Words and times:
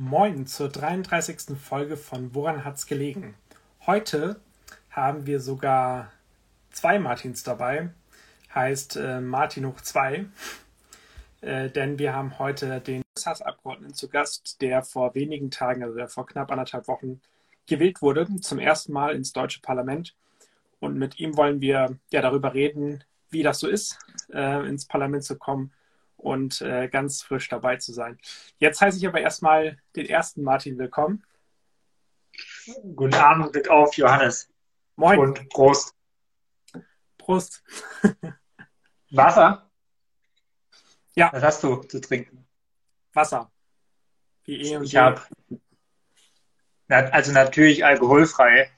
Moin 0.00 0.46
zur 0.46 0.68
33. 0.68 1.58
Folge 1.58 1.96
von 1.96 2.32
Woran 2.32 2.64
hat's 2.64 2.86
gelegen? 2.86 3.34
Heute 3.84 4.40
haben 4.90 5.26
wir 5.26 5.40
sogar 5.40 6.12
zwei 6.70 7.00
Martins 7.00 7.42
dabei, 7.42 7.90
heißt 8.54 8.94
äh, 8.94 9.20
Martin 9.20 9.66
hoch 9.66 9.80
zwei, 9.80 10.26
äh, 11.40 11.68
denn 11.68 11.98
wir 11.98 12.14
haben 12.14 12.38
heute 12.38 12.80
den 12.80 13.02
Bundestagsabgeordneten 13.02 13.92
zu 13.92 14.08
Gast, 14.08 14.62
der 14.62 14.84
vor 14.84 15.16
wenigen 15.16 15.50
Tagen, 15.50 15.82
also 15.82 15.96
der 15.96 16.06
vor 16.06 16.26
knapp 16.26 16.52
anderthalb 16.52 16.86
Wochen 16.86 17.20
gewählt 17.66 18.00
wurde, 18.00 18.28
zum 18.40 18.60
ersten 18.60 18.92
Mal 18.92 19.16
ins 19.16 19.32
deutsche 19.32 19.60
Parlament. 19.60 20.14
Und 20.78 20.96
mit 20.96 21.18
ihm 21.18 21.36
wollen 21.36 21.60
wir 21.60 21.98
ja 22.12 22.22
darüber 22.22 22.54
reden, 22.54 23.02
wie 23.30 23.42
das 23.42 23.58
so 23.58 23.66
ist, 23.66 23.98
äh, 24.32 24.64
ins 24.68 24.86
Parlament 24.86 25.24
zu 25.24 25.36
kommen 25.36 25.72
und 26.18 26.60
äh, 26.60 26.88
ganz 26.88 27.22
frisch 27.22 27.48
dabei 27.48 27.76
zu 27.76 27.92
sein. 27.92 28.18
Jetzt 28.58 28.80
heiße 28.80 28.98
ich 28.98 29.06
aber 29.06 29.20
erstmal 29.20 29.78
den 29.96 30.06
ersten 30.06 30.42
Martin 30.42 30.76
willkommen. 30.78 31.24
Guten 32.94 33.14
Abend, 33.14 33.52
Glück 33.52 33.68
auf, 33.68 33.94
Johannes. 33.94 34.50
Moin. 34.96 35.18
Und 35.18 35.48
Prost. 35.48 35.94
Prost. 37.16 37.62
Wasser? 39.10 39.70
Ja. 41.14 41.32
Was 41.32 41.42
hast 41.42 41.62
du 41.62 41.76
zu 41.76 42.00
trinken? 42.00 42.46
Wasser. 43.12 43.50
Wie 44.44 44.60
eh 44.60 44.76
und 44.76 44.84
ich 44.84 44.96
habe 44.96 45.22
also 46.88 47.32
natürlich 47.32 47.84
alkoholfrei. 47.84 48.70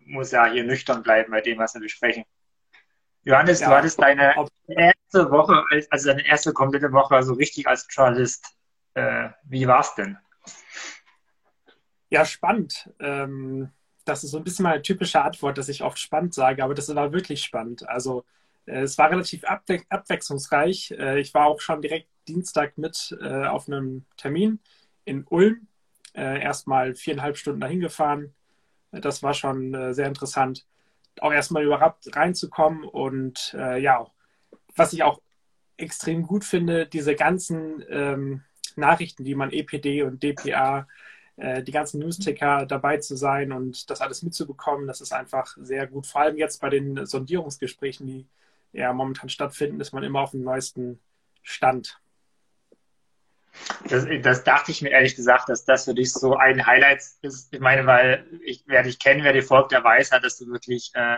Muss 0.00 0.30
ja 0.30 0.46
hier 0.46 0.64
nüchtern 0.64 1.02
bleiben 1.02 1.30
bei 1.30 1.40
dem, 1.40 1.58
was 1.58 1.74
wir 1.74 1.80
besprechen. 1.80 2.24
Johannes, 3.26 3.58
ja. 3.58 3.68
du 3.68 3.74
hattest 3.74 4.00
deine 4.00 4.34
erste 4.68 5.30
Woche, 5.32 5.60
also 5.90 6.08
deine 6.08 6.24
erste 6.24 6.52
komplette 6.52 6.92
Woche 6.92 7.20
so 7.24 7.34
richtig 7.34 7.66
als 7.66 7.84
Journalist. 7.90 8.56
Äh, 8.94 9.30
wie 9.44 9.66
war 9.66 9.80
es 9.80 9.92
denn? 9.96 10.16
Ja, 12.08 12.24
spannend. 12.24 12.88
Ähm, 13.00 13.72
das 14.04 14.22
ist 14.22 14.30
so 14.30 14.38
ein 14.38 14.44
bisschen 14.44 14.62
meine 14.62 14.80
typische 14.80 15.20
Antwort, 15.20 15.58
dass 15.58 15.68
ich 15.68 15.82
oft 15.82 15.98
spannend 15.98 16.34
sage, 16.34 16.62
aber 16.62 16.74
das 16.74 16.94
war 16.94 17.12
wirklich 17.12 17.42
spannend. 17.42 17.88
Also 17.88 18.24
äh, 18.64 18.82
es 18.82 18.96
war 18.96 19.10
relativ 19.10 19.42
abwe 19.42 19.82
abwechslungsreich. 19.88 20.92
Äh, 20.92 21.18
ich 21.18 21.34
war 21.34 21.46
auch 21.46 21.60
schon 21.60 21.82
direkt 21.82 22.08
Dienstag 22.28 22.78
mit 22.78 23.16
äh, 23.20 23.46
auf 23.46 23.66
einem 23.66 24.06
Termin 24.16 24.60
in 25.04 25.26
Ulm. 25.28 25.66
Äh, 26.14 26.40
erstmal 26.40 26.94
viereinhalb 26.94 27.36
Stunden 27.36 27.60
dahin 27.60 27.80
gefahren. 27.80 28.36
Das 28.92 29.24
war 29.24 29.34
schon 29.34 29.74
äh, 29.74 29.94
sehr 29.94 30.06
interessant 30.06 30.64
auch 31.22 31.32
erstmal 31.32 31.64
überhaupt 31.64 32.14
reinzukommen 32.14 32.84
und 32.84 33.54
äh, 33.58 33.80
ja, 33.80 34.06
was 34.74 34.92
ich 34.92 35.02
auch 35.02 35.20
extrem 35.76 36.22
gut 36.22 36.44
finde, 36.44 36.86
diese 36.86 37.14
ganzen 37.14 37.84
ähm, 37.88 38.42
Nachrichten, 38.76 39.24
die 39.24 39.34
man 39.34 39.50
EPD 39.50 40.02
und 40.02 40.22
DPA, 40.22 40.86
äh, 41.36 41.62
die 41.62 41.72
ganzen 41.72 42.00
Newsticker 42.00 42.66
dabei 42.66 42.98
zu 42.98 43.16
sein 43.16 43.52
und 43.52 43.90
das 43.90 44.00
alles 44.00 44.22
mitzubekommen, 44.22 44.86
das 44.86 45.00
ist 45.00 45.12
einfach 45.12 45.56
sehr 45.60 45.86
gut. 45.86 46.06
Vor 46.06 46.22
allem 46.22 46.36
jetzt 46.36 46.60
bei 46.60 46.70
den 46.70 47.04
Sondierungsgesprächen, 47.06 48.06
die 48.06 48.26
ja 48.72 48.92
momentan 48.92 49.28
stattfinden, 49.28 49.80
ist 49.80 49.92
man 49.92 50.02
immer 50.02 50.20
auf 50.20 50.30
dem 50.30 50.42
neuesten 50.42 50.98
Stand. 51.42 52.00
Das, 53.88 54.06
das, 54.22 54.44
dachte 54.44 54.70
ich 54.70 54.82
mir 54.82 54.90
ehrlich 54.90 55.16
gesagt, 55.16 55.48
dass 55.48 55.64
das 55.64 55.84
für 55.84 55.94
dich 55.94 56.12
so 56.12 56.36
ein 56.36 56.66
Highlight 56.66 57.02
ist. 57.22 57.52
Ich 57.52 57.60
meine, 57.60 57.86
weil 57.86 58.26
ich, 58.44 58.64
wer 58.66 58.82
dich 58.82 58.98
kennt, 58.98 59.24
wer 59.24 59.32
dir 59.32 59.42
folgt, 59.42 59.72
der 59.72 59.84
weiß 59.84 60.12
halt, 60.12 60.24
dass 60.24 60.38
du 60.38 60.46
wirklich 60.46 60.90
äh, 60.94 61.16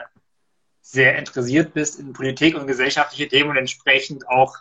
sehr 0.81 1.17
interessiert 1.19 1.75
bist 1.75 1.99
in 1.99 2.13
Politik 2.13 2.57
und 2.57 2.67
gesellschaftliche 2.67 3.29
Themen 3.29 3.51
und 3.51 3.57
entsprechend 3.57 4.29
auch 4.29 4.57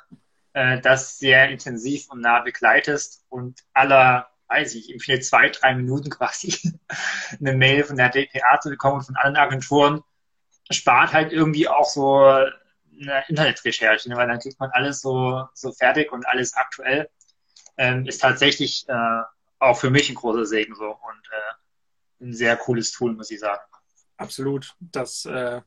äh, 0.54 0.82
das 0.82 1.20
sehr 1.20 1.50
intensiv 1.50 2.10
und 2.10 2.22
nah 2.22 2.42
begleitest 2.42 3.26
und 3.30 3.64
aller, 3.74 4.28
weiß 4.48 4.76
ich, 4.76 4.92
in 4.92 5.00
viele 5.00 5.20
zwei, 5.20 5.50
drei 5.50 5.76
Minuten 5.76 6.10
quasi 6.10 6.74
eine 7.40 7.54
Mail 7.54 7.84
von 7.84 7.98
der 7.98 8.10
DPA 8.10 8.60
zu 8.60 8.70
bekommen 8.70 8.98
und 8.98 9.06
von 9.06 9.16
anderen 9.16 9.38
Agenturen 9.38 10.04
spart 10.70 11.14
halt 11.14 11.32
irgendwie 11.32 11.68
auch 11.70 11.86
so 11.86 12.18
eine 12.20 13.24
Internetrecherche, 13.28 14.10
ne? 14.10 14.18
weil 14.18 14.28
dann 14.28 14.40
kriegt 14.40 14.60
man 14.60 14.72
alles 14.72 15.02
so, 15.02 15.46
so 15.54 15.72
fertig 15.72 16.12
und 16.12 16.28
alles 16.28 16.56
aktuell 16.56 17.10
ähm, 17.78 18.06
ist 18.06 18.22
tatsächlich 18.22 18.86
äh, 18.88 19.22
auch 19.60 19.78
für 19.78 19.90
mich 19.90 20.10
ein 20.10 20.16
großer 20.16 20.46
Segen 20.46 20.76
so 20.76 20.86
und 20.90 21.30
äh, 21.32 22.26
ein 22.26 22.34
sehr 22.34 22.58
cooles 22.58 22.92
Tool, 22.92 23.14
muss 23.14 23.32
ich 23.32 23.40
sagen. 23.40 23.62
Absolut. 24.18 24.76
Das 24.80 25.26
äh, 25.26 25.62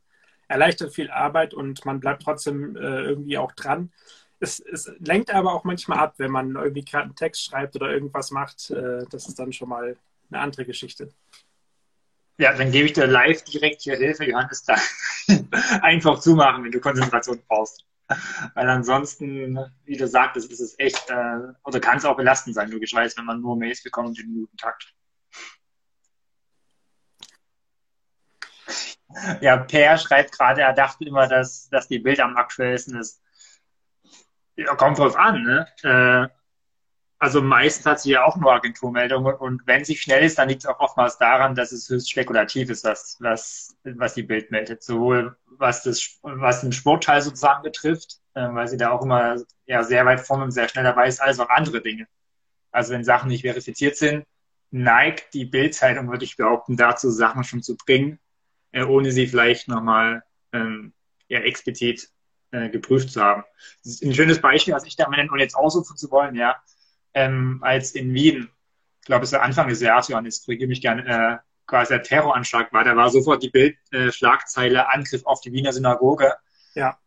erleichtert 0.48 0.94
viel 0.94 1.10
Arbeit 1.10 1.54
und 1.54 1.84
man 1.84 2.00
bleibt 2.00 2.22
trotzdem 2.22 2.76
äh, 2.76 3.03
irgendwie 3.03 3.38
auch 3.38 3.53
dran. 3.53 3.93
Es, 4.41 4.59
es, 4.59 4.91
lenkt 4.98 5.32
aber 5.32 5.53
auch 5.54 5.65
manchmal 5.65 5.98
ab, 5.98 6.15
wenn 6.16 6.31
man 6.31 6.56
irgendwie 6.56 6.84
gerade 6.84 7.04
einen 7.04 7.16
Text 7.16 7.44
schreibt 7.44 7.76
oder 7.76 7.91
irgendwas 7.91 8.31
macht. 8.31 8.71
Äh, 8.71 9.04
das 9.10 9.28
ist 9.28 9.38
dann 9.38 9.53
schon 9.53 9.69
mal 9.69 9.97
eine 10.31 10.41
andere 10.41 10.65
Geschichte. 10.65 11.12
Ja, 12.38 12.54
dann 12.54 12.72
gebe 12.72 12.87
ich 12.87 12.94
dir 12.94 13.06
live 13.06 13.44
direkt 13.44 13.82
hier 13.82 13.97
Hilfe, 13.97 14.25
Johannes, 14.25 14.65
da 14.65 14.77
einfach 15.82 16.21
zumachen, 16.21 16.65
wenn 16.65 16.72
du 16.72 16.81
Konzentration 16.81 17.42
brauchst. 17.47 17.84
Weil 18.54 18.69
ansonsten, 18.69 19.59
wie 19.84 19.97
du 19.97 20.06
sagtest, 20.06 20.50
ist 20.50 20.60
es 20.60 20.78
echt, 20.78 21.10
äh, 21.10 21.38
oder 21.65 21.81
kann 21.81 21.98
es 21.98 22.04
auch 22.04 22.16
belastend 22.16 22.54
sein, 22.54 22.71
logischerweise, 22.71 23.16
wenn 23.19 23.25
man 23.25 23.41
nur 23.41 23.56
Mails 23.56 23.82
bekommt 23.82 24.19
im 24.19 24.32
Minutentakt. 24.32 24.94
Ja, 29.41 29.56
Per 29.56 29.98
schreibt 29.98 30.32
gerade, 30.32 30.62
er 30.62 30.72
dachte 30.72 31.04
immer, 31.04 31.26
dass, 31.26 31.69
dass 31.69 31.88
die 31.88 31.98
Bild 31.98 32.21
am 32.21 32.37
aktuellsten 32.37 32.97
ist. 32.98 33.21
Ja, 34.56 34.75
kommt 34.77 34.98
drauf 34.98 35.16
an, 35.16 35.42
ne? 35.42 35.66
Äh, 35.82 36.40
also 37.20 37.42
meistens 37.42 37.84
hat 37.84 38.00
sie 38.00 38.12
ja 38.12 38.25
auch 38.25 38.38
nur 38.38 38.50
Agenturmeldungen 38.50 39.34
und 39.34 39.66
wenn 39.66 39.84
sie 39.84 39.94
schnell 39.94 40.25
ist, 40.25 40.38
dann 40.38 40.48
liegt 40.48 40.64
es 40.64 40.66
auch 40.66 40.81
oftmals 40.81 41.19
daran, 41.19 41.54
dass 41.54 41.70
es 41.70 41.86
höchst 41.91 42.10
spekulativ 42.10 42.70
ist, 42.70 42.82
was, 42.82 43.19
was, 43.20 43.76
was 43.84 44.14
die 44.14 44.22
Bild 44.22 44.50
meldet. 44.50 44.82
Sowohl 44.82 45.36
was, 45.44 45.82
das, 45.82 46.19
was 46.22 46.62
den 46.62 46.72
Sportteil 46.72 47.20
sozusagen 47.20 47.62
betrifft, 47.62 48.20
äh, 48.32 48.48
weil 48.54 48.69
sie 48.69 48.78
da 48.78 48.91
auch 48.91 49.03
immer 49.03 49.36
ja, 49.66 49.82
sehr 49.82 50.06
weit 50.06 50.20
vorne 50.20 50.44
und 50.44 50.50
sehr 50.53 50.66
schnell 50.70 50.84
dabei 50.84 51.09
ist, 51.09 51.20
als 51.20 51.38
auch 51.41 51.50
andere 51.50 51.82
Dinge. 51.82 52.09
Also 52.70 52.94
wenn 52.94 53.04
Sachen 53.04 53.28
nicht 53.28 53.42
verifiziert 53.42 53.97
sind, 53.97 54.25
neigt 54.70 55.34
die 55.34 55.44
Bildzeitung, 55.44 56.10
würde 56.10 56.25
ich 56.25 56.38
behaupten, 56.38 56.78
dazu, 56.78 57.10
Sachen 57.10 57.44
schon 57.44 57.62
zu 57.62 57.76
bringen, 57.76 58.19
äh, 58.72 58.82
ohne 58.82 59.12
sie 59.12 59.26
vielleicht 59.26 59.69
nochmal 59.69 60.22
ähm, 60.54 60.94
ja, 61.28 61.41
explizit 61.41 62.09
äh, 62.50 62.70
geprüft 62.70 63.10
zu 63.10 63.20
haben. 63.20 63.44
Das 63.84 63.92
ist 63.92 64.03
ein 64.03 64.14
schönes 64.14 64.41
Beispiel, 64.41 64.72
was 64.72 64.86
ich 64.86 64.97
da 64.97 65.06
nenne, 65.06 65.28
ohne 65.30 65.42
jetzt 65.42 65.54
ausrufen 65.54 65.98
zu 65.98 66.10
wollen, 66.10 66.34
ja 66.34 66.56
ähm, 67.15 67.59
als 67.62 67.93
in 67.93 68.12
Wien, 68.15 68.48
ich 69.00 69.06
glaube, 69.06 69.25
es 69.25 69.32
war 69.32 69.43
Anfang 69.43 69.69
des 69.69 69.81
Jahres, 69.81 70.09
Johannes, 70.09 70.44
korrigiere 70.44 70.69
mich 70.69 70.81
gerne, 70.81 71.06
äh, 71.06 71.38
quasi 71.66 71.94
der 71.94 72.03
Terroranschlag 72.03 72.72
war. 72.72 72.84
Da 72.84 72.97
war 72.97 73.10
sofort 73.10 73.43
die 73.43 73.50
Bildschlagzeile 73.50 74.78
äh, 74.78 74.84
Angriff 74.88 75.25
auf 75.25 75.41
die 75.41 75.53
Wiener 75.53 75.72
Synagoge. 75.72 76.34
Ja. 76.75 76.98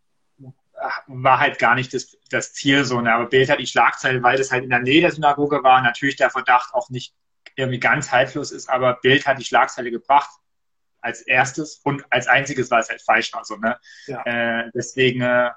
War 1.08 1.40
halt 1.40 1.59
gar 1.59 1.75
nicht 1.75 1.94
das, 1.94 2.18
das 2.30 2.53
Ziel 2.53 2.84
so. 2.84 3.00
Ne? 3.00 3.14
Aber 3.14 3.28
Bild 3.28 3.50
hat 3.50 3.59
die 3.59 3.68
Schlagzeile, 3.68 4.24
weil 4.24 4.38
das 4.38 4.52
halt 4.52 4.64
in 4.64 4.69
der 4.69 4.80
Nähe 4.80 5.02
der 5.02 5.12
Synagoge 5.12 5.64
war, 5.64 5.81
natürlich 5.81 6.16
der 6.16 6.30
Verdacht 6.30 6.74
auch 6.74 6.90
nicht 6.90 7.14
irgendwie 7.56 7.80
ganz 7.80 8.12
haltlos 8.12 8.52
ist, 8.52 8.70
aber 8.70 8.96
Bild 8.96 9.28
hat 9.28 9.40
die 9.40 9.46
Schlagzeile 9.46 9.91
gebracht 9.91 10.31
als 11.02 11.22
erstes 11.22 11.81
und 11.84 12.06
als 12.09 12.28
einziges, 12.28 12.72
weil 12.72 12.80
es 12.80 12.90
halt 12.90 13.02
falsch 13.02 13.34
war. 13.34 13.44
So, 13.44 13.58
ne? 13.58 13.78
Ja. 14.08 14.24
Äh, 14.24 14.72
deswegen 14.74 15.22
äh, 15.22 15.52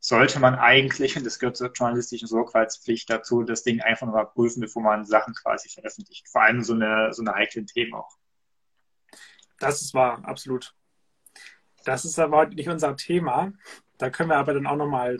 sollte 0.00 0.40
man 0.40 0.54
eigentlich, 0.54 1.16
und 1.16 1.26
das 1.26 1.38
gehört 1.38 1.58
zur 1.58 1.70
journalistischen 1.72 2.26
Sorgfaltspflicht 2.26 3.08
dazu, 3.10 3.42
das 3.42 3.62
Ding 3.62 3.82
einfach 3.82 4.06
nochmal 4.06 4.26
prüfen, 4.26 4.62
bevor 4.62 4.82
man 4.82 5.04
Sachen 5.04 5.34
quasi 5.34 5.68
veröffentlicht. 5.68 6.26
Vor 6.28 6.42
allem 6.42 6.62
so 6.62 6.72
eine, 6.72 7.12
so 7.12 7.22
eine 7.22 7.34
heiklen 7.34 7.66
Themen 7.66 7.94
auch. 7.94 8.16
Das 9.58 9.82
ist 9.82 9.92
wahr, 9.92 10.22
absolut. 10.24 10.74
Das 11.84 12.06
ist 12.06 12.18
aber 12.18 12.38
heute 12.38 12.54
nicht 12.54 12.70
unser 12.70 12.96
Thema. 12.96 13.52
Da 13.98 14.08
können 14.08 14.30
wir 14.30 14.36
aber 14.36 14.54
dann 14.54 14.66
auch 14.66 14.76
nochmal. 14.76 15.18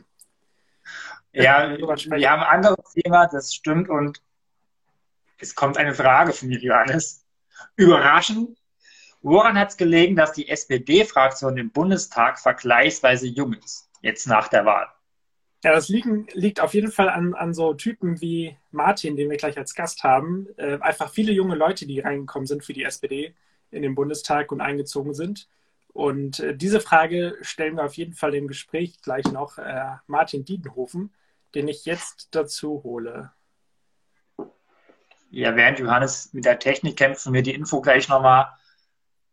Ja, 1.33 1.77
wir 1.77 2.31
haben 2.31 2.41
ein 2.41 2.65
anderes 2.65 2.93
Thema, 2.95 3.27
das 3.27 3.55
stimmt. 3.55 3.91
Und 3.91 4.23
es 5.39 5.55
kommt 5.55 5.77
eine 5.77 5.95
Frage 5.95 6.33
von 6.33 6.49
mir, 6.49 6.59
Johannes. 6.59 7.27
Überraschend. 7.77 8.59
Woran 9.21 9.59
hat 9.59 9.69
es 9.69 9.77
gelegen, 9.77 10.17
dass 10.17 10.33
die 10.33 10.49
SPD-Fraktion 10.49 11.59
im 11.59 11.71
Bundestag 11.71 12.39
vergleichsweise 12.39 13.27
jung 13.27 13.53
ist? 13.53 13.90
Jetzt 14.01 14.27
nach 14.27 14.49
der 14.49 14.65
Wahl? 14.65 14.89
Ja, 15.63 15.73
das 15.73 15.89
liegen, 15.89 16.27
liegt 16.33 16.61
auf 16.61 16.73
jeden 16.73 16.91
Fall 16.91 17.11
an, 17.11 17.35
an 17.35 17.53
so 17.53 17.75
Typen 17.75 18.21
wie 18.23 18.57
Martin, 18.71 19.17
den 19.17 19.29
wir 19.29 19.37
gleich 19.37 19.59
als 19.59 19.75
Gast 19.75 20.05
haben. 20.05 20.49
Äh, 20.57 20.79
einfach 20.81 21.11
viele 21.11 21.33
junge 21.33 21.55
Leute, 21.55 21.87
die 21.87 22.01
reingekommen 22.01 22.47
sind 22.47 22.65
für 22.65 22.73
die 22.73 22.85
SPD 22.85 23.35
in 23.71 23.83
den 23.83 23.95
Bundestag 23.95 24.53
und 24.53 24.63
eingezogen 24.63 25.13
sind. 25.13 25.49
Und 25.93 26.41
äh, 26.41 26.57
diese 26.57 26.81
Frage 26.81 27.37
stellen 27.43 27.77
wir 27.77 27.85
auf 27.85 27.95
jeden 27.95 28.15
Fall 28.15 28.35
im 28.35 28.49
Gespräch 28.49 29.03
gleich 29.03 29.27
noch 29.27 29.59
äh, 29.59 29.97
Martin 30.07 30.45
Diedenhofen, 30.45 31.13
den 31.55 31.69
ich 31.69 31.85
jetzt 31.85 32.29
dazu 32.31 32.83
hole. 32.83 33.33
Ja, 35.31 35.55
während 35.57 35.79
Johannes 35.79 36.33
mit 36.33 36.45
der 36.45 36.59
Technik 36.59 36.97
kämpft, 36.97 37.31
wir 37.31 37.43
die 37.43 37.55
Info 37.55 37.81
gleich 37.81 38.09
nochmal. 38.09 38.49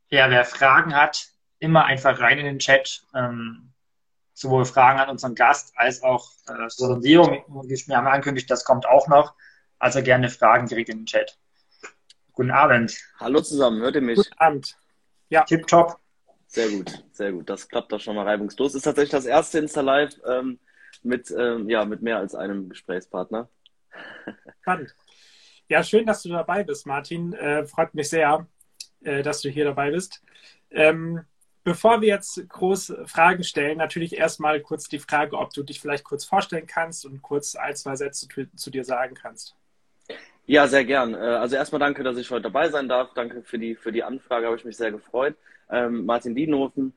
Ja, 0.09 0.29
wer 0.29 0.45
Fragen 0.45 0.95
hat, 0.95 1.29
immer 1.59 1.85
einfach 1.85 2.19
rein 2.19 2.37
in 2.37 2.45
den 2.45 2.59
Chat. 2.59 3.03
Ähm, 3.15 3.71
sowohl 4.37 4.65
Fragen 4.65 4.99
an 4.99 5.09
unseren 5.09 5.33
Gast 5.33 5.73
als 5.75 6.03
auch 6.03 6.29
äh, 6.47 6.69
Sondierung. 6.69 7.43
Wir 7.63 7.97
haben 7.97 8.05
angekündigt, 8.05 8.49
das 8.51 8.63
kommt 8.63 8.85
auch 8.85 9.07
noch. 9.07 9.33
Also 9.79 10.03
gerne 10.03 10.29
Fragen 10.29 10.67
direkt 10.67 10.89
in 10.89 10.99
den 10.99 11.05
Chat. 11.07 11.39
Guten 12.33 12.51
Abend. 12.51 12.95
Hallo 13.19 13.41
zusammen, 13.41 13.81
hört 13.81 13.95
ihr 13.95 14.01
mich? 14.01 14.17
Guten 14.17 14.37
Abend. 14.37 14.77
Ja. 15.29 15.43
Tipptopp. 15.43 15.99
Sehr 16.45 16.69
gut, 16.69 17.03
sehr 17.11 17.31
gut. 17.31 17.49
Das 17.49 17.67
klappt 17.67 17.91
doch 17.91 17.99
schon 17.99 18.15
mal 18.15 18.27
reibungslos. 18.27 18.75
Ist 18.75 18.83
tatsächlich 18.83 19.11
das 19.11 19.25
erste 19.25 19.57
Insta-Live 19.57 20.19
ähm, 20.27 20.59
mit, 21.01 21.31
ähm, 21.31 21.67
ja, 21.67 21.83
mit 21.85 22.03
mehr 22.03 22.19
als 22.19 22.35
einem 22.35 22.69
Gesprächspartner. 22.69 23.49
Spannend. 24.61 24.93
Ja, 25.67 25.83
schön, 25.83 26.05
dass 26.05 26.21
du 26.21 26.29
dabei 26.29 26.63
bist, 26.63 26.85
Martin. 26.85 27.33
Äh, 27.33 27.65
freut 27.65 27.95
mich 27.95 28.09
sehr, 28.09 28.45
äh, 29.01 29.23
dass 29.23 29.41
du 29.41 29.49
hier 29.49 29.65
dabei 29.65 29.89
bist. 29.89 30.21
Ähm, 30.69 31.25
bevor 31.67 31.99
wir 31.99 32.07
jetzt 32.07 32.47
groß 32.47 32.93
Fragen 33.07 33.43
stellen, 33.43 33.77
natürlich 33.77 34.17
erstmal 34.17 34.61
kurz 34.61 34.87
die 34.87 34.99
Frage, 34.99 35.37
ob 35.37 35.53
du 35.53 35.63
dich 35.63 35.81
vielleicht 35.81 36.05
kurz 36.05 36.23
vorstellen 36.23 36.65
kannst 36.65 37.05
und 37.05 37.21
kurz 37.21 37.57
ein, 37.57 37.75
zwei 37.75 37.97
Sätze 37.97 38.29
zu, 38.29 38.55
zu 38.55 38.71
dir 38.71 38.85
sagen 38.85 39.15
kannst. 39.15 39.53
Ja, 40.45 40.65
sehr 40.69 40.85
gern. 40.85 41.13
Äh, 41.13 41.17
also 41.17 41.57
erstmal 41.57 41.79
danke, 41.79 42.03
dass 42.03 42.15
ich 42.15 42.31
heute 42.31 42.43
dabei 42.43 42.69
sein 42.69 42.87
darf. 42.87 43.09
Danke 43.15 43.41
für 43.43 43.59
die, 43.59 43.75
für 43.75 43.91
die 43.91 44.01
Anfrage, 44.01 44.45
habe 44.45 44.55
ich 44.55 44.63
mich 44.63 44.77
sehr 44.77 44.93
gefreut. 44.93 45.35
Ähm, 45.69 46.05
Martin 46.05 46.35
Dienhofen, 46.35 46.93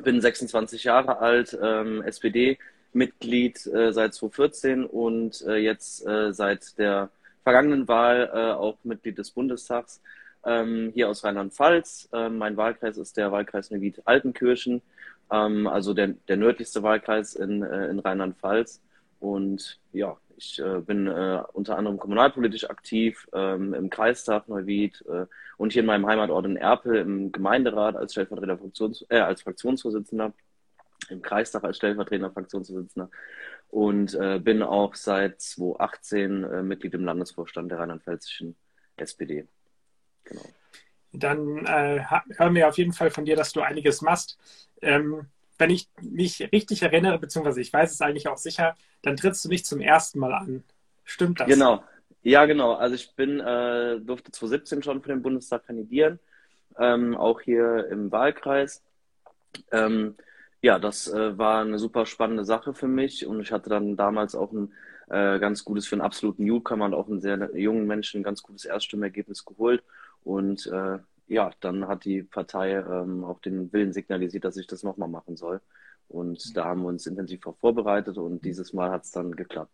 bin 0.00 0.20
26 0.20 0.82
Jahre 0.82 1.18
alt, 1.18 1.56
ähm, 1.62 2.02
SPD-Mitglied 2.02 3.66
äh, 3.66 3.92
seit 3.92 4.14
2014 4.14 4.84
und 4.84 5.44
äh, 5.46 5.58
jetzt 5.58 6.04
äh, 6.04 6.32
seit 6.32 6.76
der 6.76 7.10
vergangenen 7.44 7.86
Wahl 7.86 8.28
äh, 8.34 8.50
auch 8.50 8.78
Mitglied 8.82 9.16
des 9.16 9.30
Bundestags 9.30 10.00
ähm, 10.48 10.90
hier 10.94 11.08
aus 11.08 11.24
Rheinland-Pfalz. 11.24 12.08
Ähm, 12.12 12.38
mein 12.38 12.56
Wahlkreis 12.56 12.96
ist 12.96 13.16
der 13.16 13.30
Wahlkreis 13.30 13.70
Neuwied-Altenkirchen, 13.70 14.82
ähm, 15.30 15.66
also 15.66 15.94
der, 15.94 16.08
der 16.28 16.36
nördlichste 16.38 16.82
Wahlkreis 16.82 17.34
in, 17.34 17.62
äh, 17.62 17.88
in 17.88 17.98
Rheinland-Pfalz. 17.98 18.80
Und 19.20 19.78
ja, 19.92 20.16
ich 20.36 20.60
äh, 20.60 20.80
bin 20.80 21.06
äh, 21.08 21.42
unter 21.52 21.76
anderem 21.76 21.98
kommunalpolitisch 21.98 22.70
aktiv 22.70 23.28
ähm, 23.32 23.74
im 23.74 23.90
Kreistag 23.90 24.48
Neuwied 24.48 25.04
äh, 25.08 25.26
und 25.56 25.72
hier 25.72 25.80
in 25.80 25.86
meinem 25.86 26.06
Heimatort 26.06 26.46
in 26.46 26.56
Erpel 26.56 26.96
im 26.96 27.32
Gemeinderat 27.32 27.96
als 27.96 28.12
Stellvertreter 28.12 28.56
Fraktions 28.56 29.04
äh, 29.08 29.18
als 29.18 29.42
Fraktionsvorsitzender, 29.42 30.32
im 31.10 31.22
Kreistag 31.22 31.64
als 31.64 31.76
stellvertretender 31.76 32.30
Fraktionsvorsitzender 32.30 33.10
und 33.70 34.14
äh, 34.14 34.38
bin 34.38 34.62
auch 34.62 34.94
seit 34.94 35.40
2018 35.40 36.44
äh, 36.44 36.62
Mitglied 36.62 36.94
im 36.94 37.04
Landesvorstand 37.04 37.70
der 37.72 37.80
rheinland-pfälzischen 37.80 38.56
SPD. 38.96 39.48
Genau. 40.28 40.44
Dann 41.12 41.64
äh, 41.66 42.04
hören 42.36 42.54
wir 42.54 42.68
auf 42.68 42.78
jeden 42.78 42.92
Fall 42.92 43.10
von 43.10 43.24
dir, 43.24 43.36
dass 43.36 43.52
du 43.52 43.60
einiges 43.60 44.02
machst. 44.02 44.38
Ähm, 44.82 45.26
wenn 45.58 45.70
ich 45.70 45.88
mich 46.00 46.40
richtig 46.52 46.82
erinnere, 46.82 47.18
beziehungsweise 47.18 47.60
ich 47.60 47.72
weiß 47.72 47.92
es 47.92 48.00
eigentlich 48.00 48.28
auch 48.28 48.36
sicher, 48.36 48.76
dann 49.02 49.16
trittst 49.16 49.44
du 49.44 49.48
nicht 49.48 49.66
zum 49.66 49.80
ersten 49.80 50.18
Mal 50.18 50.32
an. 50.32 50.64
Stimmt 51.04 51.40
das? 51.40 51.48
Genau. 51.48 51.82
Ja, 52.22 52.46
genau. 52.46 52.74
Also 52.74 52.94
ich 52.94 53.14
bin, 53.14 53.40
äh, 53.40 54.00
durfte 54.00 54.30
2017 54.30 54.82
schon 54.82 55.02
für 55.02 55.08
den 55.08 55.22
Bundestag 55.22 55.66
kandidieren, 55.66 56.18
ähm, 56.78 57.16
auch 57.16 57.40
hier 57.40 57.88
im 57.90 58.12
Wahlkreis. 58.12 58.82
Ähm, 59.72 60.16
ja, 60.60 60.78
das 60.78 61.08
äh, 61.08 61.38
war 61.38 61.62
eine 61.62 61.78
super 61.78 62.06
spannende 62.06 62.44
Sache 62.44 62.74
für 62.74 62.88
mich 62.88 63.26
und 63.26 63.40
ich 63.40 63.50
hatte 63.50 63.70
dann 63.70 63.96
damals 63.96 64.34
auch 64.34 64.52
ein 64.52 64.72
äh, 65.08 65.38
ganz 65.38 65.64
gutes 65.64 65.86
für 65.86 65.94
einen 65.94 66.02
absoluten 66.02 66.44
Newcomer 66.44 66.84
und 66.84 66.94
auch 66.94 67.08
einen 67.08 67.20
sehr 67.20 67.50
jungen 67.56 67.86
Menschen 67.86 68.20
ein 68.20 68.24
ganz 68.24 68.42
gutes 68.42 68.64
Erststimmergebnis 68.64 69.44
geholt 69.44 69.82
und 70.24 70.66
äh, 70.66 70.98
ja, 71.28 71.50
dann 71.60 71.86
hat 71.86 72.04
die 72.04 72.22
Partei 72.22 72.72
ähm, 72.72 73.24
auch 73.24 73.40
den 73.40 73.72
Willen 73.72 73.92
signalisiert, 73.92 74.44
dass 74.44 74.56
ich 74.56 74.66
das 74.66 74.82
nochmal 74.82 75.08
machen 75.08 75.36
soll. 75.36 75.60
Und 76.08 76.56
da 76.56 76.64
haben 76.64 76.82
wir 76.82 76.88
uns 76.88 77.06
intensiv 77.06 77.42
vorbereitet 77.60 78.16
und 78.16 78.44
dieses 78.44 78.72
Mal 78.72 78.90
hat 78.90 79.04
es 79.04 79.10
dann 79.10 79.32
geklappt. 79.32 79.72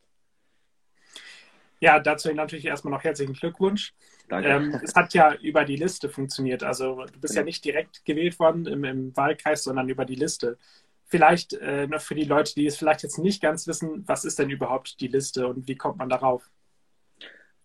Ja, 1.80 2.00
dazu 2.00 2.32
natürlich 2.32 2.64
erstmal 2.64 2.92
noch 2.92 3.04
herzlichen 3.04 3.34
Glückwunsch. 3.34 3.94
Danke. 4.28 4.48
Ähm, 4.48 4.80
es 4.82 4.94
hat 4.94 5.14
ja 5.14 5.34
über 5.34 5.64
die 5.64 5.76
Liste 5.76 6.08
funktioniert. 6.08 6.62
Also 6.62 7.04
du 7.12 7.20
bist 7.20 7.34
ja, 7.34 7.42
ja 7.42 7.44
nicht 7.44 7.64
direkt 7.64 8.04
gewählt 8.04 8.38
worden 8.38 8.66
im, 8.66 8.84
im, 8.84 9.16
Wahlkreis, 9.16 9.64
sondern 9.64 9.88
über 9.88 10.04
die 10.04 10.14
Liste. 10.14 10.58
Vielleicht 11.04 11.52
äh, 11.52 11.86
noch 11.86 12.00
für 12.00 12.14
die 12.14 12.24
Leute, 12.24 12.54
die 12.54 12.66
es 12.66 12.76
vielleicht 12.76 13.02
jetzt 13.02 13.18
nicht 13.18 13.42
ganz 13.42 13.66
wissen, 13.66 14.02
was 14.06 14.24
ist 14.24 14.38
denn 14.38 14.50
überhaupt 14.50 15.00
die 15.00 15.08
Liste 15.08 15.46
und 15.46 15.68
wie 15.68 15.76
kommt 15.76 15.98
man 15.98 16.08
darauf? 16.08 16.50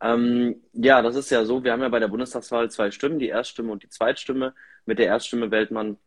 Ähm, 0.01 0.63
ja, 0.73 1.01
das 1.01 1.15
ist 1.15 1.29
ja 1.29 1.43
so. 1.45 1.63
Wir 1.63 1.71
haben 1.73 1.81
ja 1.81 1.89
bei 1.89 1.99
der 1.99 2.07
Bundestagswahl 2.07 2.71
zwei 2.71 2.91
Stimmen, 2.91 3.19
die 3.19 3.27
Erststimme 3.27 3.71
und 3.71 3.83
die 3.83 3.89
Zweitstimme. 3.89 4.53
Mit 4.85 4.99
der 4.99 5.07
Erststimme 5.07 5.51
wählt 5.51 5.71
man 5.71 5.97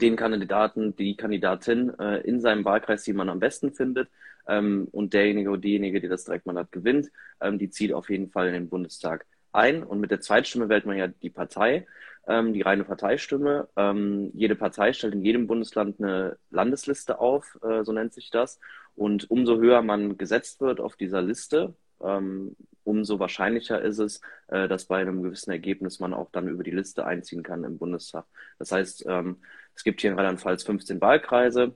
den 0.00 0.16
Kandidaten, 0.16 0.96
die 0.96 1.16
Kandidatin 1.16 1.98
äh, 1.98 2.18
in 2.20 2.40
seinem 2.40 2.64
Wahlkreis, 2.64 3.04
die 3.04 3.12
man 3.12 3.28
am 3.28 3.40
besten 3.40 3.72
findet. 3.72 4.08
Ähm, 4.46 4.88
und 4.90 5.14
derjenige 5.14 5.50
oder 5.50 5.60
diejenige, 5.60 6.00
die 6.00 6.08
das 6.08 6.24
Direktmandat 6.24 6.72
gewinnt, 6.72 7.10
ähm, 7.40 7.58
die 7.58 7.70
zieht 7.70 7.92
auf 7.92 8.10
jeden 8.10 8.28
Fall 8.30 8.48
in 8.48 8.54
den 8.54 8.68
Bundestag 8.68 9.26
ein. 9.52 9.82
Und 9.82 10.00
mit 10.00 10.10
der 10.10 10.20
Zweitstimme 10.20 10.68
wählt 10.68 10.86
man 10.86 10.96
ja 10.96 11.06
die 11.08 11.30
Partei, 11.30 11.86
ähm, 12.26 12.52
die 12.52 12.62
reine 12.62 12.84
Parteistimme. 12.84 13.68
Ähm, 13.76 14.30
jede 14.34 14.56
Partei 14.56 14.92
stellt 14.92 15.14
in 15.14 15.22
jedem 15.22 15.46
Bundesland 15.46 16.00
eine 16.00 16.38
Landesliste 16.50 17.18
auf, 17.20 17.58
äh, 17.62 17.84
so 17.84 17.92
nennt 17.92 18.14
sich 18.14 18.30
das. 18.30 18.58
Und 18.94 19.30
umso 19.30 19.58
höher 19.58 19.82
man 19.82 20.18
gesetzt 20.18 20.60
wird 20.60 20.80
auf 20.80 20.96
dieser 20.96 21.22
Liste, 21.22 21.74
ähm, 22.04 22.56
umso 22.84 23.18
wahrscheinlicher 23.18 23.80
ist 23.80 23.98
es, 23.98 24.20
äh, 24.48 24.68
dass 24.68 24.86
bei 24.86 24.98
einem 24.98 25.22
gewissen 25.22 25.50
Ergebnis 25.50 26.00
man 26.00 26.14
auch 26.14 26.30
dann 26.30 26.48
über 26.48 26.62
die 26.62 26.70
Liste 26.70 27.06
einziehen 27.06 27.42
kann 27.42 27.64
im 27.64 27.78
Bundestag. 27.78 28.26
Das 28.58 28.72
heißt, 28.72 29.04
ähm, 29.08 29.38
es 29.74 29.84
gibt 29.84 30.00
hier 30.00 30.10
in 30.10 30.16
Rheinland-Pfalz 30.16 30.64
15 30.64 31.00
Wahlkreise. 31.00 31.74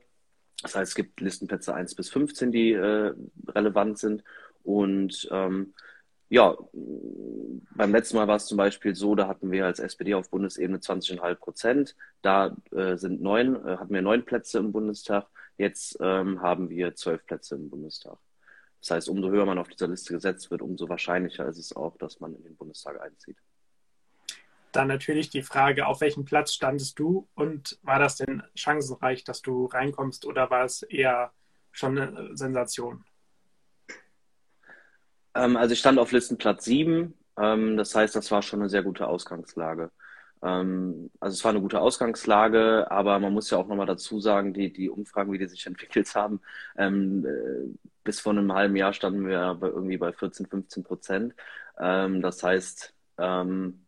Das 0.62 0.74
heißt, 0.74 0.90
es 0.90 0.94
gibt 0.94 1.20
Listenplätze 1.20 1.74
1 1.74 1.94
bis 1.94 2.10
15, 2.10 2.50
die 2.50 2.72
äh, 2.72 3.14
relevant 3.48 3.98
sind. 3.98 4.24
Und 4.62 5.28
ähm, 5.30 5.74
ja, 6.28 6.56
beim 6.72 7.92
letzten 7.92 8.16
Mal 8.16 8.26
war 8.26 8.36
es 8.36 8.46
zum 8.46 8.56
Beispiel 8.56 8.96
so, 8.96 9.14
da 9.14 9.28
hatten 9.28 9.52
wir 9.52 9.64
als 9.64 9.78
SPD 9.78 10.14
auf 10.14 10.30
Bundesebene 10.30 10.78
20,5 10.78 11.34
Prozent. 11.36 11.96
Da 12.22 12.56
äh, 12.72 12.96
sind 12.96 13.22
neun, 13.22 13.54
äh, 13.64 13.76
hatten 13.76 13.94
wir 13.94 14.02
neun 14.02 14.24
Plätze 14.24 14.58
im 14.58 14.72
Bundestag. 14.72 15.26
Jetzt 15.56 15.96
ähm, 16.00 16.42
haben 16.42 16.68
wir 16.68 16.94
zwölf 16.96 17.24
Plätze 17.26 17.54
im 17.54 17.70
Bundestag. 17.70 18.18
Das 18.80 18.90
heißt, 18.90 19.08
umso 19.08 19.30
höher 19.30 19.46
man 19.46 19.58
auf 19.58 19.68
dieser 19.68 19.88
Liste 19.88 20.12
gesetzt 20.12 20.50
wird, 20.50 20.62
umso 20.62 20.88
wahrscheinlicher 20.88 21.46
ist 21.46 21.58
es 21.58 21.74
auch, 21.74 21.96
dass 21.98 22.20
man 22.20 22.34
in 22.34 22.44
den 22.44 22.56
Bundestag 22.56 23.00
einzieht. 23.00 23.38
Dann 24.72 24.88
natürlich 24.88 25.30
die 25.30 25.42
Frage, 25.42 25.86
auf 25.86 26.00
welchem 26.00 26.24
Platz 26.24 26.52
standest 26.52 26.98
du 26.98 27.28
und 27.34 27.78
war 27.82 27.98
das 27.98 28.16
denn 28.16 28.42
chancenreich, 28.54 29.24
dass 29.24 29.40
du 29.40 29.66
reinkommst 29.66 30.26
oder 30.26 30.50
war 30.50 30.64
es 30.64 30.82
eher 30.82 31.32
schon 31.72 31.98
eine 31.98 32.36
Sensation? 32.36 33.04
Ähm, 35.34 35.56
also 35.56 35.72
ich 35.72 35.78
stand 35.78 35.98
auf 35.98 36.12
Listenplatz 36.12 36.64
7. 36.64 37.14
Ähm, 37.38 37.76
das 37.76 37.94
heißt, 37.94 38.16
das 38.16 38.30
war 38.30 38.42
schon 38.42 38.60
eine 38.60 38.68
sehr 38.68 38.82
gute 38.82 39.06
Ausgangslage. 39.06 39.90
Ähm, 40.42 41.10
also 41.20 41.34
es 41.34 41.44
war 41.44 41.50
eine 41.50 41.60
gute 41.60 41.80
Ausgangslage, 41.80 42.90
aber 42.90 43.18
man 43.18 43.32
muss 43.32 43.50
ja 43.50 43.58
auch 43.58 43.66
nochmal 43.66 43.86
dazu 43.86 44.20
sagen, 44.20 44.52
die, 44.52 44.72
die 44.72 44.90
Umfragen, 44.90 45.32
wie 45.32 45.38
die 45.38 45.48
sich 45.48 45.66
entwickelt 45.66 46.14
haben, 46.14 46.40
ähm, 46.76 47.26
äh, 47.26 47.78
bis 48.04 48.20
vor 48.20 48.32
einem 48.32 48.52
halben 48.52 48.76
Jahr 48.76 48.92
standen 48.92 49.26
wir 49.26 49.54
bei, 49.54 49.68
irgendwie 49.68 49.98
bei 49.98 50.12
14, 50.12 50.46
15 50.46 50.84
Prozent. 50.84 51.34
Ähm, 51.78 52.22
das 52.22 52.42
heißt, 52.42 52.94
ähm, 53.18 53.86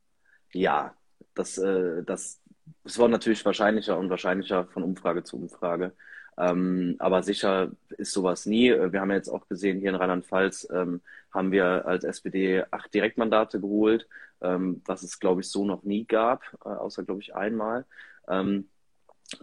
ja, 0.53 0.95
das, 1.35 1.59
äh, 1.59 2.03
das, 2.05 2.43
das 2.85 2.99
war 2.99 3.09
natürlich 3.09 3.45
wahrscheinlicher 3.45 3.99
und 3.99 4.11
wahrscheinlicher 4.11 4.67
von 4.67 4.83
Umfrage 4.83 5.23
zu 5.25 5.37
Umfrage. 5.37 5.95
Ähm, 6.39 6.95
aber 7.01 7.23
sicher 7.23 7.73
ist 7.97 8.13
sowas 8.13 8.47
nie. 8.47 8.71
Wir 8.71 9.01
haben 9.01 9.11
jetzt 9.11 9.29
auch 9.29 9.49
gesehen, 9.49 9.81
hier 9.81 9.91
in 9.91 9.97
Rheinland-Pfalz 9.97 10.69
ähm, 10.73 11.01
haben 11.33 11.51
wir 11.51 11.87
als 11.87 12.05
SPD 12.05 12.65
acht 12.71 12.95
Direktmandate 12.95 13.61
geholt, 13.61 14.09
ähm, 14.41 14.81
was 14.87 15.03
es, 15.03 15.19
glaube 15.19 15.41
ich, 15.41 15.51
so 15.51 15.65
noch 15.65 15.83
nie 15.83 16.05
gab, 16.05 16.45
äh, 16.65 16.69
außer, 16.69 17.03
glaube 17.03 17.21
ich, 17.21 17.35
einmal. 17.35 17.87
Ähm, 18.29 18.69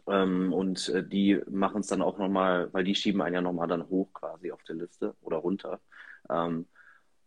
ähm, 0.07 0.53
und 0.53 0.89
äh, 0.89 1.03
die 1.07 1.41
machen 1.49 1.81
es 1.81 1.87
dann 1.87 2.01
auch 2.01 2.17
nochmal, 2.17 2.69
weil 2.73 2.83
die 2.85 2.95
schieben 2.95 3.21
einen 3.21 3.35
ja 3.35 3.41
nochmal 3.41 3.67
dann 3.67 3.87
hoch 3.89 4.13
quasi 4.13 4.51
auf 4.51 4.63
der 4.63 4.75
Liste 4.75 5.15
oder 5.21 5.37
runter. 5.37 5.81
Ähm, 6.29 6.65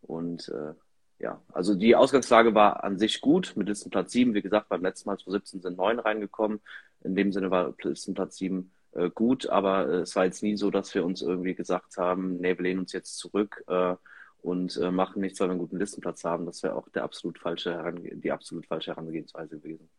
und 0.01 0.49
äh, 0.49 0.75
ja, 1.19 1.43
also 1.53 1.75
die 1.75 1.95
Ausgangslage 1.95 2.55
war 2.55 2.85
an 2.85 2.99
sich 2.99 3.21
gut 3.21 3.53
mit 3.57 3.69
Listenplatz 3.69 4.13
7. 4.13 4.35
Wie 4.35 4.43
gesagt, 4.43 4.69
beim 4.69 4.83
letzten 4.83 5.09
Mal 5.11 5.19
2017 5.19 5.61
sind 5.61 5.77
neun 5.77 5.99
reingekommen. 5.99 6.61
In 7.03 7.15
dem 7.15 7.33
Sinne 7.33 7.51
war 7.51 7.75
Listenplatz 7.83 8.37
7 8.39 8.73
äh, 8.93 9.11
gut, 9.11 9.49
aber 9.49 9.89
äh, 9.89 9.97
es 9.99 10.17
war 10.17 10.25
jetzt 10.25 10.43
nie 10.43 10.57
so, 10.57 10.71
dass 10.71 10.95
wir 10.95 11.05
uns 11.05 11.23
irgendwie 11.23 11.55
gesagt 11.55 11.97
haben, 11.97 12.39
nee, 12.39 12.57
wir 12.57 12.63
lehnen 12.63 12.81
uns 12.81 12.93
jetzt 12.93 13.19
zurück 13.19 13.65
äh, 13.69 13.95
und 14.43 14.77
äh, 14.77 14.91
machen 14.91 15.21
nichts, 15.21 15.41
weil 15.41 15.49
wir 15.49 15.53
einen 15.53 15.61
guten 15.61 15.79
Listenplatz 15.79 16.25
haben. 16.25 16.47
Das 16.47 16.63
wäre 16.63 16.75
auch 16.75 16.89
der 16.89 17.05
absolut 17.05 17.39
falsche 17.39 17.73
Herange 17.73 18.17
die 18.17 18.33
absolut 18.33 18.67
falsche 18.67 18.93
Herangehensweise 18.93 19.59
gewesen. 19.59 19.91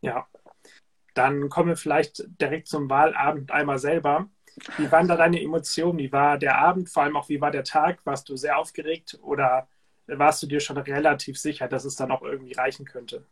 Ja, 0.00 0.26
dann 1.14 1.48
kommen 1.48 1.70
wir 1.70 1.76
vielleicht 1.76 2.22
direkt 2.40 2.68
zum 2.68 2.88
Wahlabend 2.88 3.50
einmal 3.50 3.78
selber. 3.78 4.28
Wie 4.76 4.90
waren 4.90 5.08
da 5.08 5.16
deine 5.16 5.42
Emotionen? 5.42 5.98
Wie 5.98 6.12
war 6.12 6.38
der 6.38 6.58
Abend? 6.58 6.88
Vor 6.88 7.02
allem 7.02 7.16
auch, 7.16 7.28
wie 7.28 7.40
war 7.40 7.50
der 7.50 7.64
Tag? 7.64 8.04
Warst 8.04 8.28
du 8.28 8.36
sehr 8.36 8.58
aufgeregt 8.58 9.18
oder 9.22 9.68
warst 10.06 10.42
du 10.42 10.46
dir 10.46 10.60
schon 10.60 10.78
relativ 10.78 11.38
sicher, 11.38 11.68
dass 11.68 11.84
es 11.84 11.96
dann 11.96 12.10
auch 12.10 12.22
irgendwie 12.22 12.52
reichen 12.52 12.86
könnte? 12.86 13.24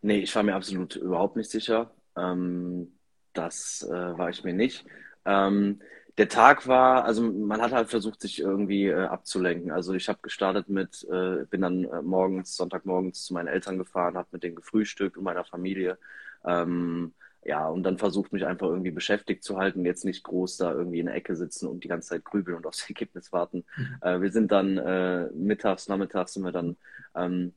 Nee, 0.00 0.18
ich 0.18 0.34
war 0.34 0.42
mir 0.42 0.54
absolut 0.54 0.96
überhaupt 0.96 1.36
nicht 1.36 1.50
sicher. 1.50 1.92
Ähm, 2.16 2.92
das 3.32 3.86
äh, 3.88 4.18
war 4.18 4.30
ich 4.30 4.44
mir 4.44 4.52
nicht. 4.52 4.84
Ähm, 5.24 5.80
der 6.18 6.28
Tag 6.28 6.66
war, 6.66 7.04
also 7.04 7.22
man 7.22 7.62
hat 7.62 7.72
halt 7.72 7.88
versucht, 7.88 8.20
sich 8.20 8.40
irgendwie 8.40 8.86
äh, 8.86 9.06
abzulenken. 9.06 9.70
Also 9.70 9.94
ich 9.94 10.08
habe 10.08 10.18
gestartet 10.22 10.68
mit, 10.68 11.06
äh, 11.10 11.46
bin 11.48 11.62
dann 11.62 11.84
äh, 11.84 12.02
morgens, 12.02 12.54
Sonntagmorgens 12.56 13.24
zu 13.24 13.34
meinen 13.34 13.48
Eltern 13.48 13.78
gefahren, 13.78 14.16
habe 14.16 14.28
mit 14.32 14.42
denen 14.42 14.56
gefrühstückt 14.56 15.16
und 15.16 15.24
meiner 15.24 15.44
Familie. 15.44 15.98
Ähm, 16.44 17.14
ja, 17.44 17.66
und 17.66 17.82
dann 17.82 17.98
versucht 17.98 18.32
mich 18.32 18.46
einfach 18.46 18.68
irgendwie 18.68 18.90
beschäftigt 18.90 19.42
zu 19.42 19.58
halten, 19.58 19.84
jetzt 19.84 20.04
nicht 20.04 20.22
groß 20.22 20.58
da 20.58 20.72
irgendwie 20.72 21.00
in 21.00 21.06
der 21.06 21.14
Ecke 21.16 21.34
sitzen 21.34 21.66
und 21.66 21.82
die 21.82 21.88
ganze 21.88 22.10
Zeit 22.10 22.24
grübeln 22.24 22.58
und 22.58 22.66
aufs 22.66 22.84
Ergebnis 22.88 23.32
warten. 23.32 23.64
Mhm. 23.76 23.96
Äh, 24.02 24.20
wir 24.20 24.32
sind 24.32 24.52
dann 24.52 24.76
äh, 24.78 25.28
mittags, 25.34 25.88
nachmittags 25.88 26.34
sind 26.34 26.44
wir 26.44 26.52
dann 26.52 26.76
ähm, 27.14 27.54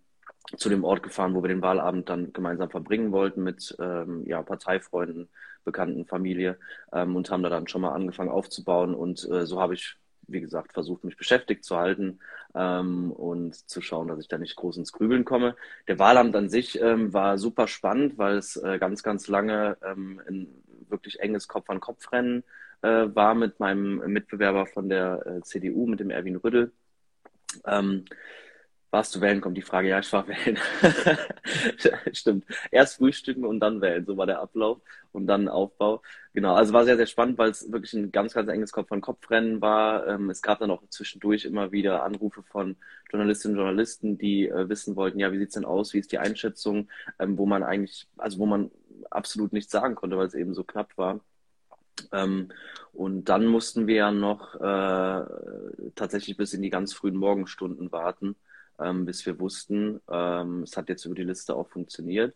zu 0.57 0.69
dem 0.69 0.83
Ort 0.83 1.03
gefahren, 1.03 1.33
wo 1.33 1.43
wir 1.43 1.49
den 1.49 1.61
Wahlabend 1.61 2.09
dann 2.09 2.31
gemeinsam 2.31 2.69
verbringen 2.69 3.11
wollten 3.11 3.43
mit 3.43 3.75
ähm, 3.79 4.23
ja, 4.25 4.41
Parteifreunden, 4.43 5.27
Bekannten, 5.65 6.05
Familie 6.05 6.57
ähm, 6.93 7.15
und 7.15 7.29
haben 7.29 7.43
da 7.43 7.49
dann 7.49 7.67
schon 7.67 7.81
mal 7.81 7.93
angefangen 7.93 8.29
aufzubauen. 8.29 8.95
Und 8.95 9.27
äh, 9.29 9.45
so 9.45 9.59
habe 9.59 9.73
ich, 9.73 9.97
wie 10.27 10.41
gesagt, 10.41 10.73
versucht, 10.73 11.03
mich 11.03 11.17
beschäftigt 11.17 11.65
zu 11.65 11.77
halten 11.77 12.19
ähm, 12.53 13.11
und 13.11 13.55
zu 13.55 13.81
schauen, 13.81 14.07
dass 14.07 14.19
ich 14.19 14.27
da 14.27 14.37
nicht 14.37 14.55
groß 14.55 14.77
ins 14.77 14.93
Grübeln 14.93 15.25
komme. 15.25 15.55
Der 15.87 15.99
Wahlabend 15.99 16.35
an 16.35 16.49
sich 16.49 16.79
ähm, 16.81 17.13
war 17.13 17.37
super 17.37 17.67
spannend, 17.67 18.17
weil 18.17 18.37
es 18.37 18.55
äh, 18.55 18.79
ganz, 18.79 19.03
ganz 19.03 19.27
lange 19.27 19.77
ähm, 19.83 20.21
ein 20.27 20.47
wirklich 20.89 21.19
enges 21.19 21.47
Kopf-an-Kopf-Rennen 21.47 22.43
äh, 22.81 23.15
war 23.15 23.35
mit 23.35 23.59
meinem 23.59 23.97
Mitbewerber 24.11 24.65
von 24.67 24.89
der 24.89 25.25
äh, 25.25 25.41
CDU, 25.41 25.87
mit 25.87 25.99
dem 25.99 26.11
Erwin 26.11 26.37
Rüddel. 26.37 26.71
Warst 28.95 29.13
du 29.13 29.19
wählen, 29.19 29.41
kommt 29.41 29.57
die 29.57 29.61
Frage, 29.61 29.89
ja, 29.89 29.99
ich 29.99 30.13
war 30.13 30.25
wählen. 30.25 30.57
Stimmt. 32.13 32.45
Erst 32.71 32.95
frühstücken 32.95 33.43
und 33.43 33.59
dann 33.59 33.81
wählen, 33.81 34.05
so 34.05 34.15
war 34.15 34.25
der 34.25 34.39
Ablauf 34.39 34.79
und 35.11 35.27
dann 35.27 35.49
Aufbau. 35.49 36.01
Genau, 36.33 36.55
also 36.55 36.71
war 36.71 36.85
sehr, 36.85 36.95
sehr 36.95 37.05
spannend, 37.05 37.37
weil 37.37 37.49
es 37.49 37.69
wirklich 37.69 37.91
ein 37.91 38.13
ganz, 38.13 38.33
ganz 38.33 38.47
enges 38.47 38.71
Kopf-an-Kopf-Rennen 38.71 39.59
war. 39.59 40.07
Ähm, 40.07 40.29
es 40.29 40.41
gab 40.41 40.59
dann 40.59 40.71
auch 40.71 40.81
zwischendurch 40.87 41.43
immer 41.43 41.73
wieder 41.73 42.03
Anrufe 42.03 42.41
von 42.41 42.77
Journalistinnen 43.11 43.57
und 43.57 43.65
Journalisten, 43.65 44.17
die 44.17 44.47
äh, 44.47 44.69
wissen 44.69 44.95
wollten, 44.95 45.19
ja, 45.19 45.33
wie 45.33 45.39
sieht's 45.39 45.55
denn 45.55 45.65
aus, 45.65 45.93
wie 45.93 45.99
ist 45.99 46.13
die 46.13 46.19
Einschätzung, 46.19 46.87
ähm, 47.19 47.37
wo 47.37 47.45
man 47.45 47.63
eigentlich, 47.63 48.07
also 48.15 48.39
wo 48.39 48.45
man 48.45 48.71
absolut 49.09 49.51
nichts 49.51 49.73
sagen 49.73 49.95
konnte, 49.95 50.17
weil 50.17 50.27
es 50.27 50.35
eben 50.35 50.53
so 50.53 50.63
knapp 50.63 50.97
war. 50.97 51.19
Ähm, 52.13 52.47
und 52.93 53.25
dann 53.25 53.45
mussten 53.45 53.87
wir 53.87 53.95
ja 53.95 54.11
noch 54.13 54.55
äh, 54.55 55.25
tatsächlich 55.95 56.37
bis 56.37 56.53
in 56.53 56.61
die 56.61 56.69
ganz 56.69 56.93
frühen 56.93 57.17
Morgenstunden 57.17 57.91
warten, 57.91 58.37
ähm, 58.79 59.05
bis 59.05 59.25
wir 59.25 59.39
wussten, 59.39 60.01
ähm, 60.09 60.63
es 60.63 60.77
hat 60.77 60.89
jetzt 60.89 61.05
über 61.05 61.15
die 61.15 61.23
Liste 61.23 61.55
auch 61.55 61.67
funktioniert. 61.67 62.35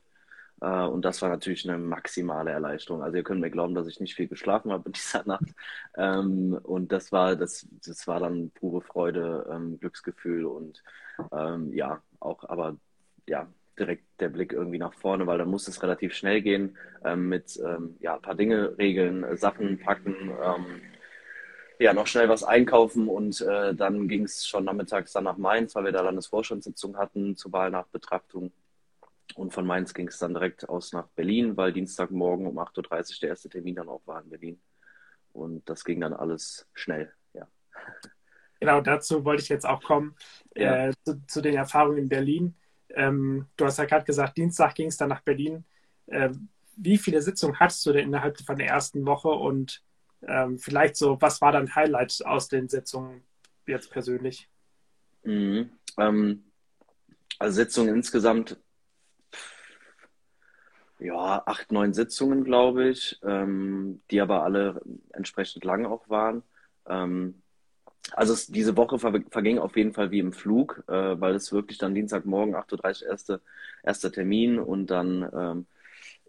Äh, 0.61 0.85
und 0.85 1.03
das 1.05 1.21
war 1.21 1.29
natürlich 1.29 1.67
eine 1.67 1.77
maximale 1.77 2.51
Erleichterung. 2.51 3.01
Also 3.03 3.17
ihr 3.17 3.23
könnt 3.23 3.41
mir 3.41 3.49
glauben, 3.49 3.75
dass 3.75 3.87
ich 3.87 3.99
nicht 3.99 4.15
viel 4.15 4.27
geschlafen 4.27 4.71
habe 4.71 4.83
in 4.87 4.93
dieser 4.93 5.23
Nacht. 5.27 5.47
Ähm, 5.97 6.59
und 6.63 6.91
das 6.91 7.11
war, 7.11 7.35
das, 7.35 7.67
das 7.85 8.07
war 8.07 8.19
dann 8.19 8.51
pure 8.51 8.81
Freude, 8.81 9.47
ähm, 9.51 9.79
Glücksgefühl 9.79 10.45
und 10.45 10.83
ähm, 11.31 11.73
ja, 11.73 12.01
auch, 12.19 12.47
aber 12.47 12.77
ja, 13.27 13.47
direkt 13.77 14.03
der 14.19 14.29
Blick 14.29 14.51
irgendwie 14.51 14.77
nach 14.77 14.93
vorne, 14.93 15.25
weil 15.25 15.37
dann 15.37 15.49
muss 15.49 15.67
es 15.67 15.81
relativ 15.81 16.13
schnell 16.13 16.41
gehen 16.41 16.77
ähm, 17.05 17.29
mit 17.29 17.59
ähm, 17.65 17.95
ja, 17.99 18.15
ein 18.15 18.21
paar 18.21 18.35
Dinge 18.35 18.77
regeln, 18.77 19.23
äh, 19.23 19.37
Sachen 19.37 19.79
packen, 19.79 20.15
ähm, 20.43 20.81
ja, 21.79 21.93
noch 21.93 22.07
schnell 22.07 22.27
was 22.27 22.43
einkaufen 22.43 23.07
und 23.07 23.39
äh, 23.41 23.73
dann 23.73 24.09
ging 24.09 24.23
es 24.23 24.45
schon 24.45 24.65
nachmittags 24.65 25.13
dann 25.13 25.23
nach 25.23 25.37
Mainz, 25.37 25.73
weil 25.75 25.85
wir 25.85 25.91
da 25.93 26.01
Landesvorstandssitzung 26.01 26.97
hatten 26.97 27.37
zur 27.37 27.53
Wahlnachbetrachtung. 27.53 28.51
Und 29.35 29.53
von 29.53 29.65
Mainz 29.65 29.93
ging 29.93 30.09
es 30.09 30.17
dann 30.17 30.33
direkt 30.33 30.67
aus 30.67 30.91
nach 30.91 31.07
Berlin, 31.15 31.55
weil 31.55 31.71
Dienstagmorgen 31.71 32.47
um 32.47 32.59
8.30 32.59 32.77
Uhr 32.77 33.19
der 33.21 33.29
erste 33.29 33.47
Termin 33.47 33.75
dann 33.75 33.87
auch 33.87 34.01
war 34.05 34.21
in 34.21 34.29
Berlin. 34.29 34.61
Und 35.31 35.69
das 35.69 35.85
ging 35.85 36.01
dann 36.01 36.13
alles 36.13 36.67
schnell, 36.73 37.13
ja. 37.33 37.47
Genau, 38.59 38.81
dazu 38.81 39.23
wollte 39.23 39.43
ich 39.43 39.49
jetzt 39.49 39.65
auch 39.65 39.81
kommen, 39.81 40.15
ja. 40.55 40.87
äh, 40.87 40.93
zu, 41.05 41.25
zu, 41.27 41.41
den 41.41 41.55
Erfahrungen 41.55 41.99
in 41.99 42.09
Berlin. 42.09 42.55
Ähm, 42.89 43.45
du 43.55 43.65
hast 43.65 43.77
ja 43.77 43.85
gerade 43.85 44.03
gesagt, 44.03 44.37
Dienstag 44.37 44.75
ging 44.75 44.87
es 44.87 44.97
dann 44.97 45.09
nach 45.09 45.21
Berlin. 45.21 45.63
Äh, 46.07 46.31
wie 46.75 46.97
viele 46.97 47.21
Sitzungen 47.21 47.57
hattest 47.57 47.85
du 47.85 47.93
denn 47.93 48.07
innerhalb 48.07 48.37
von 48.41 48.57
der 48.57 48.67
ersten 48.67 49.05
Woche 49.05 49.29
und 49.29 49.81
ähm, 50.27 50.59
vielleicht 50.59 50.95
so, 50.95 51.21
was 51.21 51.41
war 51.41 51.51
dein 51.51 51.73
Highlight 51.75 52.23
aus 52.25 52.47
den 52.47 52.67
Sitzungen 52.67 53.23
jetzt 53.65 53.91
persönlich? 53.91 54.49
Mhm. 55.23 55.69
Ähm, 55.97 56.43
also 57.37 57.55
Sitzungen 57.55 57.95
insgesamt, 57.95 58.57
ja, 60.99 61.43
acht, 61.45 61.71
neun 61.71 61.93
Sitzungen, 61.93 62.43
glaube 62.43 62.89
ich, 62.89 63.19
ähm, 63.23 64.01
die 64.11 64.19
aber 64.19 64.43
alle 64.43 64.81
entsprechend 65.13 65.63
lang 65.63 65.85
auch 65.85 66.09
waren. 66.09 66.43
Ähm, 66.87 67.41
also 68.13 68.33
es, 68.33 68.47
diese 68.47 68.75
Woche 68.75 68.99
ver 68.99 69.21
verging 69.29 69.59
auf 69.59 69.77
jeden 69.77 69.93
Fall 69.93 70.11
wie 70.11 70.19
im 70.19 70.33
Flug, 70.33 70.83
äh, 70.87 71.21
weil 71.21 71.35
es 71.35 71.53
wirklich 71.53 71.77
dann 71.77 71.95
Dienstagmorgen 71.95 72.55
8.30 72.55 73.03
Uhr 73.03 73.09
erste, 73.09 73.41
erster 73.83 74.11
Termin 74.11 74.59
und 74.59 74.87
dann 74.87 75.29
ähm, 75.33 75.65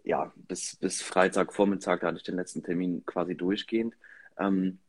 ja, 0.03 0.31
bis, 0.35 0.75
bis 0.75 1.01
Freitagvormittag, 1.01 1.99
da 1.99 2.07
hatte 2.07 2.17
ich 2.17 2.23
den 2.23 2.35
letzten 2.35 2.63
Termin 2.63 3.05
quasi 3.05 3.35
durchgehend. 3.35 3.95
Ähm, 4.37 4.79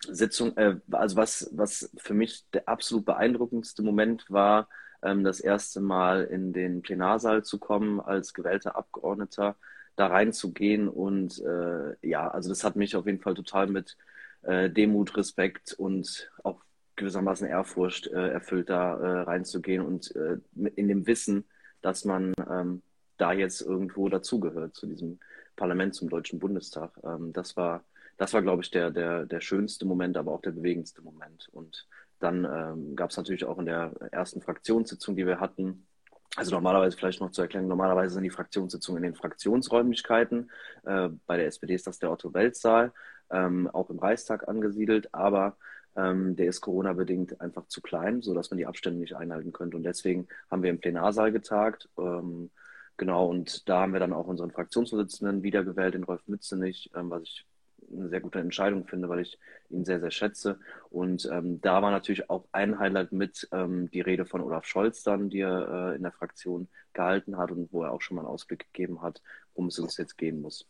Sitzung, 0.00 0.56
äh, 0.56 0.76
also 0.90 1.16
was, 1.16 1.50
was 1.52 1.90
für 1.96 2.14
mich 2.14 2.44
der 2.52 2.68
absolut 2.68 3.04
beeindruckendste 3.04 3.82
Moment 3.82 4.30
war, 4.30 4.68
ähm, 5.02 5.24
das 5.24 5.40
erste 5.40 5.80
Mal 5.80 6.24
in 6.24 6.52
den 6.52 6.82
Plenarsaal 6.82 7.44
zu 7.44 7.58
kommen 7.58 8.00
als 8.00 8.34
gewählter 8.34 8.76
Abgeordneter, 8.76 9.56
da 9.96 10.08
reinzugehen 10.08 10.88
und 10.88 11.40
äh, 11.40 11.96
ja, 12.06 12.28
also 12.28 12.48
das 12.50 12.64
hat 12.64 12.76
mich 12.76 12.96
auf 12.96 13.06
jeden 13.06 13.20
Fall 13.20 13.34
total 13.34 13.66
mit 13.66 13.96
äh, 14.42 14.68
Demut, 14.70 15.16
Respekt 15.16 15.72
und 15.72 16.30
auch 16.44 16.60
gewissermaßen 16.96 17.46
Ehrfurcht 17.46 18.06
äh, 18.08 18.28
erfüllt, 18.28 18.68
da 18.68 18.96
äh, 18.96 19.20
reinzugehen 19.22 19.84
und 19.84 20.14
äh, 20.16 20.38
in 20.76 20.88
dem 20.88 21.06
Wissen, 21.06 21.44
dass 21.82 22.04
man 22.04 22.32
ähm, 22.50 22.82
da 23.16 23.32
jetzt 23.32 23.60
irgendwo 23.60 24.08
dazugehört, 24.08 24.74
zu 24.74 24.86
diesem 24.86 25.18
Parlament, 25.56 25.94
zum 25.94 26.08
Deutschen 26.08 26.38
Bundestag. 26.38 26.92
Ähm, 27.04 27.32
das 27.32 27.56
war, 27.56 27.84
das 28.16 28.32
war, 28.32 28.42
glaube 28.42 28.62
ich, 28.62 28.70
der, 28.70 28.90
der, 28.90 29.26
der 29.26 29.40
schönste 29.40 29.86
Moment, 29.86 30.16
aber 30.16 30.32
auch 30.32 30.42
der 30.42 30.52
bewegendste 30.52 31.02
Moment. 31.02 31.48
Und 31.52 31.86
dann 32.18 32.44
ähm, 32.44 32.96
gab 32.96 33.10
es 33.10 33.16
natürlich 33.16 33.44
auch 33.44 33.58
in 33.58 33.66
der 33.66 33.92
ersten 34.10 34.40
Fraktionssitzung, 34.40 35.16
die 35.16 35.26
wir 35.26 35.40
hatten, 35.40 35.86
also 36.34 36.54
normalerweise 36.54 36.96
vielleicht 36.96 37.20
noch 37.20 37.30
zu 37.30 37.42
erklären, 37.42 37.66
normalerweise 37.66 38.14
sind 38.14 38.24
die 38.24 38.30
Fraktionssitzungen 38.30 39.02
in 39.02 39.12
den 39.12 39.18
Fraktionsräumlichkeiten. 39.18 40.50
Äh, 40.84 41.10
bei 41.26 41.36
der 41.36 41.46
SPD 41.46 41.74
ist 41.74 41.86
das 41.86 41.98
der 41.98 42.10
Otto-Welt-Saal, 42.10 42.92
ähm, 43.30 43.68
auch 43.68 43.90
im 43.90 43.98
Reichstag 43.98 44.48
angesiedelt, 44.48 45.14
aber 45.14 45.56
ähm, 45.96 46.36
der 46.36 46.46
ist 46.46 46.60
Corona-bedingt 46.60 47.40
einfach 47.40 47.66
zu 47.68 47.80
klein, 47.80 48.20
sodass 48.20 48.50
man 48.50 48.58
die 48.58 48.66
Abstände 48.66 49.00
nicht 49.00 49.16
einhalten 49.16 49.52
könnte. 49.52 49.76
Und 49.76 49.84
deswegen 49.84 50.28
haben 50.50 50.62
wir 50.62 50.70
im 50.70 50.80
Plenarsaal 50.80 51.32
getagt. 51.32 51.88
Ähm, 51.98 52.50
Genau, 52.96 53.26
und 53.26 53.68
da 53.68 53.82
haben 53.82 53.92
wir 53.92 54.00
dann 54.00 54.12
auch 54.12 54.26
unseren 54.26 54.50
Fraktionsvorsitzenden 54.50 55.42
wiedergewählt, 55.42 55.94
den 55.94 56.04
Rolf 56.04 56.26
Mützenich, 56.26 56.90
ähm, 56.94 57.10
was 57.10 57.22
ich 57.24 57.46
eine 57.92 58.08
sehr 58.08 58.20
gute 58.20 58.38
Entscheidung 58.38 58.86
finde, 58.86 59.08
weil 59.08 59.20
ich 59.20 59.38
ihn 59.70 59.84
sehr, 59.84 60.00
sehr 60.00 60.10
schätze. 60.10 60.58
Und 60.90 61.28
ähm, 61.30 61.60
da 61.60 61.82
war 61.82 61.90
natürlich 61.90 62.30
auch 62.30 62.46
ein 62.52 62.78
Highlight 62.78 63.12
mit 63.12 63.48
ähm, 63.52 63.90
die 63.90 64.00
Rede 64.00 64.26
von 64.26 64.40
Olaf 64.40 64.64
Scholz 64.64 65.02
dann, 65.02 65.28
die 65.28 65.40
er 65.40 65.92
äh, 65.92 65.96
in 65.96 66.02
der 66.02 66.12
Fraktion 66.12 66.68
gehalten 66.94 67.36
hat 67.36 67.50
und 67.50 67.72
wo 67.72 67.84
er 67.84 67.92
auch 67.92 68.00
schon 68.00 68.16
mal 68.16 68.22
einen 68.22 68.30
Ausblick 68.30 68.66
gegeben 68.72 69.02
hat, 69.02 69.22
worum 69.54 69.68
es 69.68 69.78
uns 69.78 69.96
jetzt 69.98 70.16
gehen 70.16 70.40
muss. 70.40 70.66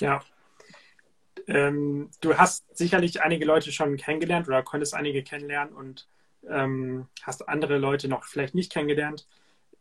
Ja. 0.00 0.20
Ähm, 1.46 2.10
du 2.20 2.36
hast 2.36 2.76
sicherlich 2.76 3.22
einige 3.22 3.44
Leute 3.44 3.72
schon 3.72 3.96
kennengelernt 3.96 4.46
oder 4.46 4.62
konntest 4.62 4.94
einige 4.94 5.22
kennenlernen 5.22 5.74
und 5.74 6.06
ähm, 6.48 7.08
hast 7.22 7.48
andere 7.48 7.78
Leute 7.78 8.08
noch 8.08 8.24
vielleicht 8.24 8.54
nicht 8.54 8.72
kennengelernt. 8.72 9.26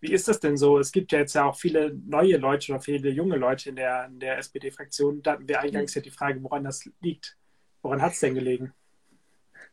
Wie 0.02 0.14
ist 0.14 0.28
das 0.28 0.40
denn 0.40 0.56
so? 0.56 0.80
Es 0.80 0.92
gibt 0.92 1.12
ja 1.12 1.20
jetzt 1.20 1.34
ja 1.34 1.46
auch 1.46 1.58
viele 1.58 1.94
neue 1.94 2.38
Leute 2.38 2.72
oder 2.72 2.82
viele 2.82 3.10
junge 3.10 3.36
Leute 3.36 3.70
in 3.70 3.76
der, 3.76 4.06
in 4.06 4.20
der 4.20 4.38
SPD-Fraktion. 4.38 5.22
Da 5.22 5.38
wir 5.40 5.60
eingangs 5.60 5.94
ja 5.94 6.02
die 6.02 6.10
Frage, 6.10 6.42
woran 6.42 6.64
das 6.64 6.90
liegt. 7.02 7.38
Woran 7.82 8.02
hat 8.02 8.14
es 8.14 8.20
denn 8.20 8.36
gelegen? 8.36 8.74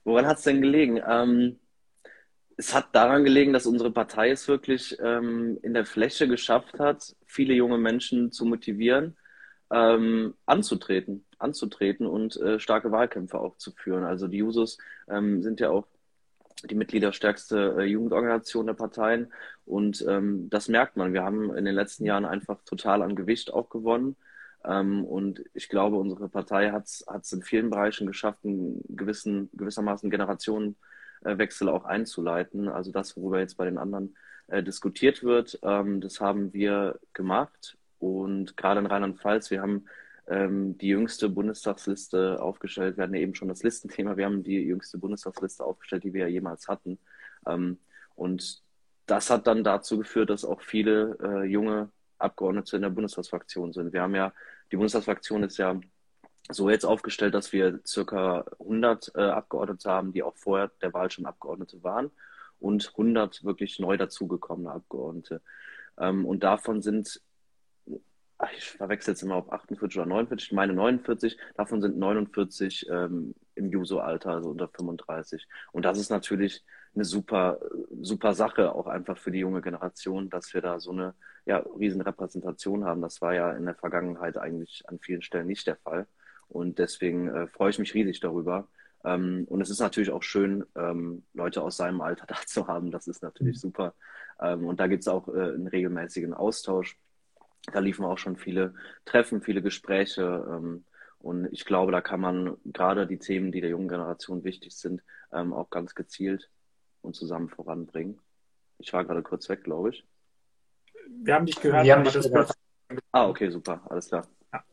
Woran 0.04 0.26
hat 0.26 0.38
es 0.38 0.44
denn 0.44 0.60
gelegen? 0.60 1.00
Ähm, 1.06 1.58
es 2.56 2.74
hat 2.74 2.94
daran 2.94 3.24
gelegen, 3.24 3.52
dass 3.52 3.66
unsere 3.66 3.90
Partei 3.90 4.30
es 4.30 4.48
wirklich 4.48 4.96
ähm, 5.00 5.58
in 5.62 5.74
der 5.74 5.84
Fläche 5.84 6.26
geschafft 6.26 6.78
hat, 6.78 7.14
viele 7.26 7.54
junge 7.54 7.78
Menschen 7.78 8.32
zu 8.32 8.46
motivieren, 8.46 9.16
ähm, 9.70 10.34
anzutreten, 10.46 11.24
anzutreten 11.38 12.06
und 12.06 12.36
äh, 12.36 12.58
starke 12.58 12.90
Wahlkämpfe 12.92 13.38
auch 13.38 13.56
zu 13.58 13.72
führen. 13.72 14.04
Also 14.04 14.26
die 14.26 14.38
Jusos 14.38 14.78
ähm, 15.08 15.42
sind 15.42 15.60
ja 15.60 15.70
auch 15.70 15.86
die 16.64 16.74
mitgliederstärkste 16.74 17.76
äh, 17.78 17.84
Jugendorganisation 17.84 18.66
der 18.66 18.74
Parteien. 18.74 19.32
Und 19.66 20.04
ähm, 20.08 20.48
das 20.48 20.68
merkt 20.68 20.96
man. 20.96 21.12
Wir 21.12 21.24
haben 21.24 21.54
in 21.54 21.64
den 21.64 21.74
letzten 21.74 22.04
Jahren 22.04 22.24
einfach 22.24 22.62
total 22.64 23.02
an 23.02 23.16
Gewicht 23.16 23.52
auch 23.52 23.68
gewonnen. 23.68 24.16
Ähm, 24.64 25.04
und 25.04 25.44
ich 25.54 25.68
glaube, 25.68 25.96
unsere 25.96 26.28
Partei 26.28 26.70
hat 26.70 26.86
es 26.86 27.32
in 27.32 27.42
vielen 27.42 27.70
Bereichen 27.70 28.06
geschafft, 28.06 28.44
einen 28.44 28.82
gewissen, 28.88 29.50
gewissermaßen 29.54 30.08
Generationenwechsel 30.08 31.68
auch 31.68 31.84
einzuleiten. 31.84 32.68
Also 32.68 32.92
das, 32.92 33.16
worüber 33.16 33.40
jetzt 33.40 33.56
bei 33.56 33.64
den 33.64 33.78
anderen 33.78 34.16
äh, 34.46 34.62
diskutiert 34.62 35.24
wird, 35.24 35.58
ähm, 35.62 36.00
das 36.00 36.20
haben 36.20 36.52
wir 36.52 36.98
gemacht. 37.12 37.76
Und 37.98 38.56
gerade 38.56 38.80
in 38.80 38.86
Rheinland-Pfalz, 38.86 39.50
wir 39.50 39.62
haben 39.62 39.86
ähm, 40.28 40.78
die 40.78 40.88
jüngste 40.88 41.28
Bundestagsliste 41.28 42.40
aufgestellt. 42.40 42.96
Wir 42.96 43.04
hatten 43.04 43.14
ja 43.14 43.20
eben 43.20 43.34
schon 43.34 43.48
das 43.48 43.62
Listenthema. 43.62 44.16
Wir 44.16 44.26
haben 44.26 44.42
die 44.42 44.60
jüngste 44.60 44.98
Bundestagsliste 44.98 45.64
aufgestellt, 45.64 46.04
die 46.04 46.12
wir 46.12 46.22
ja 46.22 46.28
jemals 46.28 46.68
hatten. 46.68 46.98
Ähm, 47.46 47.78
und 48.14 48.62
das 49.06 49.30
hat 49.30 49.46
dann 49.46 49.64
dazu 49.64 49.98
geführt, 49.98 50.30
dass 50.30 50.44
auch 50.44 50.60
viele 50.60 51.16
äh, 51.22 51.44
junge 51.44 51.90
Abgeordnete 52.18 52.76
in 52.76 52.82
der 52.82 52.90
Bundestagsfraktion 52.90 53.72
sind. 53.72 53.92
Wir 53.92 54.02
haben 54.02 54.14
ja, 54.14 54.32
die 54.72 54.76
Bundestagsfraktion 54.76 55.42
ist 55.44 55.58
ja 55.58 55.78
so 56.48 56.70
jetzt 56.70 56.84
aufgestellt, 56.84 57.34
dass 57.34 57.52
wir 57.52 57.80
circa 57.86 58.44
100 58.60 59.12
äh, 59.14 59.20
Abgeordnete 59.20 59.90
haben, 59.90 60.12
die 60.12 60.22
auch 60.22 60.36
vorher 60.36 60.70
der 60.80 60.92
Wahl 60.92 61.10
schon 61.10 61.26
Abgeordnete 61.26 61.82
waren 61.82 62.10
und 62.60 62.88
100 62.90 63.44
wirklich 63.44 63.78
neu 63.78 63.96
dazugekommene 63.96 64.70
Abgeordnete. 64.70 65.42
Ähm, 65.98 66.24
und 66.24 66.42
davon 66.42 66.82
sind, 66.82 67.20
ach, 68.38 68.50
ich 68.56 68.70
verwechsel 68.70 69.12
jetzt 69.12 69.22
immer 69.22 69.36
auf 69.36 69.52
48 69.52 69.98
oder 69.98 70.06
49, 70.06 70.48
ich 70.48 70.52
meine 70.52 70.72
49, 70.72 71.36
davon 71.56 71.80
sind 71.80 71.98
49 71.98 72.86
ähm, 72.90 73.34
im 73.54 73.70
Juso-Alter, 73.70 74.30
also 74.30 74.50
unter 74.50 74.68
35. 74.68 75.46
Und 75.72 75.84
das 75.84 75.98
ist 75.98 76.10
natürlich 76.10 76.64
eine 76.96 77.04
super, 77.04 77.60
super 78.00 78.34
Sache, 78.34 78.74
auch 78.74 78.86
einfach 78.86 79.18
für 79.18 79.30
die 79.30 79.38
junge 79.38 79.62
Generation, 79.62 80.30
dass 80.30 80.52
wir 80.54 80.62
da 80.62 80.80
so 80.80 80.90
eine 80.90 81.14
ja, 81.44 81.58
riesen 81.78 82.00
Repräsentation 82.00 82.84
haben. 82.84 83.02
Das 83.02 83.22
war 83.22 83.34
ja 83.34 83.52
in 83.52 83.66
der 83.66 83.74
Vergangenheit 83.74 84.36
eigentlich 84.36 84.82
an 84.88 84.98
vielen 84.98 85.22
Stellen 85.22 85.46
nicht 85.46 85.66
der 85.66 85.76
Fall. 85.76 86.06
Und 86.48 86.78
deswegen 86.78 87.28
äh, 87.28 87.46
freue 87.46 87.70
ich 87.70 87.78
mich 87.78 87.94
riesig 87.94 88.20
darüber. 88.20 88.68
Ähm, 89.04 89.46
und 89.48 89.60
es 89.60 89.70
ist 89.70 89.80
natürlich 89.80 90.10
auch 90.10 90.22
schön, 90.22 90.64
ähm, 90.74 91.24
Leute 91.34 91.62
aus 91.62 91.76
seinem 91.76 92.00
Alter 92.00 92.26
da 92.28 92.36
zu 92.46 92.66
haben. 92.66 92.90
Das 92.90 93.06
ist 93.06 93.22
natürlich 93.22 93.56
mhm. 93.56 93.60
super. 93.60 93.94
Ähm, 94.40 94.66
und 94.66 94.80
da 94.80 94.86
gibt 94.86 95.02
es 95.02 95.08
auch 95.08 95.28
äh, 95.28 95.32
einen 95.32 95.68
regelmäßigen 95.68 96.34
Austausch. 96.34 96.98
Da 97.72 97.80
liefen 97.80 98.04
auch 98.04 98.18
schon 98.18 98.36
viele 98.36 98.74
Treffen, 99.04 99.42
viele 99.42 99.62
Gespräche. 99.62 100.46
Ähm, 100.48 100.84
und 101.18 101.46
ich 101.52 101.64
glaube, 101.64 101.92
da 101.92 102.00
kann 102.00 102.20
man 102.20 102.56
gerade 102.64 103.06
die 103.06 103.18
Themen, 103.18 103.52
die 103.52 103.60
der 103.60 103.70
jungen 103.70 103.88
Generation 103.88 104.44
wichtig 104.44 104.76
sind, 104.76 105.02
ähm, 105.32 105.52
auch 105.52 105.70
ganz 105.70 105.94
gezielt 105.94 106.48
und 107.06 107.14
zusammen 107.14 107.48
voranbringen. 107.48 108.20
Ich 108.78 108.92
war 108.92 109.04
gerade 109.04 109.22
kurz 109.22 109.48
weg, 109.48 109.64
glaube 109.64 109.90
ich. 109.90 110.04
Wir 111.08 111.34
haben 111.34 111.46
dich 111.46 111.60
gehört. 111.60 111.84
Wir 111.84 111.94
haben 111.94 112.04
dich 112.04 112.20
gehört. 112.20 112.52
Ah, 113.12 113.28
okay, 113.28 113.48
super, 113.50 113.80
alles 113.88 114.08
klar. 114.08 114.26
Ja. 114.52 114.64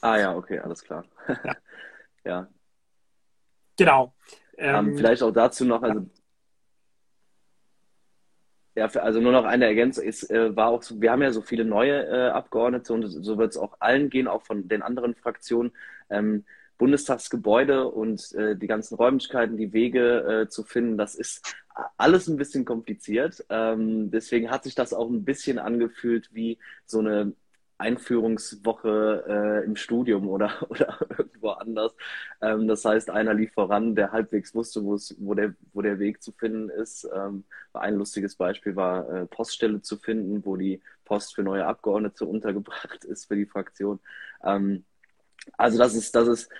Ah 0.00 0.18
ja, 0.18 0.36
okay, 0.36 0.58
alles 0.58 0.82
klar. 0.82 1.04
Ja. 1.26 1.36
ja. 2.24 2.48
Genau. 3.76 4.14
Ähm, 4.56 4.96
vielleicht 4.96 5.22
auch 5.22 5.30
dazu 5.30 5.64
noch, 5.64 5.82
also 5.82 6.04
ja, 8.74 8.86
also 8.86 9.20
nur 9.20 9.32
noch 9.32 9.44
eine 9.44 9.66
Ergänzung. 9.66 10.04
Es 10.04 10.28
äh, 10.30 10.54
war 10.54 10.68
auch 10.68 10.82
so, 10.82 11.00
wir 11.00 11.10
haben 11.10 11.22
ja 11.22 11.32
so 11.32 11.42
viele 11.42 11.64
neue 11.64 12.06
äh, 12.06 12.30
Abgeordnete 12.30 12.92
und 12.92 13.08
so 13.08 13.38
wird 13.38 13.50
es 13.50 13.56
auch 13.56 13.76
allen 13.80 14.08
gehen, 14.08 14.28
auch 14.28 14.42
von 14.42 14.68
den 14.68 14.82
anderen 14.82 15.14
Fraktionen. 15.16 15.72
Ähm, 16.10 16.44
Bundestagsgebäude 16.78 17.88
und 17.88 18.32
äh, 18.34 18.56
die 18.56 18.66
ganzen 18.66 18.94
Räumlichkeiten, 18.94 19.56
die 19.56 19.72
Wege 19.72 20.42
äh, 20.44 20.48
zu 20.48 20.62
finden, 20.64 20.96
das 20.96 21.14
ist 21.14 21.56
alles 21.96 22.28
ein 22.28 22.36
bisschen 22.36 22.64
kompliziert. 22.64 23.44
Ähm, 23.50 24.10
deswegen 24.10 24.50
hat 24.50 24.64
sich 24.64 24.74
das 24.74 24.92
auch 24.92 25.08
ein 25.10 25.24
bisschen 25.24 25.58
angefühlt 25.58 26.30
wie 26.32 26.58
so 26.86 27.00
eine 27.00 27.34
Einführungswoche 27.78 29.24
äh, 29.28 29.64
im 29.64 29.76
Studium 29.76 30.28
oder, 30.28 30.50
oder 30.68 30.98
irgendwo 31.16 31.50
anders. 31.50 31.94
Ähm, 32.42 32.66
das 32.66 32.84
heißt, 32.84 33.10
einer 33.10 33.34
lief 33.34 33.52
voran, 33.52 33.94
der 33.94 34.12
halbwegs 34.12 34.54
wusste, 34.54 34.84
wo, 34.84 35.34
der, 35.34 35.54
wo 35.72 35.82
der 35.82 35.98
Weg 35.98 36.22
zu 36.22 36.32
finden 36.32 36.68
ist. 36.68 37.08
Ähm, 37.14 37.44
ein 37.72 37.94
lustiges 37.94 38.34
Beispiel 38.34 38.74
war, 38.74 39.08
äh, 39.08 39.26
Poststelle 39.26 39.80
zu 39.80 39.96
finden, 39.96 40.44
wo 40.44 40.56
die 40.56 40.82
Post 41.04 41.34
für 41.34 41.42
neue 41.42 41.66
Abgeordnete 41.66 42.26
untergebracht 42.26 43.04
ist 43.04 43.26
für 43.26 43.36
die 43.36 43.46
Fraktion. 43.46 44.00
Ähm, 44.42 44.84
also 45.56 45.78
das 45.78 45.94
ist, 45.94 46.14
das 46.14 46.28
ist, 46.28 46.50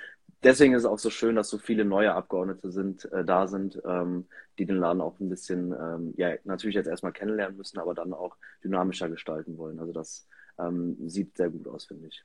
deswegen 0.42 0.74
ist 0.74 0.82
es 0.82 0.86
auch 0.86 0.98
so 0.98 1.10
schön, 1.10 1.36
dass 1.36 1.48
so 1.48 1.58
viele 1.58 1.84
neue 1.84 2.14
Abgeordnete 2.14 2.70
sind, 2.70 3.10
äh, 3.12 3.24
da 3.24 3.46
sind, 3.46 3.80
ähm, 3.84 4.26
die 4.58 4.66
den 4.66 4.76
Laden 4.76 5.00
auch 5.00 5.18
ein 5.20 5.28
bisschen, 5.28 5.72
ähm, 5.72 6.14
ja, 6.16 6.34
natürlich 6.44 6.74
jetzt 6.74 6.88
erstmal 6.88 7.12
kennenlernen 7.12 7.56
müssen, 7.56 7.78
aber 7.78 7.94
dann 7.94 8.12
auch 8.12 8.36
dynamischer 8.62 9.08
gestalten 9.08 9.58
wollen. 9.58 9.78
Also 9.78 9.92
das 9.92 10.26
ähm, 10.58 10.96
sieht 11.08 11.36
sehr 11.36 11.50
gut 11.50 11.68
aus, 11.68 11.86
finde 11.86 12.08
ich. 12.08 12.24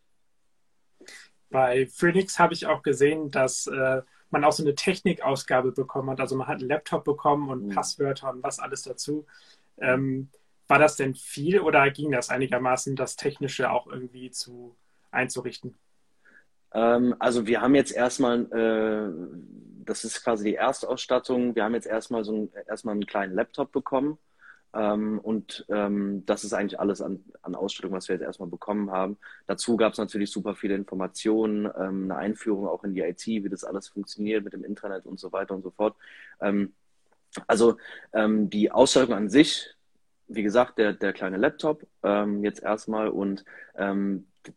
Bei 1.50 1.86
Phoenix 1.88 2.40
habe 2.40 2.54
ich 2.54 2.66
auch 2.66 2.82
gesehen, 2.82 3.30
dass 3.30 3.68
äh, 3.68 4.02
man 4.32 4.44
auch 4.44 4.52
so 4.52 4.64
eine 4.64 4.74
Technikausgabe 4.74 5.72
bekommen 5.72 6.10
hat. 6.10 6.20
Also 6.20 6.36
man 6.36 6.48
hat 6.48 6.60
einen 6.60 6.70
Laptop 6.70 7.04
bekommen 7.04 7.50
und 7.50 7.68
mhm. 7.68 7.70
Passwörter 7.70 8.32
und 8.32 8.42
was 8.42 8.60
alles 8.60 8.82
dazu. 8.84 9.26
Ähm, 9.78 10.30
war 10.68 10.80
das 10.80 10.96
denn 10.96 11.14
viel 11.14 11.60
oder 11.60 11.90
ging 11.92 12.12
das 12.12 12.30
einigermaßen, 12.30 12.96
das 12.96 13.16
Technische 13.16 13.70
auch 13.70 13.86
irgendwie 13.88 14.32
zu 14.32 14.76
einzurichten? 15.12 15.76
Ähm, 16.74 17.16
also 17.20 17.46
wir 17.48 17.62
haben 17.62 17.76
jetzt 17.76 17.92
erstmal, 17.92 18.42
äh, 18.52 19.12
das 19.86 20.04
ist 20.04 20.24
quasi 20.24 20.46
die 20.46 20.56
Erstausstattung, 20.56 21.56
wir 21.56 21.64
haben 21.64 21.76
jetzt 21.76 21.88
erstmal 21.88 22.24
so 22.24 22.34
ein, 22.34 22.50
erstmal 22.68 22.94
einen 22.94 23.06
kleinen 23.06 23.36
Laptop 23.36 23.72
bekommen 23.72 24.18
ähm, 24.74 25.20
und 25.20 25.66
ähm, 25.70 26.26
das 26.26 26.44
ist 26.44 26.54
eigentlich 26.54 26.80
alles 26.80 27.02
an, 27.02 27.24
an 27.44 27.56
Ausstattung, 27.56 27.92
was 27.92 28.08
wir 28.10 28.16
jetzt 28.16 28.24
erstmal 28.24 28.50
bekommen 28.50 28.92
haben. 28.92 29.18
Dazu 29.46 29.78
gab 29.78 29.94
es 29.94 30.00
natürlich 30.00 30.32
super 30.32 30.56
viele 30.56 30.76
Informationen, 30.76 31.66
ähm, 31.78 32.06
eine 32.06 32.16
Einführung 32.16 32.68
auch 32.68 32.84
in 32.84 32.96
die 32.96 33.02
IT, 33.02 33.26
wie 33.26 33.50
das 33.50 33.64
alles 33.64 33.88
funktioniert 33.88 34.44
mit 34.44 34.54
dem 34.54 34.64
Internet 34.64 35.06
und 35.06 35.20
so 35.20 35.32
weiter 35.32 35.54
und 35.54 35.62
so 35.62 35.70
fort. 35.70 35.96
Ähm, 36.42 36.74
also 37.48 37.78
ähm, 38.14 38.50
die 38.50 38.72
Ausstattung 38.72 39.14
an 39.14 39.30
sich, 39.30 39.76
wie 40.28 40.44
gesagt, 40.44 40.80
der, 40.80 40.94
der 40.94 41.14
kleine 41.14 41.38
Laptop 41.38 41.86
ähm, 42.02 42.44
jetzt 42.44 42.64
erstmal 42.64 43.10
und 43.10 43.46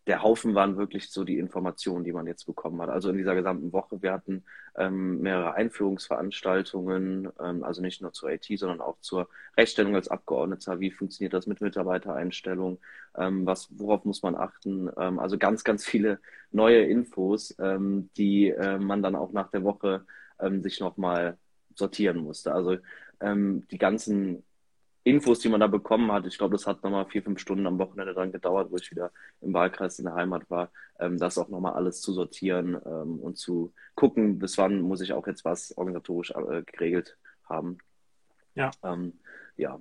der 0.07 0.23
Haufen 0.23 0.55
waren 0.55 0.77
wirklich 0.77 1.11
so 1.11 1.25
die 1.25 1.39
Informationen, 1.39 2.05
die 2.05 2.13
man 2.13 2.27
jetzt 2.27 2.45
bekommen 2.45 2.81
hat. 2.83 2.89
Also 2.89 3.11
in 3.11 3.17
dieser 3.17 3.35
gesamten 3.35 3.73
Woche, 3.73 4.03
wir 4.03 4.13
hatten 4.13 4.45
ähm, 4.77 5.21
mehrere 5.21 5.55
Einführungsveranstaltungen, 5.55 7.29
ähm, 7.41 7.65
also 7.65 7.83
nicht 7.83 8.03
nur 8.03 8.13
zur 8.13 8.31
IT, 8.31 8.47
sondern 8.59 8.81
auch 8.81 8.99
zur 9.01 9.29
Rechtsstellung 9.57 9.95
als 9.95 10.09
Abgeordneter. 10.09 10.81
Wie 10.81 10.91
funktioniert 10.91 11.35
das 11.35 11.47
mit 11.47 11.61
Mitarbeitereinstellung? 11.61 12.79
Ähm, 13.17 13.47
was, 13.47 13.69
worauf 13.79 14.05
muss 14.05 14.23
man 14.23 14.35
achten? 14.35 14.91
Ähm, 14.97 15.19
also 15.19 15.39
ganz, 15.39 15.65
ganz 15.65 15.85
viele 15.85 16.21
neue 16.51 16.83
Infos, 16.83 17.55
ähm, 17.59 18.11
die 18.17 18.51
äh, 18.51 18.79
man 18.79 19.03
dann 19.03 19.17
auch 19.17 19.33
nach 19.33 19.51
der 19.51 19.63
Woche 19.63 20.05
ähm, 20.41 20.63
sich 20.63 20.81
nochmal 20.81 21.39
sortieren 21.75 22.19
musste. 22.19 22.53
Also 22.53 22.77
die 23.19 23.79
ganzen 23.79 24.45
Infos, 25.07 25.39
die 25.39 25.49
man 25.49 25.61
da 25.61 25.69
bekommen 25.69 26.11
hat, 26.11 26.27
ich 26.27 26.37
glaube, 26.37 26.57
das 26.57 26.67
hat 26.67 26.83
nochmal 26.83 27.07
vier, 27.07 27.23
fünf 27.23 27.39
Stunden 27.39 27.65
am 27.69 27.79
Wochenende 27.79 28.13
dran 28.13 28.33
gedauert, 28.33 28.73
wo 28.73 28.77
ich 28.77 28.91
wieder 28.91 29.13
im 29.41 29.55
Wahlkreis 29.55 30.01
in 30.01 30.07
der 30.07 30.17
Heimat 30.17 30.51
war, 30.51 30.73
ähm, 30.99 31.17
das 31.17 31.39
auch 31.39 31.49
nochmal 31.49 31.75
alles 31.75 32.01
zu 32.01 32.13
sortieren 32.13 32.75
ähm, 32.85 33.21
und 33.21 33.39
zu 33.39 33.73
gucken, 33.95 34.41
bis 34.41 34.59
wann 34.59 34.81
muss 34.81 35.01
ich 35.01 35.13
auch 35.13 35.29
jetzt 35.29 35.45
was 35.45 35.79
organisatorisch 35.79 36.33
äh, 36.33 36.65
geregelt 36.65 37.17
haben. 37.49 37.79
Ja. 38.57 38.73
Ähm, 38.83 39.13
ja. 39.57 39.81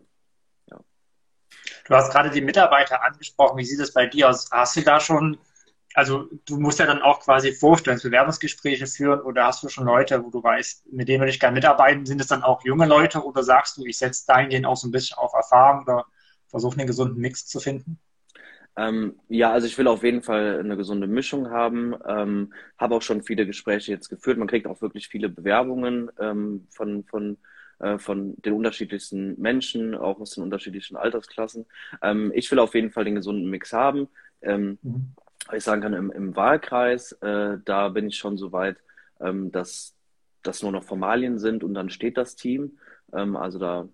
ja. 0.69 0.79
Du 1.87 1.95
hast 1.95 2.11
gerade 2.11 2.29
die 2.29 2.41
Mitarbeiter 2.41 3.03
angesprochen. 3.03 3.57
Wie 3.57 3.65
sieht 3.65 3.79
es 3.79 3.93
bei 3.93 4.05
dir 4.05 4.29
aus? 4.29 4.51
Hast 4.51 4.77
du 4.77 4.81
da 4.81 4.99
schon 4.99 5.39
also 5.95 6.27
du 6.45 6.59
musst 6.59 6.79
ja 6.79 6.85
dann 6.85 7.01
auch 7.01 7.21
quasi 7.21 7.53
Vorstellungsbewerbungsgespräche 7.53 8.85
führen 8.85 9.21
oder 9.21 9.45
hast 9.45 9.63
du 9.63 9.69
schon 9.69 9.85
Leute, 9.85 10.23
wo 10.25 10.29
du 10.29 10.43
weißt, 10.43 10.91
mit 10.91 11.07
denen 11.07 11.21
würde 11.21 11.31
ich 11.31 11.39
gerne 11.39 11.55
mitarbeiten? 11.55 12.05
Sind 12.05 12.19
es 12.19 12.27
dann 12.27 12.43
auch 12.43 12.65
junge 12.65 12.85
Leute 12.85 13.23
oder 13.23 13.43
sagst 13.43 13.77
du, 13.77 13.85
ich 13.85 13.97
setze 13.97 14.25
dahingehend 14.27 14.65
auch 14.65 14.75
so 14.75 14.89
ein 14.89 14.91
bisschen 14.91 15.17
auf 15.17 15.33
Erfahrung 15.33 15.83
oder 15.83 16.05
versuche 16.47 16.77
einen 16.77 16.87
gesunden 16.87 17.21
Mix 17.21 17.47
zu 17.47 17.61
finden? 17.61 17.97
Ähm, 18.75 19.17
ja, 19.29 19.53
also 19.53 19.67
ich 19.67 19.77
will 19.77 19.87
auf 19.87 20.03
jeden 20.03 20.21
Fall 20.21 20.59
eine 20.59 20.75
gesunde 20.75 21.07
Mischung 21.07 21.49
haben. 21.49 21.95
Ähm, 22.05 22.53
habe 22.77 22.95
auch 22.95 23.01
schon 23.01 23.23
viele 23.23 23.45
Gespräche 23.45 23.93
jetzt 23.93 24.09
geführt. 24.09 24.37
Man 24.37 24.49
kriegt 24.49 24.67
auch 24.67 24.81
wirklich 24.81 25.07
viele 25.07 25.29
Bewerbungen 25.29 26.11
ähm, 26.19 26.67
von, 26.71 27.05
von, 27.05 27.37
äh, 27.79 27.97
von 27.99 28.35
den 28.41 28.51
unterschiedlichsten 28.51 29.39
Menschen, 29.39 29.95
auch 29.95 30.19
aus 30.19 30.31
den 30.31 30.43
unterschiedlichen 30.43 30.97
Altersklassen. 30.97 31.65
Ähm, 32.01 32.33
ich 32.35 32.51
will 32.51 32.59
auf 32.59 32.75
jeden 32.75 32.91
Fall 32.91 33.05
den 33.05 33.15
gesunden 33.15 33.49
Mix 33.49 33.71
haben. 33.71 34.09
Ähm, 34.41 34.77
mhm 34.81 35.15
ich 35.53 35.63
sagen 35.63 35.81
kann, 35.81 35.93
im, 35.93 36.11
im 36.11 36.35
Wahlkreis, 36.35 37.11
äh, 37.21 37.57
da 37.63 37.89
bin 37.89 38.07
ich 38.07 38.17
schon 38.17 38.37
so 38.37 38.51
weit, 38.51 38.77
ähm, 39.19 39.51
dass 39.51 39.95
das 40.41 40.63
nur 40.63 40.71
noch 40.71 40.83
Formalien 40.83 41.39
sind 41.39 41.63
und 41.63 41.73
dann 41.73 41.89
steht 41.89 42.17
das 42.17 42.35
Team. 42.35 42.79
Ähm, 43.13 43.35
also 43.35 43.59
da, 43.59 43.87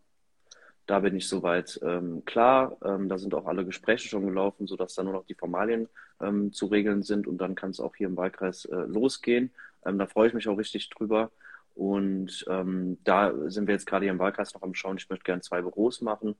da 0.85 0.99
bin 0.99 1.15
ich 1.15 1.27
soweit 1.27 1.79
ähm, 1.83 2.23
klar. 2.25 2.77
Ähm, 2.83 3.09
da 3.09 3.17
sind 3.17 3.33
auch 3.33 3.45
alle 3.45 3.65
Gespräche 3.65 4.07
schon 4.07 4.25
gelaufen, 4.25 4.67
sodass 4.67 4.95
da 4.95 5.03
nur 5.03 5.13
noch 5.13 5.25
die 5.25 5.35
Formalien 5.35 5.89
ähm, 6.21 6.53
zu 6.53 6.67
regeln 6.67 7.03
sind 7.03 7.27
und 7.27 7.37
dann 7.39 7.55
kann 7.55 7.71
es 7.71 7.79
auch 7.79 7.95
hier 7.95 8.07
im 8.07 8.17
Wahlkreis 8.17 8.65
äh, 8.65 8.75
losgehen. 8.75 9.51
Ähm, 9.85 9.97
da 9.97 10.07
freue 10.07 10.27
ich 10.27 10.33
mich 10.33 10.47
auch 10.47 10.57
richtig 10.57 10.89
drüber. 10.89 11.31
Und 11.73 12.45
da 12.45 13.33
sind 13.49 13.65
wir 13.65 13.73
jetzt 13.73 13.85
gerade 13.85 14.03
hier 14.03 14.11
im 14.11 14.19
Wahlkreis 14.19 14.53
noch 14.53 14.61
am 14.61 14.73
Schauen. 14.73 14.97
Ich 14.97 15.09
möchte 15.09 15.23
gerne 15.23 15.41
zwei 15.41 15.61
Büros 15.61 16.01
machen. 16.01 16.35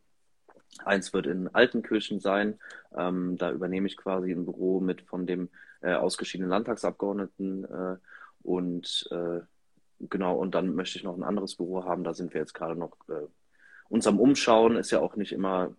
Eins 0.84 1.14
wird 1.14 1.28
in 1.28 1.48
Altenkirchen 1.54 2.20
sein. 2.20 2.60
Ähm, 2.96 3.38
da 3.38 3.52
übernehme 3.52 3.88
ich 3.88 3.98
quasi 3.98 4.32
ein 4.32 4.46
Büro 4.46 4.80
mit 4.80 5.02
von 5.02 5.26
dem 5.26 5.50
äh, 5.82 5.94
ausgeschiedenen 5.94 6.50
Landtagsabgeordneten. 6.50 7.66
Äh, 7.66 7.98
und 8.44 9.08
äh, 9.12 9.42
genau, 10.00 10.38
und 10.38 10.56
dann 10.56 10.76
möchte 10.76 10.98
ich 10.98 11.04
noch 11.04 11.18
ein 11.18 11.24
anderes 11.24 11.56
Büro 11.56 11.86
haben. 11.86 12.04
Da 12.04 12.14
sind 12.14 12.34
wir 12.34 12.42
jetzt 12.42 12.54
gerade 12.54 12.76
noch 12.76 12.98
äh, 13.10 13.28
uns 13.90 14.08
am 14.08 14.20
Umschauen. 14.20 14.78
Ist 14.78 14.92
ja 14.92 15.00
auch 15.00 15.16
nicht 15.16 15.32
immer 15.32 15.76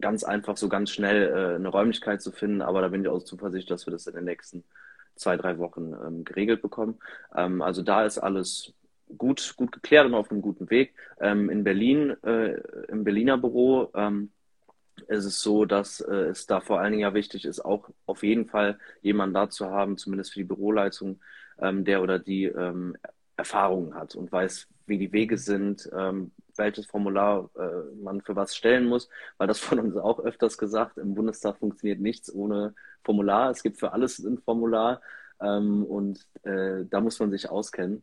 ganz 0.00 0.24
einfach 0.24 0.56
so 0.56 0.68
ganz 0.68 0.90
schnell 0.90 1.28
äh, 1.28 1.54
eine 1.56 1.68
Räumlichkeit 1.68 2.20
zu 2.20 2.30
finden, 2.30 2.62
aber 2.62 2.82
da 2.82 2.88
bin 2.88 3.02
ich 3.02 3.08
auch 3.08 3.22
zuversichtlich, 3.22 3.66
dass 3.66 3.86
wir 3.86 3.92
das 3.92 4.06
in 4.06 4.14
den 4.14 4.24
nächsten 4.24 4.64
zwei, 5.14 5.36
drei 5.36 5.58
Wochen 5.58 5.94
ähm, 5.94 6.24
geregelt 6.24 6.62
bekommen. 6.62 6.98
Ähm, 7.34 7.62
also 7.62 7.82
da 7.82 8.04
ist 8.04 8.18
alles 8.18 8.74
gut, 9.16 9.54
gut 9.56 9.72
geklärt 9.72 10.06
und 10.06 10.14
auf 10.14 10.30
einem 10.30 10.42
guten 10.42 10.70
Weg. 10.70 10.94
Ähm, 11.20 11.50
in 11.50 11.64
Berlin, 11.64 12.16
äh, 12.22 12.60
im 12.88 13.04
Berliner 13.04 13.38
Büro, 13.38 13.90
ähm, 13.94 14.30
ist 15.08 15.24
es 15.24 15.40
so, 15.40 15.64
dass 15.64 16.00
äh, 16.00 16.14
es 16.30 16.46
da 16.46 16.60
vor 16.60 16.80
allen 16.80 16.92
Dingen 16.92 17.02
ja 17.02 17.14
wichtig 17.14 17.44
ist, 17.44 17.60
auch 17.60 17.90
auf 18.06 18.22
jeden 18.22 18.46
Fall 18.46 18.78
jemanden 19.02 19.34
da 19.34 19.50
zu 19.50 19.70
haben, 19.70 19.98
zumindest 19.98 20.32
für 20.32 20.40
die 20.40 20.44
Büroleitung, 20.44 21.20
ähm, 21.60 21.84
der 21.84 22.02
oder 22.02 22.18
die 22.18 22.44
ähm, 22.44 22.96
Erfahrungen 23.36 23.94
hat 23.94 24.14
und 24.14 24.32
weiß, 24.32 24.68
wie 24.86 24.98
die 24.98 25.12
Wege 25.12 25.36
sind, 25.36 25.88
ähm, 25.96 26.32
welches 26.56 26.86
Formular 26.86 27.50
äh, 27.56 27.94
man 28.02 28.22
für 28.22 28.34
was 28.34 28.56
stellen 28.56 28.86
muss, 28.86 29.08
weil 29.36 29.46
das 29.46 29.58
von 29.58 29.78
uns 29.78 29.96
auch 29.96 30.20
öfters 30.20 30.56
gesagt, 30.56 30.96
im 30.96 31.14
Bundestag 31.14 31.58
funktioniert 31.58 32.00
nichts 32.00 32.32
ohne 32.32 32.74
Formular. 33.04 33.50
Es 33.50 33.62
gibt 33.62 33.78
für 33.78 33.92
alles 33.92 34.18
ein 34.18 34.38
Formular 34.38 35.02
ähm, 35.40 35.84
und 35.84 36.26
äh, 36.44 36.84
da 36.88 37.00
muss 37.00 37.20
man 37.20 37.30
sich 37.30 37.50
auskennen. 37.50 38.02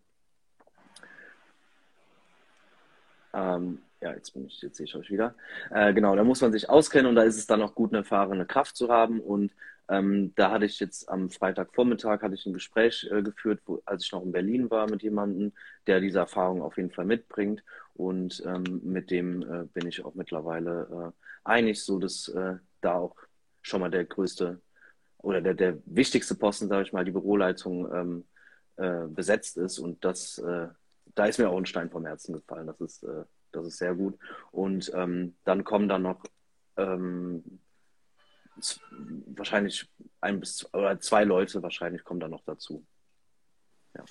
Ähm, 3.34 3.80
ja, 4.02 4.14
jetzt 4.14 4.34
bin 4.34 4.46
ich, 4.46 4.62
jetzt 4.62 4.78
sehe 4.78 4.86
ich 4.86 4.96
euch 4.96 5.10
wieder. 5.10 5.34
Äh, 5.72 5.94
genau, 5.94 6.16
da 6.16 6.24
muss 6.24 6.42
man 6.42 6.52
sich 6.52 6.70
auskennen 6.70 7.08
und 7.08 7.16
da 7.16 7.24
ist 7.24 7.38
es 7.38 7.48
dann 7.48 7.62
auch 7.62 7.74
gut, 7.74 7.92
eine 7.92 8.00
erfahrene 8.00 8.46
Kraft 8.46 8.76
zu 8.76 8.90
haben. 8.90 9.20
Und 9.20 9.52
ähm, 9.90 10.34
da 10.36 10.52
hatte 10.52 10.66
ich 10.66 10.80
jetzt 10.80 11.10
am 11.10 11.30
Freitagvormittag 11.30 12.22
hatte 12.22 12.36
ich 12.36 12.46
ein 12.46 12.54
Gespräch 12.54 13.08
äh, 13.12 13.22
geführt, 13.22 13.62
wo, 13.66 13.82
als 13.86 14.04
ich 14.06 14.12
noch 14.12 14.24
in 14.24 14.32
Berlin 14.32 14.70
war 14.70 14.90
mit 14.90 15.04
jemandem, 15.04 15.54
der 15.88 16.00
diese 16.00 16.20
Erfahrung 16.20 16.62
auf 16.62 16.78
jeden 16.78 16.92
Fall 16.92 17.06
mitbringt. 17.06 17.64
Und 17.96 18.44
ähm, 18.46 18.82
mit 18.84 19.10
dem 19.12 19.42
äh, 19.42 19.66
bin 19.66 19.88
ich 19.88 20.04
auch 20.04 20.16
mittlerweile 20.16 21.14
äh, 21.14 21.50
einig, 21.50 21.82
so 21.84 22.00
dass 22.00 22.28
äh, 22.30 22.56
da 22.82 22.96
auch 22.96 23.16
schon 23.62 23.82
mal 23.82 23.92
der 23.92 24.06
größte 24.06 24.60
oder 25.20 25.42
der, 25.42 25.54
der 25.54 25.78
wichtigste 25.86 26.36
Posten, 26.36 26.68
sage 26.68 26.84
ich 26.84 26.94
mal, 26.94 27.06
die 27.06 27.12
Büroleitung 27.12 27.94
ähm, 27.94 28.26
äh, 28.76 29.08
besetzt 29.08 29.58
ist. 29.58 29.80
Und 29.80 30.04
das, 30.04 30.38
da 31.16 31.26
ist 31.26 31.38
mir 31.38 31.50
auch 31.50 31.58
ein 31.58 31.66
Stein 31.66 31.90
vom 31.90 32.06
Herzen 32.06 32.34
gefallen. 32.34 32.68
Das 32.68 32.80
ist, 32.82 33.04
äh, 33.04 33.24
das 33.52 33.68
ist 33.68 33.78
sehr 33.78 33.96
gut. 33.96 34.18
Und 34.52 34.92
ähm, 34.96 35.36
dann 35.44 35.64
kommen 35.64 35.88
dann 35.88 36.02
noch 36.02 36.24
ähm, 36.78 37.60
wahrscheinlich 39.28 39.90
ein 40.22 40.40
bis 40.40 40.72
oder 40.74 41.00
zwei 41.00 41.24
Leute 41.24 41.64
wahrscheinlich 41.64 42.04
kommen 42.04 42.20
dann 42.20 42.32
noch 42.32 42.44
dazu. 42.46 42.86
Ja. 43.96 44.04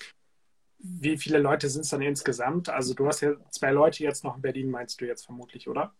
Wie 0.79 1.17
viele 1.17 1.39
Leute 1.39 1.69
sind 1.69 1.81
es 1.81 1.89
dann 1.89 2.01
insgesamt? 2.01 2.69
Also 2.69 2.93
du 2.93 3.07
hast 3.07 3.21
ja 3.21 3.35
zwei 3.51 3.71
Leute 3.71 4.03
jetzt 4.03 4.23
noch 4.23 4.35
in 4.35 4.41
Berlin, 4.41 4.69
meinst 4.69 4.99
du 4.99 5.05
jetzt 5.05 5.25
vermutlich, 5.25 5.69
oder? 5.69 5.93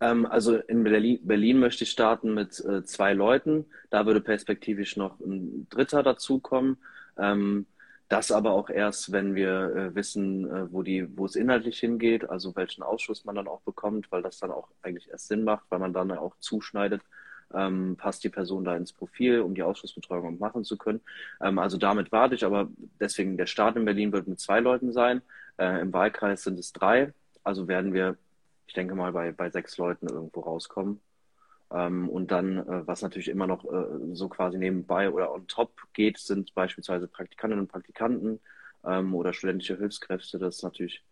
Ähm, 0.00 0.26
also 0.26 0.56
in 0.56 0.82
Berlin, 0.82 1.20
Berlin, 1.22 1.58
möchte 1.58 1.84
ich 1.84 1.90
starten 1.90 2.34
mit 2.34 2.58
äh, 2.64 2.84
zwei 2.84 3.12
Leuten. 3.12 3.66
Da 3.90 4.06
würde 4.06 4.20
perspektivisch 4.20 4.96
noch 4.96 5.20
ein 5.20 5.68
Dritter 5.68 6.02
dazukommen. 6.02 6.78
Ähm, 7.18 7.66
das 8.08 8.30
aber 8.30 8.52
auch 8.52 8.70
erst, 8.70 9.12
wenn 9.12 9.34
wir 9.34 9.74
äh, 9.74 9.94
wissen, 9.94 10.48
äh, 10.48 10.72
wo 10.72 10.82
die, 10.82 11.16
wo 11.16 11.26
es 11.26 11.36
inhaltlich 11.36 11.78
hingeht, 11.80 12.28
also 12.28 12.54
welchen 12.56 12.82
Ausschuss 12.82 13.24
man 13.24 13.34
dann 13.34 13.48
auch 13.48 13.60
bekommt, 13.62 14.10
weil 14.12 14.22
das 14.22 14.38
dann 14.38 14.52
auch 14.52 14.68
eigentlich 14.82 15.08
erst 15.10 15.28
Sinn 15.28 15.44
macht, 15.44 15.64
weil 15.70 15.80
man 15.80 15.92
dann 15.92 16.12
auch 16.12 16.36
zuschneidet, 16.38 17.02
ähm, 17.54 17.96
passt 17.96 18.24
die 18.24 18.28
Person 18.28 18.64
da 18.64 18.76
ins 18.76 18.92
Profil, 18.92 19.40
um 19.40 19.54
die 19.54 19.62
Ausschussbetreuung 19.62 20.38
machen 20.38 20.64
zu 20.64 20.76
können. 20.76 21.00
Ähm, 21.40 21.58
also 21.58 21.78
damit 21.78 22.12
warte 22.12 22.34
ich, 22.34 22.44
aber 22.44 22.68
deswegen 23.00 23.36
der 23.36 23.46
Start 23.46 23.76
in 23.76 23.84
Berlin 23.84 24.12
wird 24.12 24.28
mit 24.28 24.40
zwei 24.40 24.60
Leuten 24.60 24.92
sein. 24.92 25.22
Äh, 25.58 25.80
Im 25.80 25.92
Wahlkreis 25.92 26.44
sind 26.44 26.58
es 26.58 26.72
drei, 26.72 27.12
also 27.44 27.68
werden 27.68 27.92
wir 27.92 28.16
ich 28.66 28.74
denke 28.74 28.94
mal, 28.94 29.12
bei, 29.12 29.32
bei 29.32 29.50
sechs 29.50 29.76
Leuten 29.78 30.08
irgendwo 30.08 30.40
rauskommen. 30.40 31.00
Ähm, 31.72 32.08
und 32.08 32.30
dann, 32.30 32.58
äh, 32.58 32.86
was 32.86 33.02
natürlich 33.02 33.28
immer 33.28 33.46
noch 33.46 33.64
äh, 33.64 34.14
so 34.14 34.28
quasi 34.28 34.58
nebenbei 34.58 35.10
oder 35.10 35.32
on 35.32 35.46
top 35.48 35.72
geht, 35.92 36.18
sind 36.18 36.54
beispielsweise 36.54 37.08
Praktikantinnen 37.08 37.64
und 37.64 37.72
Praktikanten 37.72 38.40
ähm, 38.84 39.14
oder 39.14 39.32
studentische 39.32 39.76
Hilfskräfte. 39.76 40.38
Das 40.38 40.56
ist 40.56 40.62
natürlich, 40.62 41.02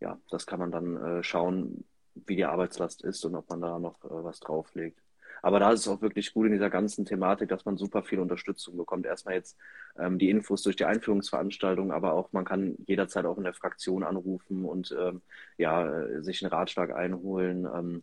ja, 0.00 0.18
das 0.30 0.46
kann 0.46 0.60
man 0.60 0.70
dann 0.70 0.96
äh, 0.96 1.22
schauen, 1.24 1.84
wie 2.14 2.36
die 2.36 2.44
Arbeitslast 2.44 3.02
ist 3.02 3.24
und 3.24 3.34
ob 3.34 3.48
man 3.50 3.60
da 3.60 3.78
noch 3.78 4.04
äh, 4.04 4.24
was 4.24 4.40
drauflegt. 4.40 5.00
Aber 5.42 5.60
da 5.60 5.70
ist 5.70 5.80
es 5.80 5.88
auch 5.88 6.02
wirklich 6.02 6.32
gut 6.32 6.46
in 6.46 6.52
dieser 6.52 6.70
ganzen 6.70 7.04
Thematik, 7.04 7.48
dass 7.48 7.64
man 7.64 7.76
super 7.76 8.02
viel 8.02 8.18
Unterstützung 8.18 8.76
bekommt. 8.76 9.06
Erstmal 9.06 9.34
jetzt 9.34 9.56
ähm, 9.96 10.18
die 10.18 10.30
Infos 10.30 10.62
durch 10.62 10.74
die 10.76 10.84
Einführungsveranstaltung, 10.84 11.92
aber 11.92 12.12
auch 12.14 12.32
man 12.32 12.44
kann 12.44 12.76
jederzeit 12.86 13.24
auch 13.24 13.38
in 13.38 13.44
der 13.44 13.54
Fraktion 13.54 14.02
anrufen 14.02 14.64
und 14.64 14.94
ähm, 14.98 15.22
ja, 15.56 16.22
sich 16.22 16.42
einen 16.42 16.52
Ratschlag 16.52 16.92
einholen. 16.92 17.68
Ähm, 17.72 18.02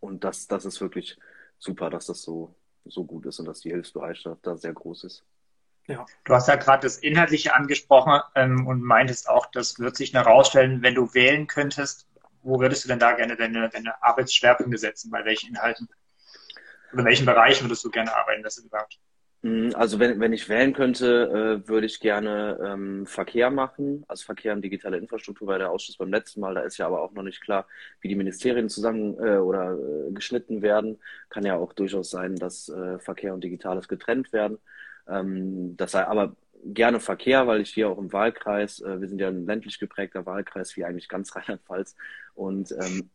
und 0.00 0.24
das, 0.24 0.48
das 0.48 0.64
ist 0.64 0.80
wirklich 0.80 1.18
super, 1.58 1.90
dass 1.90 2.06
das 2.06 2.22
so, 2.22 2.54
so 2.84 3.04
gut 3.04 3.26
ist 3.26 3.38
und 3.38 3.46
dass 3.46 3.60
die 3.60 3.70
Hilfsbereitschaft 3.70 4.46
da 4.46 4.56
sehr 4.56 4.72
groß 4.72 5.04
ist. 5.04 5.24
Ja. 5.86 6.06
Du 6.24 6.34
hast 6.34 6.48
ja 6.48 6.56
gerade 6.56 6.82
das 6.82 6.98
Inhaltliche 6.98 7.54
angesprochen 7.54 8.20
ähm, 8.34 8.66
und 8.66 8.82
meintest 8.82 9.28
auch, 9.28 9.46
das 9.46 9.78
wird 9.78 9.96
sich 9.96 10.14
herausstellen, 10.14 10.82
wenn 10.82 10.94
du 10.94 11.14
wählen 11.14 11.46
könntest, 11.46 12.06
wo 12.42 12.60
würdest 12.60 12.84
du 12.84 12.88
denn 12.88 12.98
da 12.98 13.12
gerne 13.12 13.36
deine, 13.36 13.68
deine 13.68 14.02
Arbeitsschwerpunkte 14.02 14.78
setzen? 14.78 15.10
Bei 15.10 15.24
welchen 15.24 15.50
Inhalten? 15.50 15.88
Oder 16.92 17.00
in 17.00 17.06
welchen 17.06 17.26
Bereichen 17.26 17.64
würdest 17.64 17.84
du 17.84 17.90
gerne 17.90 18.14
arbeiten, 18.14 18.42
das 18.42 18.58
überhaupt? 18.58 18.98
Mm, 19.42 19.70
also 19.74 19.98
wenn, 19.98 20.20
wenn 20.20 20.32
ich 20.34 20.48
wählen 20.48 20.72
könnte, 20.74 21.62
äh, 21.64 21.68
würde 21.68 21.86
ich 21.86 22.00
gerne 22.00 22.58
ähm, 22.62 23.06
Verkehr 23.06 23.50
machen, 23.50 24.04
also 24.06 24.24
Verkehr 24.24 24.52
und 24.52 24.62
digitale 24.62 24.98
Infrastruktur 24.98 25.48
war 25.48 25.58
der 25.58 25.70
Ausschuss 25.70 25.96
beim 25.96 26.10
letzten 26.10 26.40
Mal. 26.40 26.54
Da 26.54 26.60
ist 26.60 26.76
ja 26.76 26.86
aber 26.86 27.00
auch 27.00 27.12
noch 27.12 27.22
nicht 27.22 27.40
klar, 27.40 27.66
wie 28.00 28.08
die 28.08 28.16
Ministerien 28.16 28.68
zusammen 28.68 29.16
äh, 29.18 29.38
oder 29.38 29.78
äh, 29.78 30.12
geschnitten 30.12 30.60
werden. 30.62 30.98
Kann 31.30 31.46
ja 31.46 31.56
auch 31.56 31.72
durchaus 31.72 32.10
sein, 32.10 32.36
dass 32.36 32.68
äh, 32.68 32.98
Verkehr 32.98 33.32
und 33.32 33.42
Digitales 33.42 33.88
getrennt 33.88 34.32
werden. 34.32 34.58
Ähm, 35.08 35.76
das 35.76 35.92
sei 35.92 36.06
aber 36.06 36.36
gerne 36.64 37.00
Verkehr, 37.00 37.46
weil 37.46 37.62
ich 37.62 37.70
hier 37.70 37.88
auch 37.88 37.98
im 37.98 38.12
Wahlkreis, 38.12 38.80
äh, 38.82 39.00
wir 39.00 39.08
sind 39.08 39.20
ja 39.20 39.28
ein 39.28 39.46
ländlich 39.46 39.78
geprägter 39.78 40.26
Wahlkreis, 40.26 40.76
wie 40.76 40.84
eigentlich 40.84 41.08
ganz 41.08 41.34
Rheinland-Pfalz. 41.36 41.96
Und, 42.34 42.72
ähm, 42.72 43.10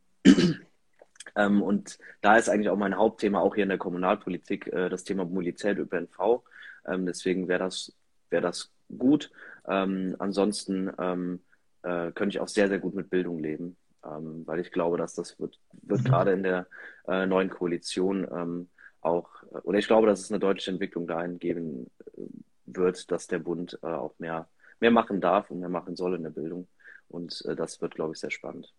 ähm, 1.36 1.62
und 1.62 2.00
da 2.22 2.38
ist 2.38 2.50
eigentlich 2.50 2.70
auch 2.70 2.78
mein 2.78 2.98
Hauptthema, 2.98 3.40
auch 3.40 3.56
hier 3.56 3.64
in 3.64 3.70
der 3.70 3.78
Kommunalpolitik, 3.78 4.68
äh, 4.68 4.90
das 4.90 5.04
Thema 5.04 5.26
Mobilität 5.26 5.78
ÖPNV. 5.78 6.44
Ähm, 6.88 7.06
deswegen 7.06 7.48
wäre 7.48 7.60
das, 7.60 7.94
wäre 8.30 8.42
das 8.42 8.72
gut. 8.98 9.32
Ähm, 9.68 10.16
ansonsten 10.20 10.92
ähm, 10.98 11.42
äh, 11.84 12.12
könnte 12.12 12.36
ich 12.36 12.40
auch 12.40 12.48
sehr, 12.48 12.70
sehr 12.70 12.80
gut 12.80 12.96
mit 12.96 13.10
Bildung 13.10 13.40
leben, 13.40 13.78
ähm, 14.06 14.44
weil 14.46 14.60
ich 14.60 14.72
glaube, 14.72 14.98
dass 14.98 15.14
das 15.14 15.40
wird, 15.40 15.60
wird 15.74 16.02
mhm. 16.02 16.06
gerade 16.06 16.32
in 16.32 16.44
der 16.44 16.68
äh, 17.08 17.26
neuen 17.26 17.50
Koalition 17.50 18.28
ähm, 18.32 18.70
auch, 19.02 19.30
oder 19.64 19.78
ich 19.78 19.88
glaube, 19.88 20.08
dass 20.08 20.22
es 20.22 20.32
eine 20.32 20.40
deutliche 20.40 20.72
Entwicklung 20.72 21.06
dahin 21.06 21.38
geben 21.38 21.92
äh, 22.18 22.22
wird, 22.66 23.12
dass 23.12 23.28
der 23.28 23.40
Bund 23.40 23.78
äh, 23.84 23.88
auch 23.88 24.18
mehr, 24.20 24.48
mehr 24.80 24.92
machen 24.92 25.22
darf 25.22 25.52
und 25.52 25.60
mehr 25.60 25.70
machen 25.70 25.96
soll 25.96 26.16
in 26.16 26.24
der 26.24 26.32
Bildung. 26.32 26.68
Und 27.08 27.44
äh, 27.46 27.56
das 27.56 27.82
wird, 27.82 27.96
glaube 27.96 28.14
ich, 28.14 28.20
sehr 28.20 28.32
spannend. 28.32 28.74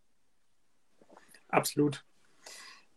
Absolut. 1.48 2.04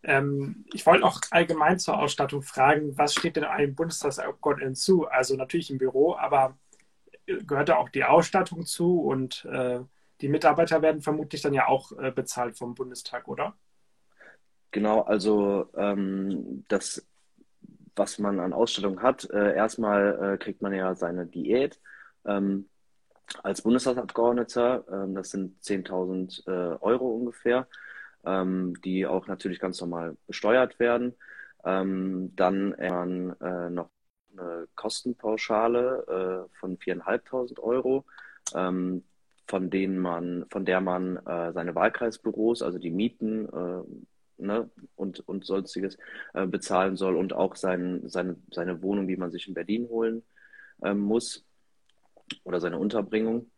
Ähm, 0.02 0.64
ich 0.72 0.86
wollte 0.86 1.04
auch 1.04 1.20
allgemein 1.30 1.78
zur 1.78 1.98
Ausstattung 1.98 2.42
fragen, 2.42 2.96
was 2.96 3.14
steht 3.14 3.36
denn 3.36 3.44
einem 3.44 3.74
Bundestagsabgeordneten 3.74 4.74
zu? 4.74 5.06
Also 5.06 5.36
natürlich 5.36 5.70
im 5.70 5.78
Büro, 5.78 6.16
aber 6.16 6.56
gehört 7.26 7.68
da 7.68 7.76
auch 7.76 7.90
die 7.90 8.04
Ausstattung 8.04 8.64
zu 8.64 9.00
und 9.02 9.44
äh, 9.44 9.80
die 10.20 10.28
Mitarbeiter 10.28 10.82
werden 10.82 11.00
vermutlich 11.00 11.42
dann 11.42 11.54
ja 11.54 11.68
auch 11.68 11.92
äh, 11.92 12.10
bezahlt 12.10 12.58
vom 12.58 12.74
Bundestag, 12.74 13.28
oder? 13.28 13.54
Genau, 14.72 15.02
also 15.02 15.68
ähm, 15.76 16.64
das 16.68 17.06
was 17.96 18.18
man 18.18 18.40
an 18.40 18.52
Ausstellungen 18.52 19.02
hat. 19.02 19.28
Äh, 19.30 19.54
erstmal 19.54 20.34
äh, 20.34 20.38
kriegt 20.38 20.62
man 20.62 20.72
ja 20.72 20.94
seine 20.94 21.26
Diät 21.26 21.80
ähm, 22.24 22.68
als 23.42 23.62
Bundestagsabgeordneter. 23.62 24.84
Ähm, 24.90 25.14
das 25.14 25.30
sind 25.30 25.60
10.000 25.62 26.46
äh, 26.46 26.78
Euro 26.80 27.08
ungefähr, 27.08 27.68
ähm, 28.24 28.74
die 28.84 29.06
auch 29.06 29.26
natürlich 29.26 29.60
ganz 29.60 29.80
normal 29.80 30.16
besteuert 30.26 30.78
werden. 30.78 31.14
Ähm, 31.64 32.34
dann 32.36 32.74
man 32.78 33.34
äh, 33.40 33.70
noch 33.70 33.90
eine 34.32 34.68
Kostenpauschale 34.74 36.48
äh, 36.48 36.58
von 36.58 36.78
4.500 36.78 37.58
Euro. 37.60 38.04
Ähm, 38.54 39.04
von 39.46 39.68
denen 39.68 39.98
man, 39.98 40.46
von 40.48 40.64
der 40.64 40.80
man 40.80 41.16
äh, 41.26 41.52
seine 41.52 41.74
Wahlkreisbüros, 41.74 42.62
also 42.62 42.78
die 42.78 42.92
Mieten, 42.92 43.48
ne, 44.40 44.70
und, 44.96 45.28
und 45.28 45.44
sonstiges 45.44 45.98
äh, 46.34 46.46
bezahlen 46.46 46.96
soll 46.96 47.16
und 47.16 47.32
auch 47.32 47.56
sein, 47.56 48.08
seine, 48.08 48.36
seine 48.50 48.82
Wohnung, 48.82 49.06
die 49.06 49.16
man 49.16 49.30
sich 49.30 49.48
in 49.48 49.54
Berlin 49.54 49.88
holen 49.88 50.22
ähm, 50.82 51.00
muss 51.00 51.44
oder 52.44 52.60
seine 52.60 52.78
Unterbringung. 52.78 53.50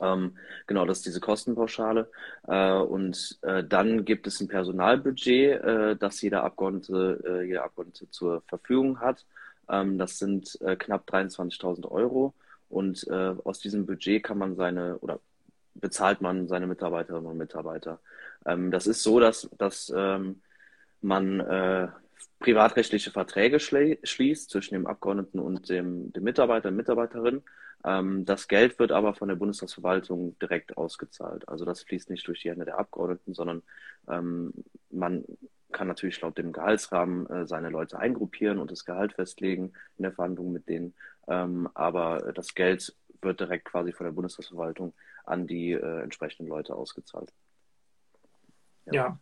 Ähm, 0.00 0.36
genau, 0.66 0.86
das 0.86 0.98
ist 0.98 1.06
diese 1.06 1.20
Kostenpauschale. 1.20 2.10
Äh, 2.46 2.72
und 2.72 3.38
äh, 3.42 3.64
dann 3.64 4.04
gibt 4.04 4.26
es 4.26 4.40
ein 4.40 4.48
Personalbudget, 4.48 5.62
äh, 5.62 5.96
das 5.96 6.20
jeder 6.22 6.44
Abgeordnete, 6.44 7.22
äh, 7.24 7.46
jeder 7.46 7.64
Abgeordnete 7.64 8.10
zur 8.10 8.42
Verfügung 8.42 9.00
hat. 9.00 9.24
Ähm, 9.68 9.98
das 9.98 10.18
sind 10.18 10.60
äh, 10.60 10.76
knapp 10.76 11.08
23.000 11.08 11.90
Euro. 11.90 12.34
Und 12.68 13.10
aus 13.10 13.58
diesem 13.58 13.84
Budget 13.84 14.22
kann 14.22 14.38
man 14.38 14.54
seine, 14.54 14.96
oder 14.98 15.18
bezahlt 15.74 16.20
man 16.20 16.46
seine 16.46 16.68
Mitarbeiterinnen 16.68 17.26
und 17.26 17.36
Mitarbeiter. 17.36 17.98
Ähm, 18.46 18.70
das 18.70 18.86
ist 18.86 19.02
so, 19.02 19.20
dass, 19.20 19.48
dass 19.58 19.92
ähm, 19.94 20.40
man 21.00 21.40
äh, 21.40 21.88
privatrechtliche 22.38 23.10
Verträge 23.10 23.60
schließt 23.60 24.50
zwischen 24.50 24.74
dem 24.74 24.86
Abgeordneten 24.86 25.38
und 25.38 25.68
dem, 25.68 26.12
dem 26.12 26.24
Mitarbeiter 26.24 26.68
und 26.68 26.76
Mitarbeiterin. 26.76 27.42
Ähm, 27.84 28.24
das 28.24 28.48
Geld 28.48 28.78
wird 28.78 28.92
aber 28.92 29.14
von 29.14 29.28
der 29.28 29.36
Bundestagsverwaltung 29.36 30.38
direkt 30.38 30.76
ausgezahlt. 30.76 31.48
Also 31.48 31.64
das 31.64 31.82
fließt 31.82 32.10
nicht 32.10 32.26
durch 32.26 32.42
die 32.42 32.50
Hände 32.50 32.64
der 32.64 32.78
Abgeordneten, 32.78 33.34
sondern 33.34 33.62
ähm, 34.08 34.52
man 34.90 35.24
kann 35.72 35.88
natürlich 35.88 36.20
laut 36.20 36.36
dem 36.36 36.52
Gehaltsrahmen 36.52 37.26
äh, 37.30 37.46
seine 37.46 37.70
Leute 37.70 37.98
eingruppieren 37.98 38.58
und 38.58 38.70
das 38.70 38.84
Gehalt 38.84 39.14
festlegen 39.14 39.72
in 39.96 40.02
der 40.02 40.12
Verhandlung 40.12 40.52
mit 40.52 40.68
denen. 40.68 40.94
Ähm, 41.28 41.68
aber 41.74 42.32
das 42.34 42.54
Geld 42.54 42.94
wird 43.22 43.40
direkt 43.40 43.66
quasi 43.66 43.92
von 43.92 44.04
der 44.04 44.12
Bundestagsverwaltung 44.12 44.94
an 45.24 45.46
die 45.46 45.72
äh, 45.72 46.02
entsprechenden 46.02 46.48
Leute 46.48 46.74
ausgezahlt. 46.74 47.32
Ja. 48.86 48.92
ja. 48.92 49.20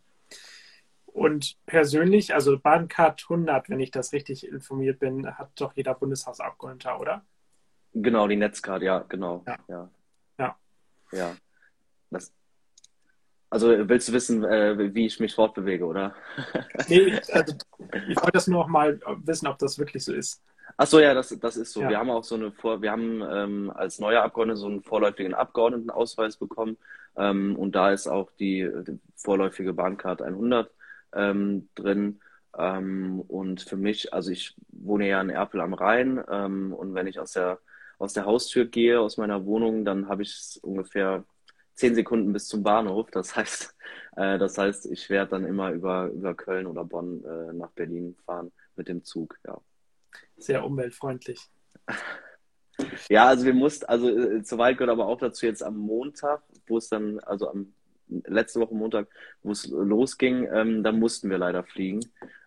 Und 1.05 1.57
persönlich, 1.65 2.33
also 2.33 2.57
Bahncard 2.59 3.23
100, 3.23 3.69
wenn 3.69 3.79
ich 3.79 3.91
das 3.91 4.13
richtig 4.13 4.47
informiert 4.47 4.99
bin, 4.99 5.37
hat 5.37 5.51
doch 5.59 5.73
jeder 5.75 5.93
Bundestagsabgeordneter, 5.95 6.99
oder? 6.99 7.25
Genau, 8.01 8.27
die 8.27 8.35
Netzcard, 8.35 8.81
ja, 8.81 8.99
genau. 9.07 9.43
Ja. 9.47 9.57
Ja. 9.67 9.89
ja. 10.37 10.55
ja. 11.11 11.35
Das, 12.11 12.33
also 13.49 13.89
willst 13.89 14.07
du 14.07 14.13
wissen, 14.13 14.43
äh, 14.43 14.93
wie 14.93 15.05
ich 15.05 15.19
mich 15.19 15.33
fortbewege, 15.33 15.85
oder? 15.85 16.15
nee, 16.87 17.19
also, 17.31 17.55
ich 18.07 18.15
wollte 18.17 18.31
das 18.33 18.47
nur 18.47 18.63
noch 18.63 18.69
mal 18.69 18.99
wissen, 19.23 19.47
ob 19.47 19.57
das 19.57 19.79
wirklich 19.79 20.03
so 20.03 20.13
ist. 20.13 20.43
Ach 20.77 20.87
so, 20.87 20.99
ja, 20.99 21.13
das, 21.13 21.35
das 21.39 21.57
ist 21.57 21.73
so. 21.73 21.81
Ja. 21.81 21.89
Wir 21.89 21.97
haben 21.97 22.11
auch 22.11 22.23
so 22.23 22.35
eine 22.35 22.51
Vor 22.51 22.81
wir 22.81 22.91
haben 22.91 23.21
ähm, 23.21 23.71
als 23.73 23.99
neuer 23.99 24.23
Abgeordneter 24.23 24.57
so 24.57 24.67
einen 24.67 24.83
vorläufigen 24.83 25.33
Abgeordnetenausweis 25.33 26.37
bekommen 26.37 26.77
ähm, 27.17 27.55
und 27.55 27.75
da 27.75 27.91
ist 27.91 28.07
auch 28.07 28.31
die, 28.39 28.69
die 28.87 28.99
vorläufige 29.15 29.73
Bahncard 29.73 30.21
100 30.21 30.71
ähm, 31.13 31.69
drin. 31.75 32.21
Ähm, 32.57 33.21
und 33.27 33.61
für 33.61 33.77
mich, 33.77 34.13
also 34.13 34.31
ich 34.31 34.55
wohne 34.69 35.07
ja 35.07 35.21
in 35.21 35.29
Erpel 35.29 35.61
am 35.61 35.73
Rhein 35.73 36.23
ähm, 36.29 36.73
und 36.73 36.93
wenn 36.93 37.07
ich 37.07 37.19
aus 37.19 37.33
der, 37.33 37.59
aus 37.99 38.13
der 38.13 38.25
Haustür 38.25 38.65
gehe, 38.65 38.99
aus 38.99 39.17
meiner 39.17 39.45
Wohnung, 39.45 39.85
dann 39.85 40.07
habe 40.07 40.23
ich 40.23 40.59
ungefähr 40.63 41.23
zehn 41.75 41.95
Sekunden 41.95 42.33
bis 42.33 42.47
zum 42.47 42.63
Bahnhof. 42.63 43.11
Das 43.11 43.35
heißt, 43.35 43.75
äh, 44.15 44.39
das 44.39 44.57
heißt, 44.57 44.87
ich 44.87 45.09
werde 45.09 45.31
dann 45.31 45.45
immer 45.45 45.71
über, 45.71 46.07
über 46.07 46.33
Köln 46.33 46.65
oder 46.65 46.83
Bonn 46.83 47.23
äh, 47.23 47.53
nach 47.53 47.71
Berlin 47.71 48.15
fahren 48.25 48.51
mit 48.75 48.87
dem 48.87 49.03
Zug, 49.03 49.37
ja. 49.45 49.59
Sehr 50.37 50.65
umweltfreundlich. 50.65 51.39
Ja, 53.09 53.25
also 53.25 53.45
wir 53.45 53.53
mussten, 53.53 53.85
also 53.85 54.09
äh, 54.09 54.43
soweit 54.43 54.77
gehört 54.77 54.91
aber 54.91 55.07
auch 55.07 55.19
dazu 55.19 55.45
jetzt 55.45 55.61
am 55.61 55.77
Montag, 55.77 56.41
wo 56.67 56.77
es 56.77 56.87
dann, 56.87 57.19
also 57.19 57.49
am 57.49 57.73
letzte 58.25 58.59
Woche 58.59 58.75
Montag, 58.75 59.07
wo 59.43 59.51
es 59.51 59.67
losging, 59.67 60.47
ähm, 60.51 60.83
da 60.83 60.91
mussten 60.91 61.29
wir 61.29 61.37
leider 61.37 61.63
fliegen, 61.63 61.99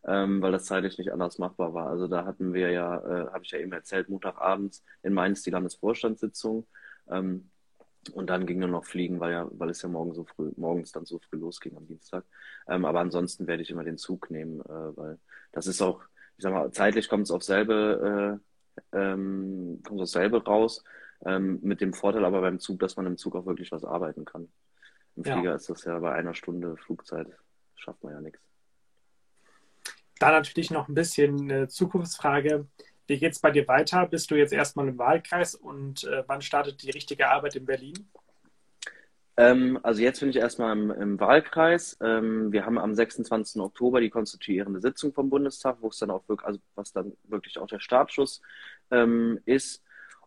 ähm, 0.06 0.42
weil 0.42 0.52
das 0.52 0.64
zeitlich 0.64 0.98
nicht 0.98 1.12
anders 1.12 1.38
machbar 1.38 1.74
war. 1.74 1.88
Also 1.88 2.08
da 2.08 2.24
hatten 2.24 2.52
wir 2.52 2.70
ja, 2.70 2.96
äh, 2.98 3.26
habe 3.32 3.44
ich 3.44 3.50
ja 3.50 3.58
eben 3.58 3.72
erzählt, 3.72 4.08
Montagabends 4.08 4.84
in 5.02 5.12
Mainz 5.12 5.42
die 5.42 5.50
Landesvorstandssitzung. 5.50 6.66
Ähm, 7.08 7.50
und 8.12 8.30
dann 8.30 8.46
ging 8.46 8.58
nur 8.58 8.68
noch 8.68 8.84
fliegen, 8.84 9.20
weil 9.20 9.32
ja, 9.32 9.48
weil 9.52 9.70
es 9.70 9.82
ja 9.82 9.88
morgen 9.88 10.12
so 10.12 10.24
früh, 10.24 10.50
morgens 10.56 10.90
dann 10.90 11.04
so 11.04 11.20
früh 11.20 11.36
losging 11.38 11.76
am 11.76 11.86
Dienstag. 11.86 12.24
Ähm, 12.68 12.84
aber 12.84 13.00
ansonsten 13.00 13.46
werde 13.46 13.62
ich 13.62 13.70
immer 13.70 13.84
den 13.84 13.98
Zug 13.98 14.30
nehmen, 14.30 14.60
äh, 14.60 14.96
weil 14.96 15.18
das 15.52 15.68
ist 15.68 15.80
auch, 15.80 16.02
ich 16.36 16.42
sag 16.42 16.52
mal, 16.52 16.72
zeitlich 16.72 17.08
kommt 17.08 17.24
es 17.24 17.30
auf 17.30 17.44
selbe, 17.44 18.40
äh, 18.92 18.98
ähm, 18.98 19.80
kommt 19.86 20.00
auf 20.00 20.08
selbe 20.08 20.44
raus. 20.44 20.82
Ähm, 21.24 21.60
mit 21.62 21.80
dem 21.80 21.92
Vorteil 21.92 22.24
aber 22.24 22.40
beim 22.40 22.58
Zug, 22.58 22.80
dass 22.80 22.96
man 22.96 23.06
im 23.06 23.16
Zug 23.16 23.36
auch 23.36 23.46
wirklich 23.46 23.70
was 23.70 23.84
arbeiten 23.84 24.24
kann. 24.24 24.48
Im 25.16 25.24
ja. 25.24 25.34
Flieger 25.34 25.54
ist 25.54 25.68
das 25.68 25.84
ja 25.84 25.98
bei 25.98 26.12
einer 26.12 26.34
Stunde 26.34 26.76
Flugzeit, 26.76 27.28
schafft 27.76 28.02
man 28.02 28.14
ja 28.14 28.20
nichts. 28.20 28.40
Dann 30.18 30.32
natürlich 30.32 30.70
noch 30.70 30.88
ein 30.88 30.94
bisschen 30.94 31.40
eine 31.40 31.68
Zukunftsfrage. 31.68 32.66
Wie 33.06 33.18
geht 33.18 33.32
es 33.32 33.40
bei 33.40 33.50
dir 33.50 33.66
weiter? 33.66 34.06
Bist 34.06 34.30
du 34.30 34.36
jetzt 34.36 34.52
erstmal 34.52 34.88
im 34.88 34.98
Wahlkreis 34.98 35.54
und 35.54 36.04
äh, 36.04 36.22
wann 36.26 36.40
startet 36.40 36.82
die 36.82 36.90
richtige 36.90 37.28
Arbeit 37.28 37.56
in 37.56 37.66
Berlin? 37.66 38.08
Ähm, 39.36 39.78
also 39.82 40.02
jetzt 40.02 40.20
bin 40.20 40.28
ich 40.28 40.36
erstmal 40.36 40.76
im, 40.76 40.90
im 40.90 41.20
Wahlkreis. 41.20 41.96
Ähm, 42.00 42.52
wir 42.52 42.66
haben 42.66 42.78
am 42.78 42.94
26. 42.94 43.60
Oktober 43.60 44.00
die 44.00 44.10
konstituierende 44.10 44.80
Sitzung 44.80 45.12
vom 45.12 45.30
Bundestag, 45.30 45.78
wo 45.80 45.88
es 45.88 45.98
dann 45.98 46.10
auch 46.10 46.28
wirklich, 46.28 46.46
also 46.46 46.60
was 46.74 46.92
dann 46.92 47.12
wirklich 47.24 47.58
auch 47.58 47.66
der 47.66 47.80
Startschuss 47.80 48.42
ähm, 48.90 49.40
ist. 49.44 49.82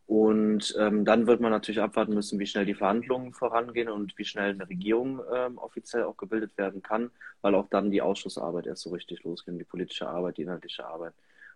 Und 0.07 0.75
ähm, 0.77 1.03
dann 1.03 1.25
wird 1.25 1.41
man 1.41 1.51
natürlich 1.51 1.81
abwarten 1.81 2.13
müssen, 2.13 2.37
wie 2.37 2.45
schnell 2.45 2.65
die 2.65 2.75
Verhandlungen 2.75 3.33
vorangehen 3.33 3.89
und 3.89 4.15
wie 4.17 4.25
schnell 4.25 4.51
eine 4.51 4.69
Regierung 4.69 5.19
ähm, 5.33 5.57
offiziell 5.57 6.03
auch 6.03 6.15
gebildet 6.15 6.55
werden 6.57 6.83
kann, 6.83 7.09
weil 7.41 7.55
auch 7.55 7.67
dann 7.69 7.89
die 7.89 8.03
Ausschussarbeit 8.03 8.67
erst 8.67 8.83
so 8.83 8.91
richtig 8.91 9.23
losgeht, 9.23 9.59
die 9.59 9.63
politische 9.63 10.07
Arbeit, 10.07 10.37
die 10.37 10.43
inhaltliche 10.43 10.85
Arbeit. 10.85 11.13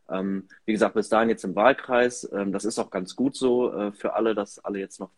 Ähm, 0.09 0.47
wie 0.65 0.71
gesagt, 0.71 0.95
bis 0.95 1.09
dahin 1.09 1.29
jetzt 1.29 1.43
im 1.43 1.55
Wahlkreis. 1.55 2.27
Ähm, 2.33 2.51
das 2.51 2.65
ist 2.65 2.79
auch 2.79 2.89
ganz 2.89 3.15
gut 3.15 3.35
so 3.35 3.71
äh, 3.71 3.91
für 3.91 4.13
alle, 4.13 4.33
dass 4.33 4.57
alle 4.59 4.79
jetzt 4.79 4.99
noch 4.99 5.12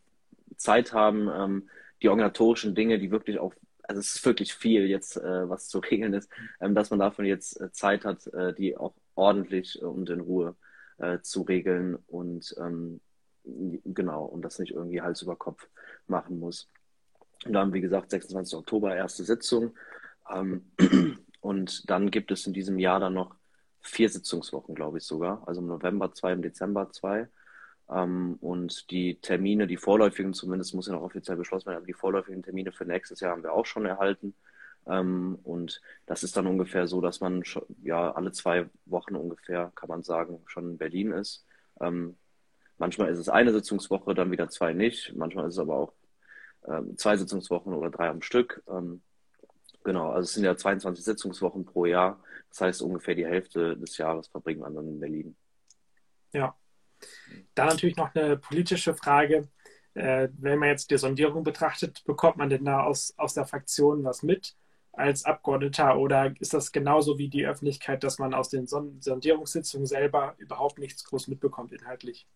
Zeit 0.58 0.91
haben, 0.91 1.30
ähm, 1.34 1.70
die 2.02 2.10
organisatorischen 2.10 2.76
Dinge, 2.76 3.00
die 3.00 3.12
wirklich 3.12 3.39
auch, 3.39 3.54
also 3.84 4.00
es 4.00 4.15
ist 4.15 4.26
wirklich 4.26 4.54
viel 4.54 4.88
jetzt, 4.88 5.15
äh, 5.15 5.50
was 5.50 5.70
zu 5.70 5.80
regeln 5.91 6.13
ist, 6.13 6.30
ähm, 6.60 6.76
dass 6.76 6.89
man 6.89 7.00
davon 7.00 7.24
jetzt 7.26 7.62
äh, 7.62 7.72
Zeit 7.72 8.04
hat, 8.04 8.28
äh, 8.28 8.54
die 8.54 8.76
auch 8.76 8.94
ordentlich 9.15 9.82
und 9.82 10.10
in 10.10 10.20
Ruhe 10.20 10.56
äh, 10.98 11.20
zu 11.22 11.44
regeln 11.44 11.98
und 12.08 12.56
genau, 13.44 14.26
und 14.26 14.44
das 14.44 14.60
nicht 14.60 14.74
irgendwie 14.74 15.02
Hals 15.02 15.22
über 15.22 15.36
Kopf 15.36 15.68
machen 16.08 16.40
muss. 16.40 16.70
Und 17.46 17.54
dann, 17.54 17.74
wie 17.74 17.82
gesagt, 17.82 18.12
26. 18.12 18.58
Oktober, 18.58 18.96
erste 18.96 19.24
Sitzung. 19.24 19.76
Ähm, 20.30 20.72
und 21.42 21.90
dann 21.90 22.12
gibt 22.12 22.32
es 22.32 22.46
in 22.46 22.54
diesem 22.54 22.80
Jahr 22.80 23.00
dann 23.00 23.14
noch 23.14 23.36
vier 23.82 24.10
Sitzungswochen, 24.10 24.76
glaube 24.76 25.00
ich 25.00 25.06
sogar. 25.06 25.44
Also 25.48 25.62
im 25.62 25.68
November 25.68 26.14
zwei, 26.14 26.34
im 26.34 26.42
Dezember 26.42 26.92
zwei. 26.92 27.28
Ähm, 27.90 28.38
und 28.42 28.92
die 28.92 29.20
Termine, 29.20 29.68
die 29.68 29.78
vorläufigen 29.78 30.34
zumindest, 30.34 30.74
muss 30.74 30.88
ja 30.88 30.94
noch 30.94 31.02
offiziell 31.02 31.38
beschlossen 31.38 31.68
werden, 31.68 31.78
aber 31.78 31.86
die 31.86 31.94
vorläufigen 31.94 32.44
Termine 32.44 32.72
für 32.72 32.86
nächstes 32.86 33.20
Jahr 33.20 33.32
haben 33.32 33.44
wir 33.44 33.54
auch 33.54 33.66
schon 33.66 33.86
erhalten. 33.86 34.36
Ähm, 34.88 35.38
und 35.44 35.82
das 36.06 36.24
ist 36.24 36.38
dann 36.38 36.48
ungefähr 36.48 36.88
so, 36.88 37.02
dass 37.02 37.20
man 37.22 37.44
schon, 37.44 37.66
ja 37.84 38.12
alle 38.12 38.32
zwei 38.32 38.70
Wochen 38.86 39.16
ungefähr, 39.16 39.72
kann 39.76 39.90
man 39.90 40.04
sagen, 40.04 40.42
schon 40.46 40.72
in 40.72 40.78
Berlin 40.78 41.12
ist. 41.12 41.46
Manchmal 42.82 43.10
ist 43.12 43.20
es 43.20 43.30
eine 43.30 43.54
Sitzungswoche, 43.54 44.15
dann 44.15 44.32
wieder 44.32 44.50
zwei 44.50 44.74
nicht. 44.74 45.13
Manchmal 45.15 45.48
ist 45.48 45.54
es 45.54 45.60
aber 45.60 45.76
auch 45.76 45.94
ähm, 46.67 46.98
zwei 46.98 47.15
Sitzungswochen 47.15 47.76
oder 47.76 47.91
drei 47.91 48.10
am 48.10 48.24
Stück. 48.24 48.63
Ähm, 48.67 49.04
genau, 49.84 50.10
also 50.10 50.26
es 50.26 50.34
sind 50.34 50.46
ja 50.46 50.58
22 50.58 51.06
Sitzungswochen 51.06 51.63
pro 51.63 51.86
Jahr. 51.86 52.24
Das 52.50 52.62
heißt, 52.62 52.82
ungefähr 52.82 53.13
die 53.13 53.28
Hälfte 53.28 53.78
des 53.78 54.00
Jahres 54.00 54.30
verbringt 54.30 54.62
man 54.62 54.74
dann 54.74 54.88
in 54.88 55.00
Berlin. 55.00 55.36
Ja. 56.34 56.56
Dann 57.54 57.67
natürlich 57.67 57.98
noch 57.98 58.15
eine 58.15 58.38
politische 58.38 58.96
Frage. 58.96 59.48
Äh, 59.94 60.30
wenn 60.39 60.58
man 60.58 60.70
jetzt 60.70 60.89
die 60.89 60.98
Sondierung 60.98 61.44
betrachtet, 61.44 62.04
bekommt 62.06 62.38
man 62.38 62.50
denn 62.50 62.65
da 62.65 62.82
aus, 62.82 63.13
aus 63.15 63.36
der 63.36 63.46
Fraktion 63.46 64.04
was 64.04 64.24
mit 64.24 64.56
als 64.91 65.24
Abgeordneter 65.24 66.00
oder 66.00 66.34
ist 66.39 66.56
das 66.56 66.72
genauso 66.72 67.20
wie 67.20 67.30
die 67.30 67.46
Öffentlichkeit, 67.46 68.04
dass 68.04 68.17
man 68.17 68.34
aus 68.34 68.50
den 68.50 68.65
Sondierungssitzungen 68.65 69.86
selber 69.86 70.34
überhaupt 70.39 70.80
nichts 70.80 71.04
groß 71.04 71.28
mitbekommt 71.28 71.74
inhaltlich? 71.74 72.28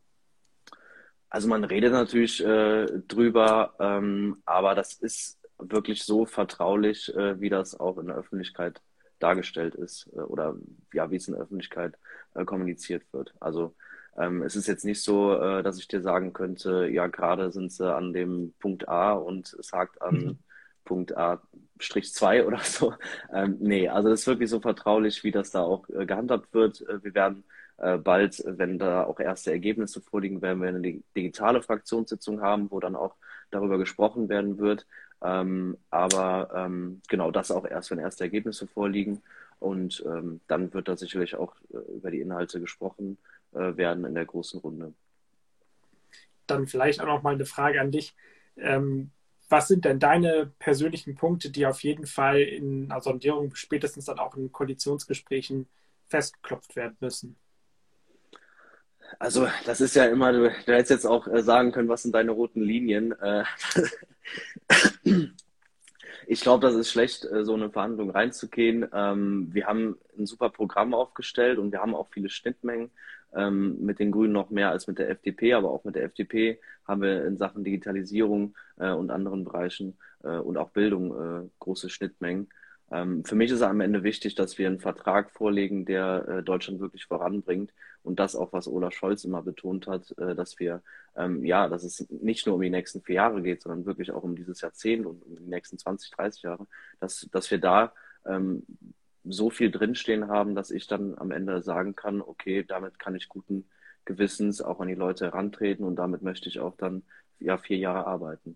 Also 1.36 1.50
man 1.50 1.66
redet 1.66 1.92
natürlich 1.92 2.42
äh, 2.42 2.86
drüber, 3.10 3.74
ähm, 3.82 4.38
aber 4.46 4.74
das 4.74 4.94
ist 4.94 5.38
wirklich 5.58 6.04
so 6.04 6.26
vertraulich, 6.26 7.14
äh, 7.14 7.42
wie 7.42 7.50
das 7.50 7.78
auch 7.78 7.98
in 7.98 8.08
der 8.08 8.16
Öffentlichkeit 8.16 8.82
dargestellt 9.20 9.76
ist 9.76 10.10
äh, 10.16 10.22
oder 10.22 10.56
ja, 10.94 11.12
wie 11.12 11.18
es 11.18 11.28
in 11.28 11.34
der 11.34 11.44
Öffentlichkeit 11.44 11.96
äh, 12.36 12.46
kommuniziert 12.46 13.04
wird. 13.12 13.34
Also 13.42 13.76
ähm, 14.16 14.44
es 14.44 14.56
ist 14.56 14.68
jetzt 14.68 14.86
nicht 14.86 15.04
so, 15.04 15.34
äh, 15.34 15.62
dass 15.62 15.78
ich 15.78 15.90
dir 15.90 16.02
sagen 16.02 16.32
könnte, 16.32 16.88
ja, 16.88 17.08
gerade 17.08 17.52
sind 17.52 17.70
sie 17.74 17.94
an 17.94 18.14
dem 18.14 18.54
Punkt 18.62 18.88
A 18.88 19.12
und 19.12 19.58
es 19.60 19.74
hakt 19.74 20.02
an 20.02 20.16
mhm. 20.16 20.38
Punkt 20.86 21.18
A 21.18 21.42
Strich 21.82 22.14
2 22.14 22.46
oder 22.46 22.60
so. 22.60 22.94
Ähm, 23.34 23.58
nee, 23.60 23.90
also 23.90 24.08
das 24.08 24.22
ist 24.22 24.28
wirklich 24.28 24.50
so 24.50 24.62
vertraulich, 24.62 25.26
wie 25.26 25.32
das 25.32 25.52
da 25.52 25.64
auch 25.64 25.90
äh, 25.90 26.06
gehandhabt 26.06 26.54
wird. 26.54 26.80
Wir 27.02 27.14
werden 27.14 27.44
bald, 27.78 28.42
wenn 28.46 28.80
da 28.80 29.04
auch 29.04 29.20
erste 29.20 29.52
Ergebnisse 29.52 30.00
vorliegen, 30.02 30.42
werden 30.42 30.62
wir 30.62 30.70
eine 30.70 31.02
digitale 31.16 31.62
Fraktionssitzung 31.62 32.42
haben, 32.42 32.72
wo 32.72 32.80
dann 32.80 32.96
auch 32.96 33.16
darüber 33.52 33.78
gesprochen 33.78 34.30
werden 34.30 34.58
wird. 34.58 34.86
Ähm, 35.22 35.78
aber 35.90 36.52
ähm, 36.56 37.02
genau 37.08 37.32
das 37.32 37.52
auch 37.52 37.66
erst, 37.66 37.92
wenn 37.92 38.00
erste 38.00 38.24
Ergebnisse 38.24 38.68
vorliegen. 38.68 39.22
Und 39.60 40.04
ähm, 40.06 40.42
dann 40.48 40.74
wird 40.74 40.88
da 40.88 40.98
sicherlich 40.98 41.36
auch 41.36 41.56
äh, 41.74 41.78
über 41.96 42.12
die 42.12 42.22
Inhalte 42.22 42.60
gesprochen 42.60 43.18
äh, 43.54 43.76
werden 43.78 44.06
in 44.06 44.14
der 44.14 44.26
großen 44.26 44.60
Runde. 44.60 44.94
Dann 46.48 46.68
vielleicht 46.68 47.02
auch 47.02 47.08
noch 47.08 47.24
mal 47.24 47.34
eine 47.34 47.46
Frage 47.46 47.82
an 47.82 47.92
dich. 47.92 48.16
Ähm, 48.58 49.12
was 49.50 49.68
sind 49.68 49.86
denn 49.86 50.00
deine 50.00 50.52
persönlichen 50.60 51.16
Punkte, 51.16 51.50
die 51.52 51.66
auf 51.66 51.82
jeden 51.82 52.06
Fall 52.06 52.42
in 52.42 52.92
einer 52.92 53.02
Sondierung, 53.02 53.56
spätestens 53.56 54.06
dann 54.06 54.20
auch 54.20 54.36
in 54.36 54.52
Koalitionsgesprächen 54.52 55.68
festgeklopft 56.08 56.76
werden 56.76 56.98
müssen? 57.00 57.36
Also, 59.20 59.48
das 59.66 59.82
ist 59.82 59.96
ja 59.96 60.06
immer, 60.06 60.32
du, 60.32 60.50
du 60.50 60.74
hättest 60.74 60.92
jetzt 60.92 61.06
auch 61.06 61.28
äh, 61.28 61.42
sagen 61.42 61.72
können, 61.72 61.90
was 61.90 62.04
sind 62.04 62.14
deine 62.14 62.32
roten 62.32 62.62
Linien. 62.62 63.14
Äh, 63.20 63.44
Ich 66.28 66.42
glaube, 66.42 66.66
das 66.66 66.76
ist 66.76 66.90
schlecht, 66.90 67.26
äh, 67.26 67.44
so 67.44 67.54
eine 67.54 67.70
Verhandlung 67.70 68.10
reinzugehen. 68.10 68.88
Ähm, 68.92 69.50
wir 69.52 69.68
haben 69.68 69.98
ein 70.18 70.26
super 70.26 70.50
Programm 70.50 70.94
aufgestellt 70.94 71.60
und 71.60 71.72
wir 71.72 71.82
haben 71.82 71.94
auch 71.94 72.08
viele 72.10 72.30
Schnittmengen. 72.30 72.90
Ähm, 73.34 73.78
mit 73.86 74.00
den 74.00 74.12
Grünen 74.12 74.34
noch 74.34 74.50
mehr 74.50 74.70
als 74.70 74.88
mit 74.88 74.98
der 74.98 75.10
FDP, 75.10 75.54
aber 75.54 75.70
auch 75.70 75.84
mit 75.84 75.96
der 75.96 76.04
FDP 76.06 76.60
haben 76.88 77.02
wir 77.02 77.26
in 77.26 77.38
Sachen 77.38 77.64
Digitalisierung 77.64 78.56
und 78.78 79.10
anderen 79.10 79.44
Bereichen 79.44 79.98
und 80.22 80.58
auch 80.58 80.70
Bildung 80.70 81.50
große 81.60 81.90
Schnittmengen. 81.90 82.50
Ähm, 82.92 83.26
für 83.26 83.36
mich 83.36 83.52
ist 83.52 83.62
am 83.62 83.82
Ende 83.82 84.04
wichtig, 84.04 84.36
dass 84.36 84.58
wir 84.58 84.68
einen 84.68 84.80
Vertrag 84.80 85.32
vorlegen, 85.32 85.86
der 85.86 86.28
äh, 86.28 86.44
Deutschland 86.44 86.80
wirklich 86.80 87.06
voranbringt. 87.06 87.74
Und 88.04 88.20
das 88.20 88.36
auch, 88.36 88.54
was 88.54 88.68
Olaf 88.68 88.94
Scholz 88.94 89.24
immer 89.24 89.42
betont 89.42 89.88
hat, 89.88 90.14
äh, 90.20 90.36
dass 90.36 90.60
wir, 90.60 90.84
ähm, 91.16 91.44
ja, 91.44 91.68
dass 91.68 91.84
es 91.84 92.08
nicht 92.10 92.46
nur 92.46 92.56
um 92.56 92.62
die 92.62 92.70
nächsten 92.70 93.02
vier 93.02 93.16
Jahre 93.16 93.42
geht, 93.42 93.64
sondern 93.64 93.86
wirklich 93.86 94.12
auch 94.12 94.24
um 94.24 94.36
dieses 94.36 94.62
Jahrzehnt 94.62 95.06
und 95.06 95.24
um 95.26 95.36
die 95.36 95.44
nächsten 95.44 95.78
20, 95.78 96.12
30 96.12 96.44
Jahre, 96.44 96.68
dass, 97.00 97.28
dass 97.32 97.50
wir 97.50 97.58
da 97.58 97.94
ähm, 98.26 98.64
so 99.24 99.50
viel 99.50 99.72
drinstehen 99.72 100.28
haben, 100.28 100.54
dass 100.54 100.70
ich 100.70 100.86
dann 100.88 101.18
am 101.18 101.32
Ende 101.32 101.64
sagen 101.64 101.96
kann, 101.96 102.22
okay, 102.22 102.64
damit 102.64 103.00
kann 103.00 103.16
ich 103.16 103.28
guten 103.28 103.68
Gewissens 104.06 104.62
auch 104.62 104.80
an 104.80 104.88
die 104.88 104.94
Leute 104.96 105.26
herantreten 105.26 105.84
und 105.84 105.96
damit 105.96 106.22
möchte 106.22 106.48
ich 106.48 106.60
auch 106.60 106.78
dann 106.78 107.04
ja 107.40 107.58
vier 107.58 107.78
Jahre 107.78 108.06
arbeiten. 108.06 108.56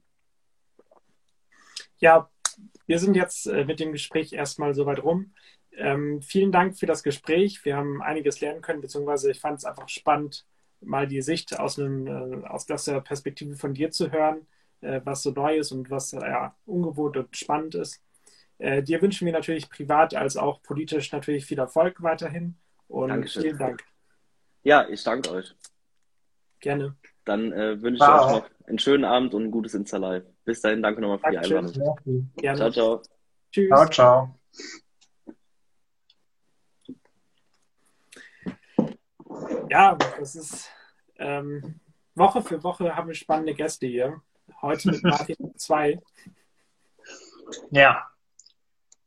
Ja, 1.98 2.30
wir 2.90 2.98
sind 2.98 3.16
jetzt 3.16 3.46
äh, 3.46 3.66
mit 3.66 3.80
dem 3.80 3.92
Gespräch 3.92 4.34
erstmal 4.34 4.74
soweit 4.74 5.04
rum. 5.04 5.32
Ähm, 5.74 6.24
vielen 6.24 6.52
Dank 6.52 6.76
für 6.76 6.88
das 6.88 7.04
Gespräch. 7.04 7.64
Wir 7.64 7.78
haben 7.78 8.02
einiges 8.02 8.42
lernen 8.42 8.64
können, 8.64 8.82
beziehungsweise 8.82 9.30
ich 9.30 9.40
fand 9.40 9.60
es 9.60 9.66
einfach 9.66 9.88
spannend, 9.90 10.48
mal 10.82 11.06
die 11.06 11.22
Sicht 11.22 11.60
aus, 11.60 11.78
einem, 11.78 12.08
äh, 12.08 12.48
aus 12.48 12.66
der 12.66 13.02
Perspektive 13.02 13.56
von 13.56 13.76
dir 13.76 13.92
zu 13.92 14.12
hören, 14.12 14.48
äh, 14.82 15.02
was 15.04 15.22
so 15.22 15.30
neu 15.30 15.58
ist 15.58 15.72
und 15.72 15.92
was 15.92 16.14
ja, 16.14 16.56
ungewohnt 16.66 17.16
und 17.16 17.38
spannend 17.38 17.76
ist. 17.76 18.02
Äh, 18.58 18.82
dir 18.82 19.00
wünschen 19.04 19.28
wir 19.28 19.34
natürlich 19.34 19.70
privat 19.70 20.16
als 20.16 20.36
auch 20.36 20.64
politisch 20.64 21.12
natürlich 21.12 21.46
viel 21.46 21.60
Erfolg 21.60 22.02
weiterhin. 22.02 22.58
Und 22.88 23.10
Dankeschön. 23.10 23.44
vielen 23.44 23.58
Dank. 23.60 23.84
Ja, 24.64 24.90
ich 24.90 25.04
danke 25.04 25.30
euch. 25.30 25.54
Gerne. 26.60 26.96
Dann 27.24 27.52
äh, 27.52 27.80
wünsche 27.80 28.04
ich 28.04 28.10
wow. 28.10 28.26
euch 28.26 28.32
noch 28.32 28.50
einen 28.70 28.80
schönen 28.80 29.04
Abend 29.04 29.34
und 29.34 29.46
ein 29.46 29.52
gutes 29.52 29.74
Insta-Live. 29.74 30.24
Bis 30.46 30.62
dahin, 30.62 30.82
danke 30.82 31.02
nochmal 31.02 31.20
für 31.20 31.32
die 31.32 31.38
Einladung. 31.38 31.74
Ciao, 32.40 32.72
ciao. 32.72 33.02
Tschüss. 33.52 33.70
Ciao, 33.70 33.90
ciao. 33.90 34.36
Ja, 39.70 39.96
das 40.20 40.36
ist 40.36 40.70
ähm, 41.18 41.80
Woche 42.16 42.42
für 42.42 42.64
Woche 42.64 42.96
haben 42.96 43.08
wir 43.08 43.16
spannende 43.16 43.54
Gäste 43.54 43.88
hier. 43.88 44.22
Heute 44.62 44.92
mit 44.92 45.04
Martin 45.04 45.54
2. 45.56 46.00
Ja, 47.72 48.08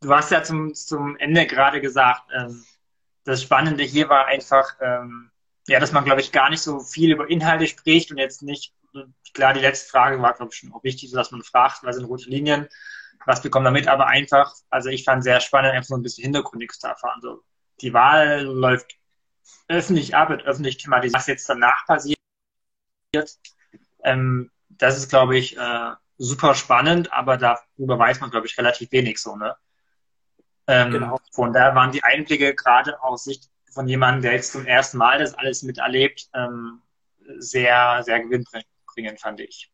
du 0.01 0.15
hast 0.15 0.31
ja 0.31 0.43
zum, 0.43 0.75
zum 0.75 1.17
Ende 1.17 1.47
gerade 1.47 1.81
gesagt, 1.81 2.23
ähm, 2.35 2.65
das 3.25 3.43
Spannende 3.43 3.85
hier 3.85 4.09
war 4.09 4.27
einfach, 4.27 4.77
ähm, 4.81 5.31
ja, 5.69 5.79
dass 5.79 5.93
man, 5.93 6.05
glaube 6.05 6.21
ich, 6.21 6.33
gar 6.33 6.51
nicht 6.51 6.63
so 6.63 6.81
viel 6.81 7.13
über 7.13 7.29
Inhalte 7.29 7.67
spricht 7.67 8.11
und 8.11 8.19
jetzt 8.19 8.43
nicht, 8.43 8.73
klar, 9.35 9.55
die 9.55 9.61
letzte 9.61 9.91
Frage 9.91 10.21
war, 10.21 10.35
glaube 10.35 10.51
ich, 10.53 10.59
schon 10.59 10.73
auch 10.73 10.85
wichtig, 10.85 11.11
dass 11.13 11.31
man 11.31 11.43
fragt, 11.43 11.83
was 11.83 11.97
sind 11.97 12.05
rote 12.05 12.29
Linien, 12.29 12.69
was 13.27 13.43
bekommt 13.43 13.65
man 13.65 13.73
mit, 13.73 13.89
aber 13.89 14.07
einfach, 14.07 14.55
also 14.71 14.89
ich 14.89 15.05
fand 15.05 15.23
sehr 15.23 15.41
spannend, 15.41 15.73
einfach 15.73 15.89
so 15.89 15.95
ein 15.95 16.03
bisschen 16.03 16.25
Hintergründig 16.25 16.73
zu 16.73 16.87
erfahren. 16.87 17.21
So, 17.21 17.43
die 17.81 17.93
Wahl 17.93 18.43
läuft 18.43 18.97
öffentlich 19.69 20.15
ab, 20.15 20.31
wird 20.31 20.43
öffentlich 20.43 20.79
thematisiert, 20.79 21.19
was 21.19 21.27
jetzt 21.27 21.49
danach 21.49 21.87
passiert. 21.87 22.19
Ähm, 24.03 24.51
das 24.69 24.97
ist, 24.97 25.09
glaube 25.09 25.37
ich, 25.37 25.57
äh, 25.57 25.93
super 26.19 26.55
spannend, 26.55 27.13
aber 27.13 27.37
darüber 27.37 27.99
weiß 27.99 28.21
man, 28.21 28.31
glaube 28.31 28.47
ich, 28.47 28.59
relativ 28.59 28.91
wenig 28.93 29.19
so, 29.19 29.37
ne? 29.37 29.57
Ähm, 30.67 30.93
genau. 30.93 31.19
Von 31.33 31.53
daher 31.53 31.75
waren 31.75 31.91
die 31.91 32.05
Einblicke 32.05 32.55
gerade 32.55 33.03
aus 33.03 33.25
Sicht 33.25 33.51
von 33.73 33.89
jemandem, 33.89 34.23
der 34.23 34.33
jetzt 34.33 34.53
zum 34.53 34.67
ersten 34.67 34.99
Mal 34.99 35.19
das 35.19 35.35
alles 35.35 35.63
miterlebt, 35.63 36.29
ähm, 36.35 36.83
sehr, 37.39 38.03
sehr 38.05 38.21
gewinnbringend, 38.21 38.69
fand 39.19 39.41
ich. 39.41 39.71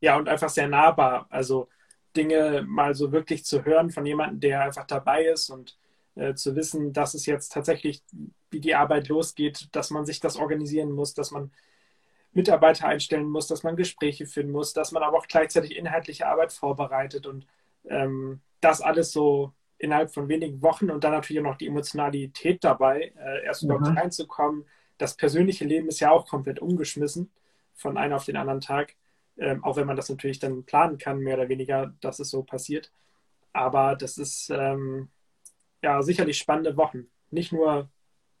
Ja, 0.00 0.16
und 0.16 0.28
einfach 0.28 0.48
sehr 0.48 0.68
nahbar. 0.68 1.26
Also 1.30 1.68
Dinge 2.16 2.64
mal 2.66 2.94
so 2.94 3.12
wirklich 3.12 3.44
zu 3.44 3.64
hören 3.64 3.90
von 3.90 4.06
jemandem, 4.06 4.40
der 4.40 4.62
einfach 4.62 4.86
dabei 4.86 5.24
ist 5.24 5.50
und 5.50 5.78
äh, 6.16 6.34
zu 6.34 6.56
wissen, 6.56 6.92
dass 6.92 7.14
es 7.14 7.26
jetzt 7.26 7.50
tatsächlich, 7.50 8.02
wie 8.50 8.60
die 8.60 8.74
Arbeit 8.74 9.08
losgeht, 9.08 9.68
dass 9.72 9.90
man 9.90 10.06
sich 10.06 10.20
das 10.20 10.36
organisieren 10.36 10.90
muss, 10.90 11.14
dass 11.14 11.30
man 11.30 11.52
Mitarbeiter 12.32 12.86
einstellen 12.86 13.28
muss, 13.28 13.46
dass 13.46 13.62
man 13.62 13.76
Gespräche 13.76 14.26
führen 14.26 14.50
muss, 14.50 14.72
dass 14.72 14.92
man 14.92 15.02
aber 15.02 15.18
auch 15.18 15.26
gleichzeitig 15.26 15.76
inhaltliche 15.76 16.26
Arbeit 16.26 16.52
vorbereitet 16.52 17.26
und 17.26 17.46
ähm, 17.88 18.40
das 18.60 18.80
alles 18.80 19.12
so 19.12 19.52
innerhalb 19.78 20.12
von 20.12 20.28
wenigen 20.28 20.62
Wochen 20.62 20.90
und 20.90 21.04
dann 21.04 21.12
natürlich 21.12 21.40
auch 21.40 21.50
noch 21.50 21.56
die 21.56 21.66
Emotionalität 21.66 22.62
dabei, 22.62 23.12
äh, 23.16 23.44
erst 23.44 23.62
überhaupt 23.62 23.86
mhm. 23.86 23.98
reinzukommen. 23.98 24.66
Das 24.98 25.16
persönliche 25.16 25.64
Leben 25.64 25.88
ist 25.88 26.00
ja 26.00 26.10
auch 26.10 26.26
komplett 26.26 26.60
umgeschmissen 26.60 27.30
von 27.80 27.96
einem 27.96 28.12
auf 28.12 28.26
den 28.26 28.36
anderen 28.36 28.60
Tag, 28.60 28.94
ähm, 29.38 29.64
auch 29.64 29.76
wenn 29.76 29.86
man 29.86 29.96
das 29.96 30.08
natürlich 30.08 30.38
dann 30.38 30.64
planen 30.64 30.98
kann, 30.98 31.18
mehr 31.18 31.36
oder 31.36 31.48
weniger, 31.48 31.94
dass 32.00 32.18
es 32.18 32.30
so 32.30 32.42
passiert. 32.42 32.92
Aber 33.52 33.96
das 33.96 34.18
ist 34.18 34.50
ähm, 34.50 35.08
ja 35.82 36.02
sicherlich 36.02 36.38
spannende 36.38 36.76
Wochen. 36.76 37.06
Nicht 37.30 37.52
nur 37.52 37.90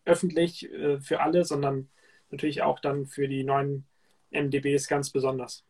öffentlich 0.04 0.70
äh, 0.70 1.00
für 1.00 1.20
alle, 1.20 1.44
sondern 1.44 1.88
natürlich 2.30 2.62
auch 2.62 2.80
dann 2.80 3.06
für 3.06 3.28
die 3.28 3.42
neuen 3.42 3.86
MDBs 4.30 4.88
ganz 4.88 5.10
besonders. 5.10 5.64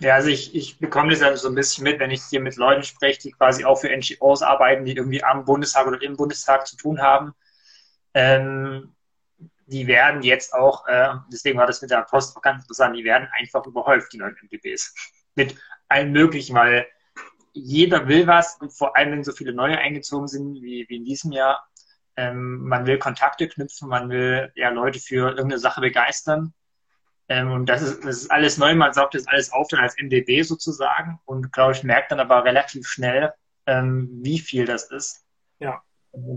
Ja, 0.00 0.14
also 0.14 0.28
ich, 0.28 0.54
ich 0.54 0.78
bekomme 0.78 1.10
das 1.10 1.20
ja 1.20 1.36
so 1.36 1.48
ein 1.48 1.54
bisschen 1.54 1.84
mit, 1.84 1.98
wenn 1.98 2.10
ich 2.10 2.22
hier 2.22 2.40
mit 2.40 2.56
Leuten 2.56 2.82
spreche, 2.84 3.20
die 3.20 3.32
quasi 3.32 3.64
auch 3.64 3.76
für 3.76 3.96
NGOs 3.96 4.42
arbeiten, 4.42 4.84
die 4.84 4.94
irgendwie 4.94 5.24
am 5.24 5.44
Bundestag 5.44 5.86
oder 5.86 6.00
im 6.02 6.16
Bundestag 6.16 6.66
zu 6.66 6.76
tun 6.76 7.00
haben. 7.00 7.32
Ähm, 8.14 8.94
die 9.68 9.86
werden 9.86 10.22
jetzt 10.22 10.54
auch, 10.54 10.86
äh, 10.86 11.10
deswegen 11.32 11.58
war 11.58 11.66
das 11.66 11.82
mit 11.82 11.90
der 11.90 12.02
Post 12.02 12.36
auch 12.36 12.42
ganz 12.42 12.62
interessant, 12.62 12.96
die 12.96 13.04
werden 13.04 13.28
einfach 13.32 13.64
überhäuft, 13.66 14.12
die 14.12 14.18
neuen 14.18 14.36
MDBs. 14.42 14.94
mit 15.34 15.54
allen 15.88 16.12
möglichen, 16.12 16.54
weil 16.56 16.86
jeder 17.52 18.08
will 18.08 18.26
was 18.26 18.56
und 18.60 18.72
vor 18.72 18.96
allem, 18.96 19.12
wenn 19.12 19.24
so 19.24 19.32
viele 19.32 19.52
neue 19.52 19.78
eingezogen 19.78 20.28
sind, 20.28 20.54
wie, 20.62 20.86
wie 20.88 20.96
in 20.96 21.04
diesem 21.04 21.32
Jahr, 21.32 21.66
ähm, 22.16 22.64
man 22.66 22.86
will 22.86 22.98
Kontakte 22.98 23.48
knüpfen, 23.48 23.88
man 23.88 24.10
will 24.10 24.52
ja 24.54 24.70
Leute 24.70 25.00
für 25.00 25.28
irgendeine 25.30 25.58
Sache 25.58 25.80
begeistern. 25.80 26.52
Ähm, 27.28 27.52
und 27.52 27.66
das 27.66 27.82
ist, 27.82 28.04
das 28.04 28.22
ist 28.22 28.30
alles 28.30 28.58
neu, 28.58 28.74
man 28.74 28.92
saugt 28.92 29.14
das 29.14 29.26
alles 29.26 29.52
auf 29.52 29.68
dann 29.68 29.80
als 29.80 29.96
MDB 29.98 30.42
sozusagen 30.42 31.20
und 31.24 31.52
glaube 31.52 31.72
ich, 31.72 31.84
merkt 31.84 32.10
dann 32.10 32.20
aber 32.20 32.44
relativ 32.44 32.86
schnell, 32.88 33.32
ähm, 33.66 34.08
wie 34.22 34.38
viel 34.38 34.64
das 34.64 34.90
ist. 34.90 35.24
Ja. 35.58 35.82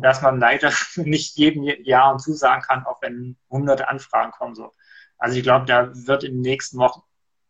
Dass 0.02 0.22
man 0.22 0.40
leider 0.40 0.72
nicht 0.96 1.38
jedem 1.38 1.64
Jahr 1.64 2.12
und 2.12 2.20
zusagen 2.20 2.62
kann, 2.62 2.86
auch 2.86 3.02
wenn 3.02 3.38
hunderte 3.50 3.88
Anfragen 3.88 4.32
kommen. 4.32 4.56
So. 4.56 4.74
Also 5.18 5.38
ich 5.38 5.44
glaube, 5.44 5.66
da 5.66 5.92
wird 5.94 6.24
in 6.24 6.34
den 6.34 6.42
nächsten 6.42 6.78
Wochen, 6.78 7.02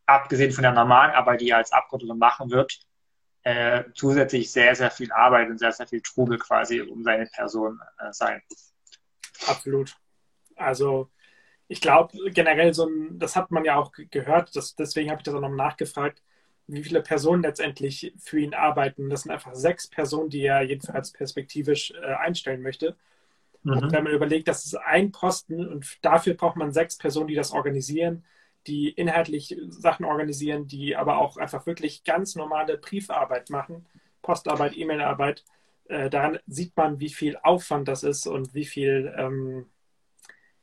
abgesehen 0.06 0.52
von 0.52 0.64
der 0.64 0.74
normalen 0.74 1.12
Arbeit, 1.12 1.42
die 1.42 1.50
er 1.50 1.58
als 1.58 1.72
Abgeordneter 1.72 2.16
machen 2.16 2.52
wird, 2.52 2.80
äh, 3.44 3.86
zusätzlich 3.96 4.52
sehr, 4.52 4.76
sehr 4.76 4.92
viel 4.92 5.12
Arbeit 5.12 5.50
und 5.50 5.58
sehr, 5.58 5.72
sehr 5.72 5.88
viel 5.88 6.02
Trubel 6.02 6.38
quasi 6.38 6.82
um 6.82 7.04
seine 7.04 7.26
Person 7.26 7.80
äh, 8.00 8.12
sein. 8.12 8.42
Absolut. 9.48 9.96
Also 10.56 11.10
ich 11.68 11.82
glaube 11.82 12.18
generell 12.32 12.74
so 12.74 12.86
ein, 12.86 13.18
das 13.18 13.36
hat 13.36 13.50
man 13.50 13.64
ja 13.64 13.78
auch 13.78 13.92
gehört, 13.94 14.56
das, 14.56 14.76
deswegen 14.76 15.10
habe 15.10 15.20
ich 15.20 15.24
das 15.24 15.34
auch 15.34 15.42
noch 15.42 15.50
nachgefragt, 15.50 16.22
wie 16.68 16.84
viele 16.84 17.02
Personen 17.02 17.44
letztendlich 17.44 18.14
für 18.18 18.40
ihn 18.40 18.54
arbeiten. 18.54 19.10
Das 19.10 19.24
sind 19.24 19.32
einfach 19.32 19.56
sechs 19.56 19.88
Personen, 19.88 20.30
die 20.30 20.44
er 20.44 20.62
jedenfalls 20.62 21.12
perspektivisch 21.12 21.92
äh, 21.92 22.14
einstellen 22.14 22.62
möchte. 22.62 22.96
Mhm. 23.64 23.74
Und 23.74 23.92
wenn 23.92 24.04
man 24.04 24.14
überlegt, 24.14 24.48
das 24.48 24.66
ist 24.66 24.76
ein 24.76 25.12
Posten 25.12 25.68
und 25.68 25.98
dafür 26.02 26.34
braucht 26.34 26.56
man 26.56 26.72
sechs 26.72 26.98
Personen, 26.98 27.28
die 27.28 27.36
das 27.36 27.52
organisieren, 27.52 28.24
die 28.68 28.90
inhaltlich 28.90 29.58
Sachen 29.70 30.06
organisieren, 30.06 30.68
die 30.68 30.96
aber 30.96 31.18
auch 31.18 31.38
einfach 31.38 31.66
wirklich 31.66 32.04
ganz 32.04 32.36
normale 32.36 32.78
Briefarbeit 32.78 33.50
machen, 33.50 33.86
Postarbeit, 34.22 34.78
E-Mail-Arbeit. 34.78 35.44
Äh, 35.86 36.10
daran 36.10 36.40
sieht 36.48 36.78
man, 36.78 37.00
wie 37.00 37.10
viel 37.10 37.38
Aufwand 37.42 37.88
das 37.88 38.04
ist 38.04 38.28
und 38.28 38.54
wie 38.54 38.66
viel 38.66 39.14
ähm, 39.18 39.66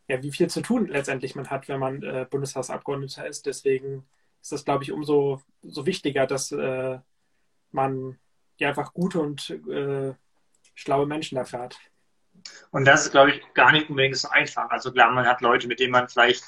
ja, 0.09 0.23
wie 0.23 0.33
viel 0.33 0.49
zu 0.49 0.63
tun 0.63 0.89
letztendlich 0.89 1.35
man 1.35 1.51
hat, 1.51 1.69
wenn 1.69 1.79
man 1.79 2.03
äh, 2.03 2.27
Bundestagsabgeordneter 2.29 3.27
ist. 3.27 3.47
Deswegen 3.47 4.07
ist 4.41 4.53
das, 4.53 4.65
glaube 4.65 4.85
ich, 4.85 4.93
umso 4.93 5.43
so 5.63 5.87
wichtiger, 5.87 6.27
dass 6.27 6.53
äh, 6.53 6.99
man 7.71 8.19
ja 8.59 8.69
einfach 8.69 8.93
gute 8.93 9.21
und 9.21 9.51
äh, 9.51 10.15
schlaue 10.75 11.07
Menschen 11.07 11.39
erfährt. 11.39 11.79
Und 12.71 12.85
das 12.85 13.07
ist, 13.07 13.11
glaube 13.11 13.33
ich, 13.33 13.55
gar 13.55 13.73
nicht 13.73 13.91
unbedingt 13.91 14.17
so 14.17 14.29
einfach. 14.29 14.71
Also 14.71 14.93
klar, 14.93 15.11
man 15.11 15.27
hat 15.27 15.41
Leute, 15.41 15.67
mit 15.67 15.81
denen 15.81 15.93
man 15.93 16.09
vielleicht 16.09 16.45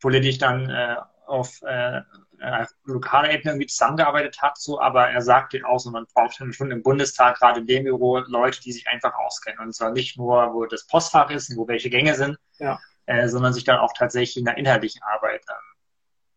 politisch 0.00 0.38
dann 0.38 0.68
äh, 0.68 0.96
auf 1.26 1.62
äh, 1.62 1.98
äh, 2.38 2.66
lokaler 2.84 3.30
Ebene 3.30 3.52
irgendwie 3.52 3.66
zusammengearbeitet 3.66 4.42
hat, 4.42 4.58
so, 4.58 4.80
aber 4.80 5.08
er 5.08 5.22
sagt 5.22 5.52
dir 5.52 5.66
auch 5.66 5.78
so, 5.78 5.90
man 5.90 6.06
braucht 6.12 6.40
dann 6.40 6.52
schon 6.52 6.70
im 6.70 6.82
Bundestag, 6.82 7.38
gerade 7.38 7.60
in 7.60 7.66
dem 7.66 7.84
Büro, 7.84 8.18
Leute, 8.18 8.60
die 8.60 8.72
sich 8.72 8.88
einfach 8.88 9.14
auskennen. 9.14 9.60
Und 9.60 9.74
zwar 9.74 9.92
nicht 9.92 10.18
nur, 10.18 10.52
wo 10.52 10.66
das 10.66 10.86
Postfach 10.86 11.30
ist 11.30 11.50
und 11.50 11.56
wo 11.56 11.68
welche 11.68 11.88
Gänge 11.88 12.14
sind, 12.14 12.36
ja 12.58 12.78
äh, 13.06 13.28
sondern 13.28 13.52
sich 13.52 13.64
dann 13.64 13.78
auch 13.78 13.92
tatsächlich 13.92 14.36
in 14.36 14.44
der 14.44 14.56
inhaltlichen 14.56 15.02
Arbeit 15.02 15.44
ähm, 15.48 15.71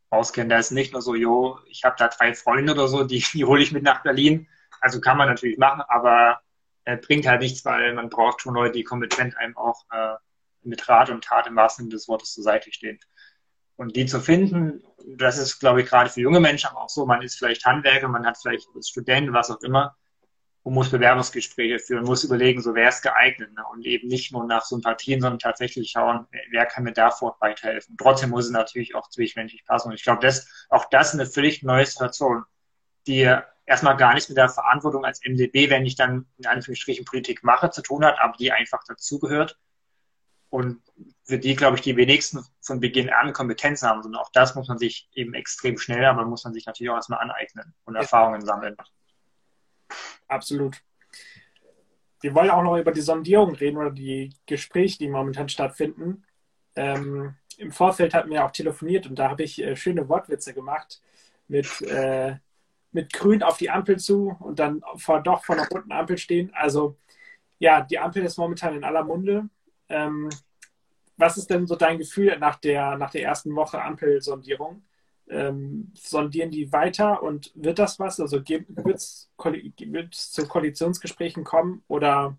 auskennen. 0.10 0.50
Da 0.50 0.60
ist 0.60 0.72
nicht 0.72 0.94
nur 0.94 1.02
so, 1.02 1.16
jo, 1.16 1.60
ich 1.68 1.84
habe 1.84 1.96
da 1.98 2.08
drei 2.08 2.34
Freunde 2.34 2.74
oder 2.74 2.88
so, 2.88 3.04
die, 3.04 3.24
die 3.34 3.46
hole 3.46 3.62
ich 3.62 3.72
mit 3.72 3.84
nach 3.84 4.04
Berlin. 4.04 4.48
Also 4.82 5.02
kann 5.02 5.18
man 5.18 5.28
natürlich 5.28 5.58
machen, 5.58 5.82
aber 5.88 6.40
äh, 6.86 6.98
bringt 6.98 7.28
halt 7.28 7.42
nichts, 7.42 7.66
weil 7.66 7.94
man 7.94 8.10
braucht 8.10 8.42
schon 8.42 8.54
Leute, 8.54 8.74
die 8.74 8.84
kompetent 8.84 9.38
einem 9.38 9.58
auch 9.58 9.86
äh, 9.92 10.16
mit 10.64 10.88
Rat 10.88 11.10
und 11.10 11.24
Tat 11.24 11.48
im 11.48 11.56
wahrsten 11.56 11.86
Sinne 11.86 11.96
des 11.96 12.08
Wortes 12.08 12.34
zur 12.34 12.44
Seite 12.44 12.72
stehen. 12.72 13.00
Und 13.78 13.96
die 13.96 14.06
zu 14.06 14.22
finden, 14.22 14.84
das 15.06 15.38
ist, 15.38 15.60
glaube 15.60 15.82
ich, 15.82 15.90
gerade 15.90 16.10
für 16.10 16.22
junge 16.22 16.40
Menschen 16.40 16.70
auch 16.70 16.90
so. 16.90 17.06
Man 17.06 17.22
ist 17.22 17.38
vielleicht 17.38 17.66
Handwerker, 17.66 18.08
man 18.08 18.26
hat 18.26 18.38
vielleicht 18.38 18.68
Student, 18.82 19.34
was 19.34 19.52
auch 19.52 19.62
immer 19.62 19.96
und 20.66 20.74
muss 20.74 20.90
Bewerbungsgespräche 20.90 21.78
führen, 21.78 22.06
muss 22.06 22.24
überlegen, 22.24 22.60
so 22.60 22.74
wer 22.74 22.90
ist 22.90 23.04
geeignet 23.04 23.54
ne? 23.54 23.64
und 23.72 23.86
eben 23.86 24.08
nicht 24.08 24.32
nur 24.32 24.46
nach 24.46 24.66
Sympathien, 24.66 25.22
sondern 25.22 25.38
tatsächlich 25.38 25.92
schauen, 25.92 26.26
wer 26.50 26.66
kann 26.66 26.84
mir 26.84 26.92
davor 26.92 27.38
weiterhelfen. 27.40 27.96
Trotzdem 28.00 28.32
muss 28.32 28.46
es 28.46 28.52
natürlich 28.52 28.96
auch 28.96 29.08
zwischenmenschlich 29.08 29.64
passen. 29.64 29.90
Und 29.90 29.94
ich 29.94 30.04
glaube, 30.04 30.22
das, 30.24 30.48
auch 30.70 30.86
das 30.90 31.10
ist 31.10 31.20
eine 31.20 31.28
völlig 31.28 31.62
neue 31.62 31.86
Situation, 31.86 32.46
die 33.06 33.32
erstmal 33.68 33.96
gar 33.96 34.16
nichts 34.16 34.28
mit 34.28 34.40
der 34.40 34.50
Verantwortung 34.50 35.06
als 35.06 35.22
MDB, 35.24 35.70
wenn 35.70 35.86
ich 35.86 35.98
dann 35.98 36.26
in 36.40 36.48
Anführungsstrichen 36.48 37.06
Politik 37.06 37.44
mache, 37.44 37.70
zu 37.70 37.84
tun 37.84 38.04
hat, 38.04 38.20
aber 38.20 38.36
die 38.36 38.52
einfach 38.52 38.84
dazugehört. 38.88 39.60
Und 40.50 40.82
für 41.26 41.38
die, 41.38 41.56
glaube 41.56 41.76
ich, 41.76 41.84
die 41.84 41.96
wenigsten 41.96 42.44
von 42.62 42.80
Beginn 42.80 43.12
an 43.12 43.34
Kompetenzen 43.34 43.88
haben, 43.88 44.02
sondern 44.02 44.20
auch 44.20 44.32
das 44.34 44.56
muss 44.56 44.68
man 44.68 44.80
sich 44.80 45.10
eben 45.14 45.36
extrem 45.36 45.78
schnell, 45.78 46.06
aber 46.06 46.26
muss 46.26 46.44
man 46.44 46.54
sich 46.54 46.66
natürlich 46.66 46.90
auch 46.90 46.96
erstmal 46.96 47.20
aneignen 47.20 47.76
und 47.84 47.96
Erfahrungen 47.96 48.44
sammeln. 48.44 48.76
Absolut. 50.28 50.82
Wir 52.22 52.34
wollen 52.34 52.50
auch 52.50 52.64
noch 52.64 52.78
über 52.78 52.92
die 52.92 53.02
Sondierung 53.02 53.56
reden 53.56 53.78
oder 53.78 53.92
die 53.92 54.34
Gespräche, 54.46 54.98
die 54.98 55.08
momentan 55.08 55.50
stattfinden. 55.50 56.24
Ähm, 56.76 57.36
Im 57.58 57.72
Vorfeld 57.72 58.14
hatten 58.14 58.32
wir 58.32 58.44
auch 58.46 58.52
telefoniert 58.52 59.08
und 59.08 59.20
da 59.20 59.30
habe 59.30 59.44
ich 59.44 59.62
äh, 59.62 59.76
schöne 59.76 60.10
Wortwitze 60.10 60.54
gemacht 60.54 61.02
mit, 61.48 61.82
äh, 61.82 62.36
mit 62.92 63.14
Grün 63.14 63.44
auf 63.44 63.58
die 63.58 63.70
Ampel 63.70 64.00
zu 64.00 64.36
und 64.40 64.60
dann 64.60 64.82
vor, 64.98 65.22
doch 65.22 65.46
vor 65.46 65.56
einer 65.56 65.68
roten 65.68 65.92
Ampel 65.92 66.18
stehen. 66.18 66.52
Also 66.54 66.98
ja, 67.60 67.82
die 67.82 68.00
Ampel 68.00 68.24
ist 68.26 68.38
momentan 68.38 68.76
in 68.76 68.84
aller 68.84 69.04
Munde. 69.04 69.50
Ähm, 69.90 70.30
was 71.18 71.38
ist 71.38 71.50
denn 71.50 71.68
so 71.68 71.76
dein 71.76 71.98
Gefühl 71.98 72.38
nach 72.40 72.56
der, 72.56 72.98
nach 72.98 73.12
der 73.12 73.24
ersten 73.24 73.56
Woche 73.56 73.82
Ampelsondierung? 73.82 74.84
Ähm, 75.28 75.92
sondieren 75.96 76.52
die 76.52 76.72
weiter 76.72 77.24
und 77.24 77.52
wird 77.56 77.80
das 77.80 78.00
was? 78.00 78.20
Also 78.20 78.42
wird 78.48 78.98
es 78.98 80.32
zu 80.32 80.48
Koalitionsgesprächen 80.48 81.44
kommen 81.44 81.84
oder 81.88 82.38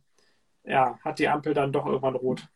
ja, 0.65 0.99
hat 1.05 1.19
die 1.19 1.29
Ampel 1.29 1.55
dann 1.55 1.73
doch 1.73 1.87
irgendwann 1.87 2.17
rot? 2.17 2.49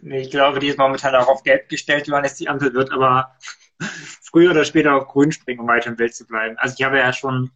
Nee, 0.00 0.22
ich 0.22 0.30
glaube, 0.30 0.60
die 0.60 0.68
ist 0.68 0.78
momentan 0.78 1.14
auch 1.14 1.28
auf 1.28 1.42
Gelb 1.42 1.68
gestellt, 1.68 2.06
Johannes, 2.06 2.34
die 2.34 2.48
Ampel 2.48 2.72
wird 2.74 2.90
aber 2.92 3.36
früher 4.22 4.50
oder 4.50 4.64
später 4.64 4.94
auf 4.94 5.08
Grün 5.08 5.32
springen, 5.32 5.60
um 5.60 5.68
weiter 5.68 5.90
im 5.90 5.96
Bild 5.96 6.14
zu 6.14 6.26
bleiben. 6.26 6.56
Also 6.58 6.74
ich 6.78 6.84
habe 6.84 6.98
ja 6.98 7.12
schon 7.12 7.50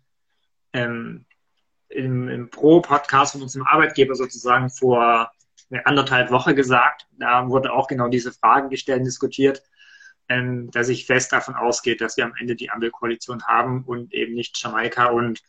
ähm, 0.72 1.24
im, 1.88 2.28
im 2.28 2.50
Pro-Podcast 2.50 3.32
von 3.32 3.42
unserem 3.42 3.66
Arbeitgeber 3.66 4.14
sozusagen 4.14 4.70
vor 4.70 5.30
eine 5.70 5.84
anderthalb 5.86 6.30
Woche 6.30 6.54
gesagt, 6.54 7.08
da 7.18 7.48
wurde 7.48 7.72
auch 7.72 7.88
genau 7.88 8.08
diese 8.08 8.32
Fragen 8.32 8.68
gestellt 8.68 9.00
und 9.00 9.06
diskutiert 9.06 9.62
ähm, 10.28 10.70
dass 10.70 10.88
ich 10.88 11.06
fest 11.06 11.32
davon 11.32 11.54
ausgehe, 11.54 11.96
dass 11.96 12.16
wir 12.16 12.24
am 12.24 12.34
Ende 12.38 12.56
die 12.56 12.70
Ampelkoalition 12.70 13.44
haben 13.44 13.84
und 13.84 14.12
eben 14.12 14.34
nicht 14.34 14.60
Jamaika. 14.60 15.06
Und 15.06 15.42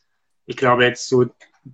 ich 0.46 0.58
glaube 0.58 0.86
jetzt 0.86 1.08
so 1.08 1.26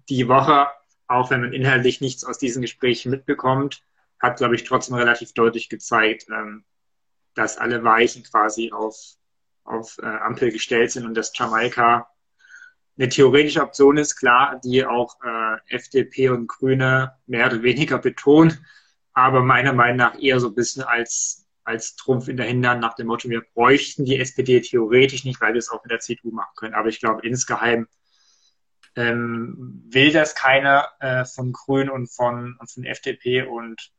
die 0.10 0.28
Woche, 0.28 0.68
auch 1.08 1.30
wenn 1.30 1.42
man 1.42 1.54
inhaltlich 1.54 2.02
nichts 2.02 2.24
aus 2.24 2.38
diesen 2.38 2.62
Gesprächen 2.62 3.12
mitbekommt, 3.12 3.84
hat, 4.20 4.38
glaube 4.38 4.56
ich, 4.56 4.64
trotzdem 4.64 4.96
relativ 4.96 5.34
deutlich 5.34 5.70
gezeigt, 5.70 6.28
ähm, 6.30 6.64
dass 7.36 7.58
alle 7.58 7.84
Weichen 7.84 8.24
quasi 8.24 8.72
auf, 8.72 8.96
auf 9.64 9.98
äh, 10.00 10.06
Ampel 10.06 10.52
gestellt 10.52 10.92
sind 10.92 11.06
und 11.06 11.16
dass 11.16 11.38
Jamaika 11.38 12.10
eine 12.98 13.10
theoretische 13.10 13.62
Option 13.62 13.98
ist, 13.98 14.16
klar, 14.16 14.62
die 14.64 14.86
auch 14.86 15.18
äh, 15.24 15.76
FDP 15.76 16.30
und 16.30 16.48
Grüne 16.48 17.14
mehr 17.26 17.48
oder 17.48 17.64
weniger 17.64 17.98
betonen, 17.98 18.66
aber 19.14 19.42
meiner 19.42 19.74
Meinung 19.74 19.98
nach 19.98 20.20
eher 20.20 20.40
so 20.40 20.50
ein 20.50 20.56
bisschen 20.56 20.84
als 20.84 21.43
als 21.64 21.96
Trumpf 21.96 22.28
in 22.28 22.38
der 22.38 22.46
Hintern 22.46 22.80
nach 22.80 22.94
dem 22.96 23.08
Motto, 23.08 23.30
wir 23.30 23.42
bräuchten 23.54 24.06
die 24.06 24.20
SPD 24.20 24.62
theoretisch 24.62 25.24
nicht, 25.24 25.40
weil 25.42 25.54
wir 25.54 25.60
es 25.60 25.70
auch 25.70 25.84
mit 25.84 25.92
der 25.92 26.00
CDU 26.00 26.32
machen 26.32 26.54
können. 26.56 26.74
Aber 26.74 26.90
ich 26.90 27.00
glaube, 27.00 27.26
insgeheim 27.26 27.88
ähm, 28.96 29.84
will 29.90 30.12
das 30.12 30.36
keiner 30.36 30.90
äh, 31.00 31.26
von 31.26 31.52
Grün 31.52 31.90
und 31.90 32.08
von, 32.08 32.58
und 32.60 32.72
von 32.72 32.84
FDP 32.84 33.44
und 33.44 33.92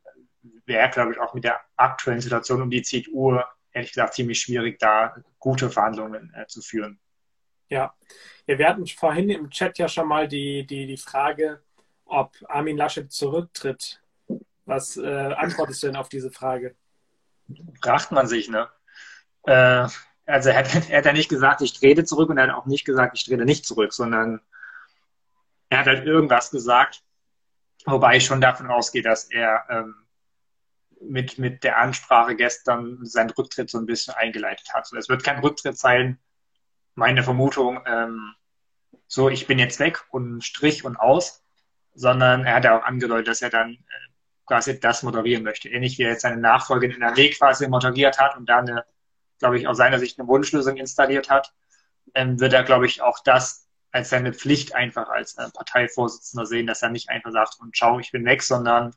wäre, 0.67 0.91
glaube 0.91 1.13
ich, 1.13 1.19
auch 1.19 1.35
mit 1.35 1.45
der 1.45 1.61
aktuellen 1.77 2.21
Situation 2.21 2.63
um 2.63 2.71
die 2.71 2.83
CDU 2.83 3.41
ehrlich 3.75 3.93
gesagt 3.93 4.15
ziemlich 4.15 4.41
schwierig, 4.41 4.79
da 4.79 5.15
gute 5.39 5.69
Verhandlungen 5.69 6.33
äh, 6.35 6.47
zu 6.47 6.63
führen. 6.63 6.99
Ja. 7.69 7.95
ja, 8.47 8.59
wir 8.59 8.69
hatten 8.69 8.87
vorhin 8.87 9.29
im 9.31 9.51
Chat 9.51 9.79
ja 9.79 9.89
schon 9.89 10.07
mal 10.07 10.29
die, 10.29 10.65
die, 10.67 10.87
die 10.87 10.97
Frage, 10.97 11.63
ob 12.05 12.33
Armin 12.49 12.77
Laschet 12.77 13.11
zurücktritt. 13.11 14.01
Was 14.65 14.97
äh, 14.97 15.05
antwortest 15.05 15.83
du 15.83 15.89
denn 15.89 15.97
auf 15.97 16.09
diese 16.09 16.31
Frage? 16.31 16.77
Fragt 17.81 18.13
man 18.13 18.27
sich, 18.27 18.49
ne? 18.49 18.69
Äh, 19.45 19.89
also 20.27 20.51
er 20.51 20.57
hat, 20.59 20.75
er 20.91 20.99
hat 20.99 21.05
ja 21.05 21.13
nicht 21.13 21.29
gesagt, 21.29 21.61
ich 21.61 21.79
trete 21.79 22.05
zurück 22.05 22.31
und 22.31 22.39
er 22.39 22.49
hat 22.49 22.55
auch 22.55 22.67
nicht 22.67 22.85
gesagt, 22.85 23.17
ich 23.17 23.25
trete 23.25 23.45
nicht 23.45 23.67
zurück, 23.67 23.93
sondern 23.93 24.41
er 25.69 25.79
hat 25.79 25.87
halt 25.87 26.07
irgendwas 26.07 26.51
gesagt, 26.51 27.03
wobei 27.85 28.17
ich 28.17 28.25
schon 28.25 28.41
davon 28.41 28.71
ausgehe, 28.71 29.03
dass 29.03 29.31
er 29.31 29.65
ähm, 29.69 29.95
mit, 31.01 31.39
mit 31.39 31.65
der 31.65 31.79
Ansprache 31.79 32.37
gestern 32.37 33.05
seinen 33.05 33.31
Rücktritt 33.31 33.71
so 33.71 33.79
ein 33.79 33.87
bisschen 33.87 34.15
eingeleitet 34.15 34.73
hat. 34.73 34.91
Es 34.93 35.09
wird 35.09 35.25
kein 35.25 35.41
Rücktritt 35.41 35.77
sein, 35.77 36.19
meine 36.95 37.23
Vermutung, 37.23 37.83
ähm, 37.87 38.35
so 39.07 39.29
ich 39.29 39.47
bin 39.47 39.59
jetzt 39.59 39.81
weg 39.81 40.05
und 40.11 40.43
Strich 40.43 40.85
und 40.85 40.97
aus, 40.97 41.45
sondern 41.95 42.45
er 42.45 42.55
hat 42.55 42.65
ja 42.65 42.79
auch 42.79 42.85
angedeutet, 42.85 43.29
dass 43.29 43.43
er 43.43 43.51
dann 43.51 43.73
äh, 43.73 44.09
quasi 44.47 44.79
das 44.79 45.03
moderieren 45.03 45.43
möchte. 45.43 45.69
Ähnlich 45.69 45.99
wie 45.99 46.03
er 46.03 46.11
jetzt 46.11 46.23
seine 46.23 46.41
Nachfolge 46.41 46.87
in 46.87 46.93
NRW 46.93 47.31
quasi 47.31 47.69
moderiert 47.69 48.19
hat 48.19 48.37
und 48.37 48.49
da 48.49 48.59
eine, 48.59 48.85
glaube 49.39 49.59
ich, 49.59 49.67
aus 49.67 49.77
seiner 49.77 49.99
Sicht 49.99 50.19
eine 50.19 50.29
Wunschlösung 50.29 50.77
installiert 50.77 51.31
hat, 51.31 51.53
ähm, 52.15 52.41
wird 52.41 52.53
er, 52.53 52.65
glaube 52.65 52.87
ich, 52.87 53.03
auch 53.03 53.19
das 53.25 53.67
als 53.91 54.11
seine 54.11 54.33
Pflicht 54.33 54.75
einfach 54.75 55.09
als 55.09 55.37
äh, 55.37 55.49
Parteivorsitzender 55.51 56.47
sehen, 56.47 56.67
dass 56.67 56.83
er 56.83 56.91
nicht 56.91 57.11
einfach 57.11 57.31
sagt, 57.31 57.59
und 57.61 57.77
schau, 57.77 58.01
ich 58.01 58.11
bin 58.11 58.25
weg, 58.25 58.43
sondern 58.43 58.95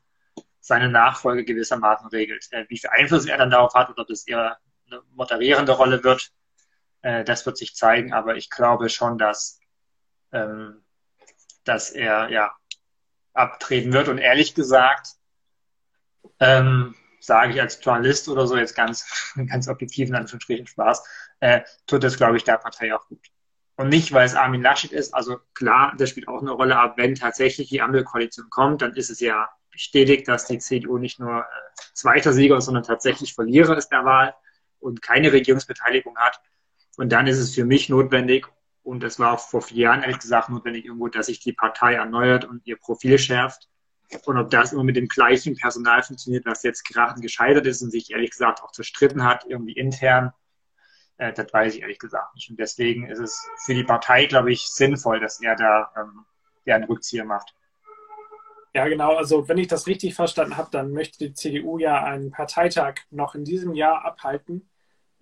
seine 0.60 0.88
Nachfolge 0.88 1.44
gewissermaßen 1.44 2.08
regelt. 2.08 2.48
Äh, 2.50 2.66
wie 2.68 2.78
viel 2.78 2.90
Einfluss 2.90 3.26
er 3.26 3.38
dann 3.38 3.50
darauf 3.50 3.74
hat 3.74 3.90
oder 3.90 4.02
ob 4.02 4.10
es 4.10 4.26
eher 4.26 4.58
eine 4.90 5.02
moderierende 5.14 5.72
Rolle 5.72 6.02
wird, 6.04 6.32
äh, 7.02 7.24
das 7.24 7.46
wird 7.46 7.56
sich 7.56 7.74
zeigen, 7.74 8.12
aber 8.12 8.36
ich 8.36 8.50
glaube 8.50 8.88
schon, 8.88 9.18
dass, 9.18 9.60
ähm, 10.32 10.84
dass 11.64 11.90
er 11.90 12.30
ja 12.30 12.52
abtreten 13.34 13.92
wird. 13.92 14.08
Und 14.08 14.18
ehrlich 14.18 14.54
gesagt, 14.54 15.17
ähm, 16.40 16.94
sage 17.20 17.52
ich 17.52 17.60
als 17.60 17.82
Journalist 17.82 18.28
oder 18.28 18.46
so 18.46 18.56
jetzt 18.56 18.74
ganz, 18.74 19.34
ganz 19.48 19.68
objektiv 19.68 20.08
in 20.08 20.14
Anführungsstrichen 20.14 20.66
Spaß, 20.66 21.04
äh, 21.40 21.60
tut 21.86 22.04
das, 22.04 22.16
glaube 22.16 22.36
ich, 22.36 22.44
der 22.44 22.58
Partei 22.58 22.94
auch 22.94 23.06
gut. 23.06 23.20
Und 23.76 23.90
nicht, 23.90 24.12
weil 24.12 24.26
es 24.26 24.34
Armin 24.34 24.62
Laschet 24.62 24.90
ist, 24.90 25.14
also 25.14 25.38
klar, 25.54 25.94
das 25.96 26.10
spielt 26.10 26.26
auch 26.26 26.40
eine 26.40 26.50
Rolle, 26.50 26.76
aber 26.76 26.96
wenn 26.96 27.14
tatsächlich 27.14 27.68
die 27.68 27.80
Ampelkoalition 27.80 28.50
kommt, 28.50 28.82
dann 28.82 28.94
ist 28.94 29.08
es 29.08 29.20
ja 29.20 29.48
bestätigt, 29.70 30.26
dass 30.26 30.46
die 30.46 30.58
CDU 30.58 30.98
nicht 30.98 31.20
nur 31.20 31.42
äh, 31.42 31.44
zweiter 31.94 32.32
Sieger, 32.32 32.60
sondern 32.60 32.82
tatsächlich 32.82 33.34
Verlierer 33.34 33.76
ist 33.76 33.90
der 33.90 34.04
Wahl 34.04 34.34
und 34.80 35.00
keine 35.00 35.32
Regierungsbeteiligung 35.32 36.16
hat. 36.16 36.40
Und 36.96 37.12
dann 37.12 37.28
ist 37.28 37.38
es 37.38 37.54
für 37.54 37.64
mich 37.64 37.88
notwendig, 37.88 38.48
und 38.82 39.02
das 39.02 39.20
war 39.20 39.34
auch 39.34 39.40
vor 39.40 39.62
vier 39.62 39.84
Jahren 39.84 40.02
ehrlich 40.02 40.18
gesagt 40.18 40.48
notwendig 40.48 40.86
irgendwo, 40.86 41.06
dass 41.06 41.26
sich 41.26 41.38
die 41.38 41.52
Partei 41.52 41.94
erneuert 41.94 42.44
und 42.44 42.66
ihr 42.66 42.76
Profil 42.76 43.18
schärft 43.18 43.68
und 44.24 44.38
ob 44.38 44.50
das 44.50 44.72
immer 44.72 44.84
mit 44.84 44.96
dem 44.96 45.08
gleichen 45.08 45.56
Personal 45.56 46.02
funktioniert, 46.02 46.46
was 46.46 46.62
jetzt 46.62 46.84
gerade 46.84 47.20
gescheitert 47.20 47.66
ist 47.66 47.82
und 47.82 47.90
sich 47.90 48.10
ehrlich 48.10 48.30
gesagt 48.30 48.62
auch 48.62 48.72
zerstritten 48.72 49.24
hat, 49.24 49.44
irgendwie 49.48 49.72
intern, 49.72 50.32
äh, 51.18 51.32
das 51.32 51.52
weiß 51.52 51.74
ich 51.74 51.82
ehrlich 51.82 51.98
gesagt 51.98 52.34
nicht. 52.34 52.48
Und 52.50 52.58
deswegen 52.58 53.08
ist 53.10 53.18
es 53.18 53.46
für 53.64 53.74
die 53.74 53.84
Partei, 53.84 54.26
glaube 54.26 54.52
ich, 54.52 54.62
sinnvoll, 54.68 55.20
dass 55.20 55.40
er 55.42 55.56
da 55.56 55.92
ähm, 55.96 56.24
der 56.64 56.76
einen 56.76 56.84
Rückzieher 56.84 57.24
macht. 57.24 57.54
Ja, 58.74 58.86
genau. 58.88 59.16
Also 59.16 59.48
wenn 59.48 59.58
ich 59.58 59.68
das 59.68 59.86
richtig 59.86 60.14
verstanden 60.14 60.56
habe, 60.56 60.68
dann 60.70 60.92
möchte 60.92 61.18
die 61.18 61.34
CDU 61.34 61.78
ja 61.78 62.04
einen 62.04 62.30
Parteitag 62.30 63.00
noch 63.10 63.34
in 63.34 63.44
diesem 63.44 63.74
Jahr 63.74 64.04
abhalten. 64.04 64.68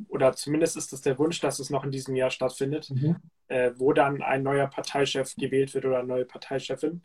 Oder 0.08 0.34
zumindest 0.34 0.76
ist 0.76 0.92
das 0.92 1.00
der 1.00 1.18
Wunsch, 1.18 1.40
dass 1.40 1.58
es 1.58 1.70
noch 1.70 1.82
in 1.82 1.90
diesem 1.90 2.14
Jahr 2.16 2.30
stattfindet, 2.30 2.90
mhm. 2.90 3.16
äh, 3.48 3.72
wo 3.76 3.92
dann 3.92 4.20
ein 4.20 4.42
neuer 4.42 4.66
Parteichef 4.66 5.34
gewählt 5.36 5.72
wird 5.74 5.86
oder 5.86 6.00
eine 6.00 6.08
neue 6.08 6.26
Parteichefin 6.26 7.02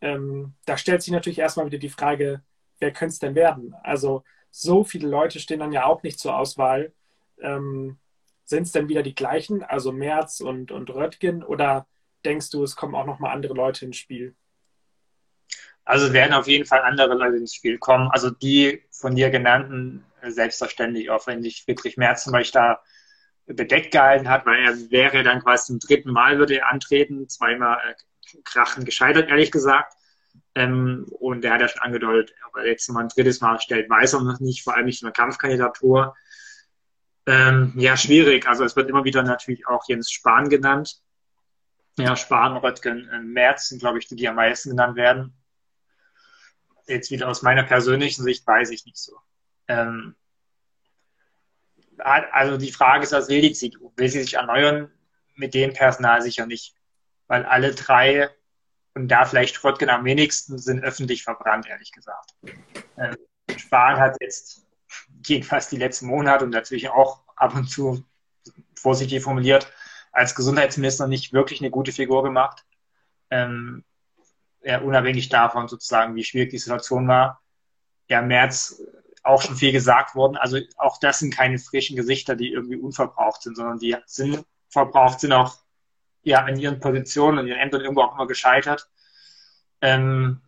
ähm, 0.00 0.54
da 0.66 0.76
stellt 0.76 1.02
sich 1.02 1.12
natürlich 1.12 1.38
erstmal 1.38 1.66
wieder 1.66 1.78
die 1.78 1.88
Frage, 1.88 2.42
wer 2.78 2.92
könnte 2.92 3.12
es 3.12 3.18
denn 3.18 3.34
werden? 3.34 3.74
Also 3.82 4.24
so 4.50 4.84
viele 4.84 5.08
Leute 5.08 5.40
stehen 5.40 5.60
dann 5.60 5.72
ja 5.72 5.84
auch 5.86 6.02
nicht 6.02 6.18
zur 6.18 6.36
Auswahl. 6.36 6.92
Ähm, 7.40 7.98
Sind 8.44 8.62
es 8.62 8.72
denn 8.72 8.88
wieder 8.88 9.02
die 9.02 9.14
gleichen, 9.14 9.62
also 9.62 9.92
Merz 9.92 10.40
und, 10.40 10.70
und 10.70 10.90
Röttgen, 10.90 11.42
oder 11.42 11.86
denkst 12.24 12.50
du, 12.50 12.62
es 12.62 12.76
kommen 12.76 12.94
auch 12.94 13.06
nochmal 13.06 13.32
andere 13.34 13.54
Leute 13.54 13.84
ins 13.84 13.96
Spiel? 13.96 14.34
Also 15.84 16.12
werden 16.12 16.32
auf 16.32 16.48
jeden 16.48 16.64
Fall 16.64 16.82
andere 16.82 17.14
Leute 17.14 17.36
ins 17.36 17.54
Spiel 17.54 17.78
kommen. 17.78 18.08
Also 18.10 18.30
die 18.30 18.82
von 18.90 19.14
dir 19.14 19.30
genannten 19.30 20.04
selbstverständlich, 20.22 21.10
auch 21.10 21.26
wenn 21.26 21.42
sich 21.42 21.62
Friedrich 21.64 21.96
Merz 21.96 22.24
zum 22.24 22.32
Beispiel 22.32 22.60
da 22.60 22.82
bedeckt 23.46 23.92
gehalten 23.92 24.28
hat, 24.28 24.44
weil 24.46 24.58
er 24.64 24.90
wäre 24.90 25.22
dann 25.22 25.40
quasi 25.40 25.66
zum 25.66 25.78
dritten 25.78 26.10
Mal 26.10 26.38
würde 26.38 26.58
er 26.58 26.72
antreten, 26.72 27.28
zweimal 27.28 27.78
krachen 28.44 28.84
gescheitert, 28.84 29.28
ehrlich 29.28 29.50
gesagt. 29.50 29.94
Ähm, 30.54 31.06
und 31.18 31.44
er 31.44 31.54
hat 31.54 31.60
ja 31.60 31.68
schon 31.68 31.82
angedeutet, 31.82 32.34
ob 32.46 32.56
er 32.56 32.66
jetzt 32.66 32.88
mal 32.90 33.00
ein 33.00 33.08
drittes 33.08 33.40
Mal 33.40 33.60
stellt, 33.60 33.88
weiß 33.90 34.14
er 34.14 34.22
noch 34.22 34.40
nicht, 34.40 34.62
vor 34.62 34.74
allem 34.74 34.86
nicht 34.86 35.02
in 35.02 35.06
der 35.06 35.12
Kampfkandidatur. 35.12 36.14
Ähm, 37.26 37.72
ja, 37.76 37.96
schwierig. 37.96 38.46
Also 38.46 38.64
es 38.64 38.76
wird 38.76 38.88
immer 38.88 39.04
wieder 39.04 39.22
natürlich 39.22 39.66
auch 39.66 39.86
Jens 39.88 40.10
Spahn 40.10 40.48
genannt. 40.48 41.00
Ja, 41.98 42.14
Spahn, 42.14 42.56
Röttgen, 42.56 43.08
äh, 43.08 43.20
Merz 43.20 43.68
sind, 43.68 43.80
glaube 43.80 43.98
ich, 43.98 44.06
die, 44.06 44.16
die 44.16 44.28
am 44.28 44.36
meisten 44.36 44.70
genannt 44.70 44.96
werden. 44.96 45.34
Jetzt 46.86 47.10
wieder 47.10 47.28
aus 47.28 47.42
meiner 47.42 47.64
persönlichen 47.64 48.22
Sicht 48.22 48.46
weiß 48.46 48.70
ich 48.70 48.84
nicht 48.84 48.98
so. 48.98 49.18
Ähm, 49.66 50.14
also 51.98 52.58
die 52.58 52.72
Frage 52.72 53.04
ist, 53.04 53.12
was 53.12 53.28
will 53.28 53.40
die 53.40 53.54
CDU? 53.54 53.92
Will 53.96 54.08
sie 54.08 54.22
sich 54.22 54.34
erneuern? 54.34 54.90
Mit 55.34 55.54
dem 55.54 55.72
Personal 55.72 56.22
sicher 56.22 56.46
nicht. 56.46 56.75
Weil 57.28 57.44
alle 57.44 57.74
drei 57.74 58.30
und 58.94 59.08
da 59.08 59.24
vielleicht 59.24 59.62
Röttgen 59.62 59.90
am 59.90 60.04
wenigsten 60.04 60.58
sind 60.58 60.82
öffentlich 60.82 61.22
verbrannt, 61.22 61.66
ehrlich 61.66 61.92
gesagt. 61.92 62.34
Ähm, 62.96 63.16
Spahn 63.56 63.98
hat 63.98 64.16
jetzt 64.20 64.66
jedenfalls 65.26 65.68
die 65.68 65.76
letzten 65.76 66.06
Monate 66.06 66.44
und 66.44 66.50
natürlich 66.50 66.88
auch 66.88 67.22
ab 67.36 67.54
und 67.54 67.68
zu 67.68 68.04
vorsichtig 68.74 69.22
formuliert, 69.22 69.70
als 70.12 70.34
Gesundheitsminister 70.34 71.06
nicht 71.08 71.32
wirklich 71.32 71.60
eine 71.60 71.70
gute 71.70 71.92
Figur 71.92 72.22
gemacht. 72.22 72.64
Ähm, 73.30 73.84
ja, 74.62 74.80
unabhängig 74.80 75.28
davon 75.28 75.68
sozusagen, 75.68 76.14
wie 76.16 76.24
schwierig 76.24 76.50
die 76.50 76.58
Situation 76.58 77.06
war. 77.06 77.42
Ja, 78.08 78.22
März 78.22 78.82
auch 79.22 79.42
schon 79.42 79.56
viel 79.56 79.72
gesagt 79.72 80.14
worden. 80.14 80.36
Also 80.36 80.58
auch 80.78 80.98
das 80.98 81.18
sind 81.18 81.34
keine 81.34 81.58
frischen 81.58 81.96
Gesichter, 81.96 82.34
die 82.36 82.52
irgendwie 82.52 82.76
unverbraucht 82.76 83.42
sind, 83.42 83.56
sondern 83.56 83.78
die 83.78 83.96
sind 84.06 84.44
verbraucht, 84.68 85.20
sind 85.20 85.32
auch 85.32 85.56
ja 86.26 86.46
in 86.46 86.58
ihren 86.58 86.80
Positionen 86.80 87.38
und 87.38 87.46
ihren 87.46 87.58
Ämtern 87.58 87.82
irgendwo 87.82 88.02
auch 88.02 88.14
immer 88.14 88.26
gescheitert. 88.26 88.88
Ähm, 89.80 90.40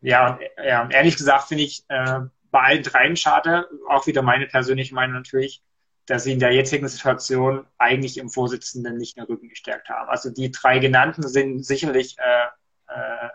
ja, 0.00 0.34
und, 0.34 0.40
ja, 0.64 0.82
und 0.82 0.92
ehrlich 0.92 1.16
gesagt 1.16 1.48
finde 1.48 1.64
ich 1.64 1.84
äh, 1.88 2.20
bei 2.50 2.60
allen 2.60 2.82
dreien 2.82 3.16
schade, 3.16 3.68
auch 3.88 4.06
wieder 4.06 4.22
meine 4.22 4.46
persönliche 4.46 4.94
Meinung 4.94 5.16
natürlich, 5.16 5.62
dass 6.06 6.24
sie 6.24 6.32
in 6.32 6.38
der 6.38 6.52
jetzigen 6.52 6.88
Situation 6.88 7.66
eigentlich 7.76 8.16
im 8.16 8.30
Vorsitzenden 8.30 8.96
nicht 8.96 9.16
den 9.16 9.24
Rücken 9.24 9.48
gestärkt 9.48 9.90
haben. 9.90 10.08
Also 10.08 10.30
die 10.30 10.50
drei 10.50 10.78
genannten 10.78 11.26
sind 11.28 11.64
sicherlich 11.64 12.16
äh, 12.18 12.92
äh, 12.94 13.26
äh, 13.26 13.30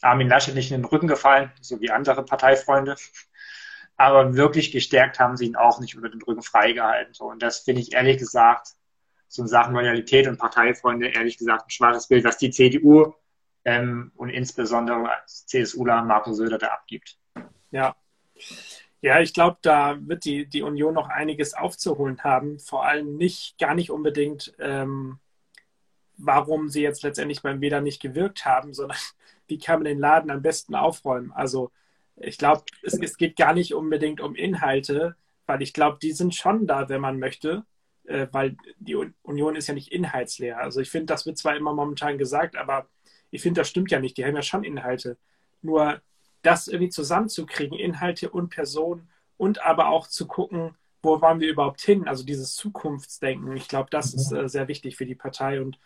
Armin 0.00 0.28
Laschet 0.28 0.54
nicht 0.54 0.70
in 0.70 0.80
den 0.80 0.86
Rücken 0.86 1.08
gefallen, 1.08 1.52
so 1.60 1.80
wie 1.80 1.90
andere 1.90 2.24
Parteifreunde 2.24 2.96
aber 3.96 4.34
wirklich 4.34 4.72
gestärkt 4.72 5.18
haben 5.18 5.36
sie 5.36 5.46
ihn 5.46 5.56
auch 5.56 5.80
nicht 5.80 5.96
unter 5.96 6.10
den 6.10 6.22
Rücken 6.22 6.42
freigehalten. 6.42 7.14
So. 7.14 7.24
Und 7.24 7.42
das 7.42 7.60
finde 7.60 7.80
ich 7.80 7.94
ehrlich 7.94 8.18
gesagt, 8.18 8.68
so 9.28 9.42
in 9.42 9.48
Sachen 9.48 9.74
Loyalität 9.74 10.26
und 10.26 10.38
Parteifreunde, 10.38 11.08
ehrlich 11.08 11.38
gesagt, 11.38 11.66
ein 11.66 11.70
schwaches 11.70 12.06
Bild, 12.08 12.24
was 12.24 12.38
die 12.38 12.50
CDU 12.50 13.14
ähm, 13.64 14.12
und 14.16 14.30
insbesondere 14.30 15.10
CSUler 15.26 16.02
Marco 16.02 16.32
Söder 16.32 16.58
da 16.58 16.68
abgibt. 16.68 17.18
Ja. 17.70 17.96
Ja, 19.02 19.20
ich 19.20 19.34
glaube, 19.34 19.58
da 19.62 19.98
wird 20.00 20.24
die, 20.24 20.46
die 20.46 20.62
Union 20.62 20.94
noch 20.94 21.08
einiges 21.08 21.54
aufzuholen 21.54 22.24
haben. 22.24 22.58
Vor 22.58 22.86
allem 22.86 23.16
nicht, 23.16 23.58
gar 23.58 23.74
nicht 23.74 23.90
unbedingt, 23.90 24.54
ähm, 24.58 25.18
warum 26.16 26.68
sie 26.68 26.82
jetzt 26.82 27.02
letztendlich 27.02 27.42
beim 27.42 27.60
WEDA 27.60 27.80
nicht 27.80 28.00
gewirkt 28.00 28.44
haben, 28.44 28.72
sondern 28.72 28.98
wie 29.46 29.58
kann 29.58 29.80
man 29.80 29.84
den 29.84 29.98
Laden 29.98 30.30
am 30.30 30.42
besten 30.42 30.74
aufräumen. 30.74 31.32
Also 31.32 31.70
ich 32.16 32.38
glaube, 32.38 32.64
es, 32.82 32.98
es, 32.98 33.16
geht 33.16 33.36
gar 33.36 33.52
nicht 33.52 33.74
unbedingt 33.74 34.20
um 34.20 34.34
Inhalte, 34.34 35.16
weil 35.46 35.62
ich 35.62 35.72
glaube, 35.72 35.98
die 36.00 36.12
sind 36.12 36.34
schon 36.34 36.66
da, 36.66 36.88
wenn 36.88 37.00
man 37.00 37.18
möchte, 37.18 37.64
äh, 38.06 38.26
weil 38.32 38.56
die 38.78 38.96
Union 39.22 39.56
ist 39.56 39.66
ja 39.66 39.74
nicht 39.74 39.92
inhaltsleer. 39.92 40.58
Also 40.58 40.80
ich 40.80 40.90
finde, 40.90 41.06
das 41.06 41.26
wird 41.26 41.38
zwar 41.38 41.56
immer 41.56 41.72
momentan 41.72 42.18
gesagt, 42.18 42.56
aber 42.56 42.88
ich 43.30 43.42
finde, 43.42 43.60
das 43.60 43.68
stimmt 43.68 43.90
ja 43.90 44.00
nicht. 44.00 44.16
Die 44.16 44.24
haben 44.24 44.36
ja 44.36 44.42
schon 44.42 44.64
Inhalte. 44.64 45.18
Nur 45.62 46.00
das 46.42 46.68
irgendwie 46.68 46.90
zusammenzukriegen, 46.90 47.78
Inhalte 47.78 48.30
und 48.30 48.50
Personen 48.50 49.08
und 49.36 49.62
aber 49.64 49.88
auch 49.88 50.06
zu 50.06 50.26
gucken, 50.26 50.76
wo 51.02 51.20
wollen 51.20 51.40
wir 51.40 51.50
überhaupt 51.50 51.80
hin? 51.80 52.08
Also 52.08 52.24
dieses 52.24 52.54
Zukunftsdenken, 52.54 53.56
ich 53.56 53.68
glaube, 53.68 53.88
das 53.90 54.14
ist 54.14 54.32
äh, 54.32 54.48
sehr 54.48 54.68
wichtig 54.68 54.96
für 54.96 55.06
die 55.06 55.14
Partei. 55.14 55.60
Und 55.60 55.78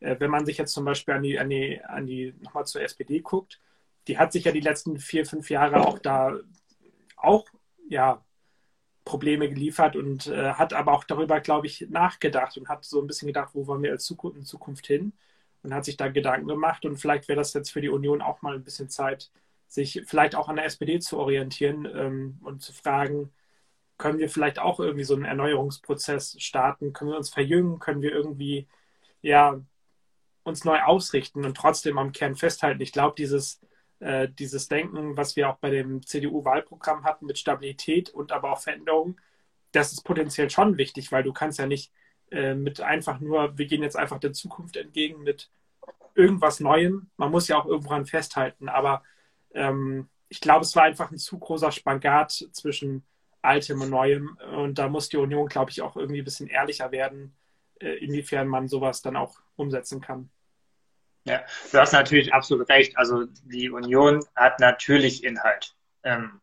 äh, 0.00 0.16
wenn 0.18 0.30
man 0.30 0.46
sich 0.46 0.58
jetzt 0.58 0.72
zum 0.72 0.84
Beispiel 0.84 1.14
an 1.14 1.22
die, 1.22 1.38
an 1.38 1.50
die, 1.50 1.80
an 1.84 2.06
die 2.06 2.34
nochmal 2.40 2.66
zur 2.66 2.82
SPD 2.82 3.20
guckt, 3.20 3.60
die 4.08 4.18
hat 4.18 4.32
sich 4.32 4.44
ja 4.44 4.52
die 4.52 4.60
letzten 4.60 4.98
vier, 4.98 5.26
fünf 5.26 5.50
Jahre 5.50 5.86
auch 5.86 5.98
da 5.98 6.36
auch 7.16 7.46
ja 7.88 8.23
Probleme 9.04 9.48
geliefert 9.48 9.96
und 9.96 10.26
äh, 10.28 10.52
hat 10.54 10.72
aber 10.72 10.92
auch 10.92 11.04
darüber, 11.04 11.40
glaube 11.40 11.66
ich, 11.66 11.86
nachgedacht 11.90 12.56
und 12.56 12.68
hat 12.68 12.84
so 12.84 13.00
ein 13.00 13.06
bisschen 13.06 13.26
gedacht, 13.26 13.50
wo 13.54 13.66
wollen 13.66 13.82
wir 13.82 13.92
als 13.92 14.04
Zukunft, 14.04 14.38
in 14.38 14.44
Zukunft 14.44 14.86
hin? 14.86 15.12
Und 15.62 15.74
hat 15.74 15.84
sich 15.86 15.96
da 15.96 16.08
Gedanken 16.08 16.48
gemacht 16.48 16.84
und 16.84 16.98
vielleicht 16.98 17.28
wäre 17.28 17.38
das 17.38 17.54
jetzt 17.54 17.70
für 17.70 17.80
die 17.80 17.88
Union 17.88 18.20
auch 18.22 18.42
mal 18.42 18.54
ein 18.54 18.64
bisschen 18.64 18.90
Zeit, 18.90 19.30
sich 19.66 20.02
vielleicht 20.06 20.34
auch 20.36 20.48
an 20.48 20.56
der 20.56 20.66
SPD 20.66 20.98
zu 21.00 21.18
orientieren 21.18 21.88
ähm, 21.94 22.38
und 22.42 22.62
zu 22.62 22.72
fragen, 22.74 23.32
können 23.98 24.18
wir 24.18 24.28
vielleicht 24.28 24.58
auch 24.58 24.80
irgendwie 24.80 25.04
so 25.04 25.14
einen 25.14 25.24
Erneuerungsprozess 25.24 26.36
starten, 26.38 26.92
können 26.92 27.12
wir 27.12 27.16
uns 27.16 27.30
verjüngen, 27.30 27.78
können 27.78 28.02
wir 28.02 28.12
irgendwie 28.12 28.68
ja 29.22 29.60
uns 30.42 30.64
neu 30.64 30.80
ausrichten 30.82 31.44
und 31.44 31.56
trotzdem 31.56 31.98
am 31.98 32.12
Kern 32.12 32.36
festhalten. 32.36 32.82
Ich 32.82 32.92
glaube, 32.92 33.14
dieses 33.16 33.60
äh, 34.00 34.28
dieses 34.28 34.68
Denken, 34.68 35.16
was 35.16 35.36
wir 35.36 35.48
auch 35.48 35.56
bei 35.56 35.70
dem 35.70 36.04
CDU-Wahlprogramm 36.04 37.04
hatten 37.04 37.26
mit 37.26 37.38
Stabilität 37.38 38.10
und 38.10 38.32
aber 38.32 38.52
auch 38.52 38.60
Veränderung, 38.60 39.20
das 39.72 39.92
ist 39.92 40.02
potenziell 40.02 40.50
schon 40.50 40.78
wichtig, 40.78 41.12
weil 41.12 41.22
du 41.22 41.32
kannst 41.32 41.58
ja 41.58 41.66
nicht 41.66 41.92
äh, 42.30 42.54
mit 42.54 42.80
einfach 42.80 43.20
nur, 43.20 43.58
wir 43.58 43.66
gehen 43.66 43.82
jetzt 43.82 43.96
einfach 43.96 44.18
der 44.18 44.32
Zukunft 44.32 44.76
entgegen 44.76 45.22
mit 45.22 45.50
irgendwas 46.14 46.60
Neuem. 46.60 47.10
Man 47.16 47.30
muss 47.30 47.48
ja 47.48 47.58
auch 47.58 47.66
irgendwann 47.66 48.06
festhalten, 48.06 48.68
aber 48.68 49.02
ähm, 49.52 50.08
ich 50.28 50.40
glaube, 50.40 50.64
es 50.64 50.74
war 50.76 50.84
einfach 50.84 51.10
ein 51.10 51.18
zu 51.18 51.38
großer 51.38 51.72
Spagat 51.72 52.32
zwischen 52.52 53.04
Altem 53.42 53.82
und 53.82 53.90
Neuem 53.90 54.38
und 54.56 54.78
da 54.78 54.88
muss 54.88 55.08
die 55.08 55.16
Union, 55.16 55.48
glaube 55.48 55.70
ich, 55.70 55.82
auch 55.82 55.96
irgendwie 55.96 56.22
ein 56.22 56.24
bisschen 56.24 56.48
ehrlicher 56.48 56.92
werden, 56.92 57.36
äh, 57.80 57.94
inwiefern 57.98 58.48
man 58.48 58.68
sowas 58.68 59.02
dann 59.02 59.16
auch 59.16 59.40
umsetzen 59.56 60.00
kann. 60.00 60.30
Ja, 61.24 61.42
du 61.72 61.78
hast 61.78 61.92
natürlich 61.92 62.32
absolut 62.32 62.68
recht. 62.68 62.96
Also 62.98 63.24
die 63.44 63.70
Union 63.70 64.24
hat 64.36 64.60
natürlich 64.60 65.24
Inhalt. 65.24 65.74
Ähm, 66.02 66.40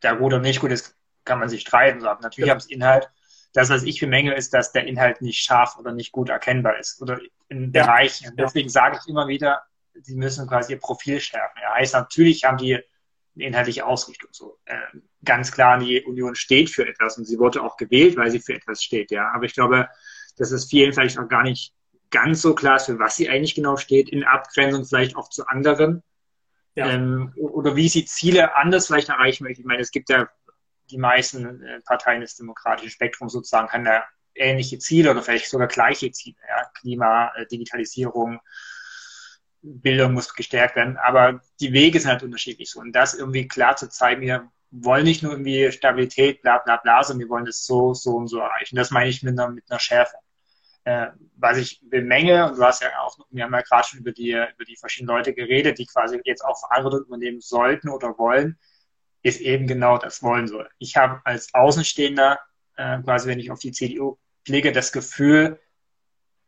da 0.00 0.14
gut 0.14 0.32
und 0.32 0.42
nicht 0.42 0.60
gut 0.60 0.70
ist, 0.70 0.96
kann 1.24 1.40
man 1.40 1.48
sich 1.48 1.62
streiten. 1.62 2.00
So. 2.00 2.06
Natürlich 2.06 2.46
ja. 2.46 2.50
haben 2.50 2.58
es 2.58 2.66
Inhalt. 2.66 3.10
Das, 3.54 3.70
was 3.70 3.82
ich 3.82 3.98
bemängel, 3.98 4.34
ist, 4.34 4.54
dass 4.54 4.72
der 4.72 4.86
Inhalt 4.86 5.20
nicht 5.20 5.42
scharf 5.42 5.76
oder 5.78 5.92
nicht 5.92 6.12
gut 6.12 6.28
erkennbar 6.28 6.78
ist. 6.78 7.02
Oder 7.02 7.18
in 7.48 7.72
Bereichen. 7.72 8.26
Ja. 8.26 8.44
Deswegen 8.44 8.68
sage 8.68 8.98
ich 9.00 9.08
immer 9.08 9.26
wieder, 9.26 9.62
sie 9.94 10.14
müssen 10.14 10.46
quasi 10.46 10.74
ihr 10.74 10.78
Profil 10.78 11.20
schärfen. 11.20 11.60
Ja, 11.60 11.74
heißt 11.74 11.94
natürlich 11.94 12.44
haben 12.44 12.58
die 12.58 12.74
eine 12.74 12.84
inhaltliche 13.34 13.86
Ausrichtung. 13.86 14.30
So 14.32 14.58
äh, 14.66 14.76
ganz 15.24 15.50
klar, 15.50 15.78
die 15.78 16.02
Union 16.02 16.34
steht 16.34 16.70
für 16.70 16.86
etwas 16.86 17.18
und 17.18 17.24
sie 17.24 17.38
wurde 17.38 17.62
auch 17.62 17.76
gewählt, 17.76 18.16
weil 18.16 18.30
sie 18.30 18.40
für 18.40 18.54
etwas 18.54 18.82
steht. 18.82 19.10
Ja, 19.10 19.30
aber 19.34 19.44
ich 19.44 19.54
glaube, 19.54 19.88
dass 20.36 20.52
es 20.52 20.66
vielen 20.66 20.92
vielleicht 20.92 21.18
auch 21.18 21.28
gar 21.28 21.42
nicht 21.42 21.74
ganz 22.10 22.42
so 22.42 22.54
klar 22.54 22.76
ist, 22.76 22.86
für 22.86 22.98
was 22.98 23.16
sie 23.16 23.28
eigentlich 23.28 23.54
genau 23.54 23.76
steht, 23.76 24.08
in 24.08 24.24
Abgrenzung 24.24 24.84
vielleicht 24.84 25.16
auch 25.16 25.28
zu 25.28 25.46
anderen. 25.46 26.02
Ja. 26.74 26.90
Ähm, 26.90 27.32
oder 27.36 27.76
wie 27.76 27.88
sie 27.88 28.04
Ziele 28.04 28.54
anders 28.54 28.86
vielleicht 28.86 29.08
erreichen 29.08 29.44
möchte. 29.44 29.60
Ich 29.60 29.66
meine, 29.66 29.82
es 29.82 29.90
gibt 29.90 30.08
ja 30.10 30.28
die 30.90 30.98
meisten 30.98 31.62
äh, 31.62 31.80
Parteien 31.80 32.20
des 32.20 32.36
demokratischen 32.36 32.90
Spektrums 32.90 33.32
sozusagen, 33.32 33.68
haben 33.70 33.84
da 33.84 34.04
ähnliche 34.34 34.78
Ziele 34.78 35.10
oder 35.10 35.22
vielleicht 35.22 35.50
sogar 35.50 35.66
gleiche 35.66 36.10
Ziele. 36.12 36.36
Ja? 36.48 36.70
Klima, 36.78 37.32
äh, 37.36 37.46
Digitalisierung, 37.46 38.40
Bildung 39.60 40.12
muss 40.14 40.32
gestärkt 40.34 40.76
werden, 40.76 40.96
aber 40.98 41.40
die 41.60 41.72
Wege 41.72 41.98
sind 41.98 42.10
halt 42.10 42.22
unterschiedlich 42.22 42.70
so. 42.70 42.80
Und 42.80 42.92
das 42.92 43.14
irgendwie 43.14 43.48
klar 43.48 43.76
zu 43.76 43.88
zeigen, 43.88 44.22
wir 44.22 44.50
wollen 44.70 45.04
nicht 45.04 45.22
nur 45.22 45.32
irgendwie 45.32 45.72
Stabilität, 45.72 46.42
bla 46.42 46.58
bla 46.58 46.76
bla, 46.76 47.02
sondern 47.02 47.26
wir 47.26 47.30
wollen 47.30 47.46
das 47.46 47.64
so, 47.64 47.94
so 47.94 48.16
und 48.16 48.28
so 48.28 48.38
erreichen. 48.38 48.76
Das 48.76 48.90
meine 48.90 49.10
ich 49.10 49.22
mit 49.22 49.38
einer, 49.38 49.50
mit 49.50 49.64
einer 49.68 49.80
Schärfe. 49.80 50.16
Äh, 50.88 51.10
was 51.36 51.58
ich 51.58 51.82
bemenge, 51.82 52.48
und 52.48 52.56
du 52.56 52.62
hast 52.62 52.80
ja 52.80 52.88
auch, 53.02 53.14
wir 53.30 53.44
haben 53.44 53.52
ja 53.52 53.60
gerade 53.60 53.86
schon 53.86 54.00
über 54.00 54.10
die, 54.10 54.30
über 54.30 54.64
die 54.66 54.76
verschiedenen 54.76 55.14
Leute 55.14 55.34
geredet, 55.34 55.78
die 55.78 55.84
quasi 55.84 56.18
jetzt 56.24 56.42
auch 56.42 56.58
Verantwortung 56.58 57.02
übernehmen 57.02 57.42
sollten 57.42 57.90
oder 57.90 58.16
wollen, 58.16 58.58
ist 59.22 59.42
eben 59.42 59.66
genau 59.66 59.98
das 59.98 60.22
wollen 60.22 60.48
soll. 60.48 60.66
Ich 60.78 60.96
habe 60.96 61.20
als 61.24 61.52
Außenstehender, 61.52 62.40
äh, 62.76 63.02
quasi 63.02 63.28
wenn 63.28 63.38
ich 63.38 63.50
auf 63.50 63.58
die 63.58 63.72
CDU 63.72 64.16
blicke, 64.44 64.72
das 64.72 64.90
Gefühl, 64.90 65.60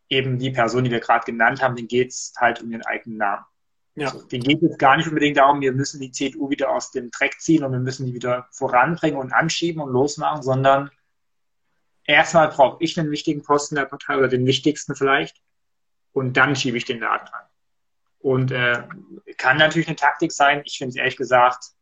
eben 0.09 0.39
die 0.39 0.51
Person, 0.51 0.85
die 0.85 0.91
wir 0.91 1.01
gerade 1.01 1.27
genannt 1.27 1.61
haben, 1.61 1.77
denen 1.77 1.89
geht 1.89 2.09
es 2.09 2.33
halt 2.39 2.63
um 2.63 2.71
ihren 2.71 2.87
eigenen 2.87 3.19
Namen. 3.19 3.45
Ja. 3.95 4.07
Also, 4.07 4.27
denen 4.27 4.45
geht 4.45 4.63
es 4.63 4.79
gar 4.79 4.97
nicht 4.97 5.09
unbedingt 5.09 5.37
darum, 5.37 5.61
wir 5.61 5.73
müssen 5.73 6.01
die 6.01 6.13
CDU 6.13 6.49
wieder 6.49 6.71
aus 6.71 6.91
dem 6.93 7.11
Dreck 7.11 7.39
ziehen 7.43 7.63
und 7.63 7.73
wir 7.73 7.79
müssen 7.79 8.07
die 8.07 8.15
wieder 8.15 8.49
voranbringen 8.53 9.21
und 9.21 9.35
anschieben 9.35 9.83
und 9.83 9.93
losmachen, 9.93 10.43
sondern 10.43 10.91
erstmal 12.05 12.49
brauche 12.49 12.83
ich 12.83 12.99
einen 12.99 13.11
wichtigen 13.11 13.43
Posten 13.43 13.75
der 13.75 13.87
Partei 13.87 14.17
oder 14.17 14.29
den 14.29 14.47
wichtigsten 14.47 14.95
vielleicht 14.95 15.41
und 16.13 16.37
dann 16.37 16.57
schiebe 16.57 16.77
ich 16.77 16.85
den 16.85 17.01
Laden 17.01 17.29
an. 17.29 17.45
Und 18.19 18.53
äh, 18.53 18.83
kann 19.39 19.57
natürlich 19.57 19.89
eine 19.89 19.97
Taktik 19.97 20.33
sein. 20.33 20.63
Ich 20.65 20.79
finde 20.79 20.91
es 20.91 20.97
ehrlich 20.97 21.17
gesagt 21.17 21.73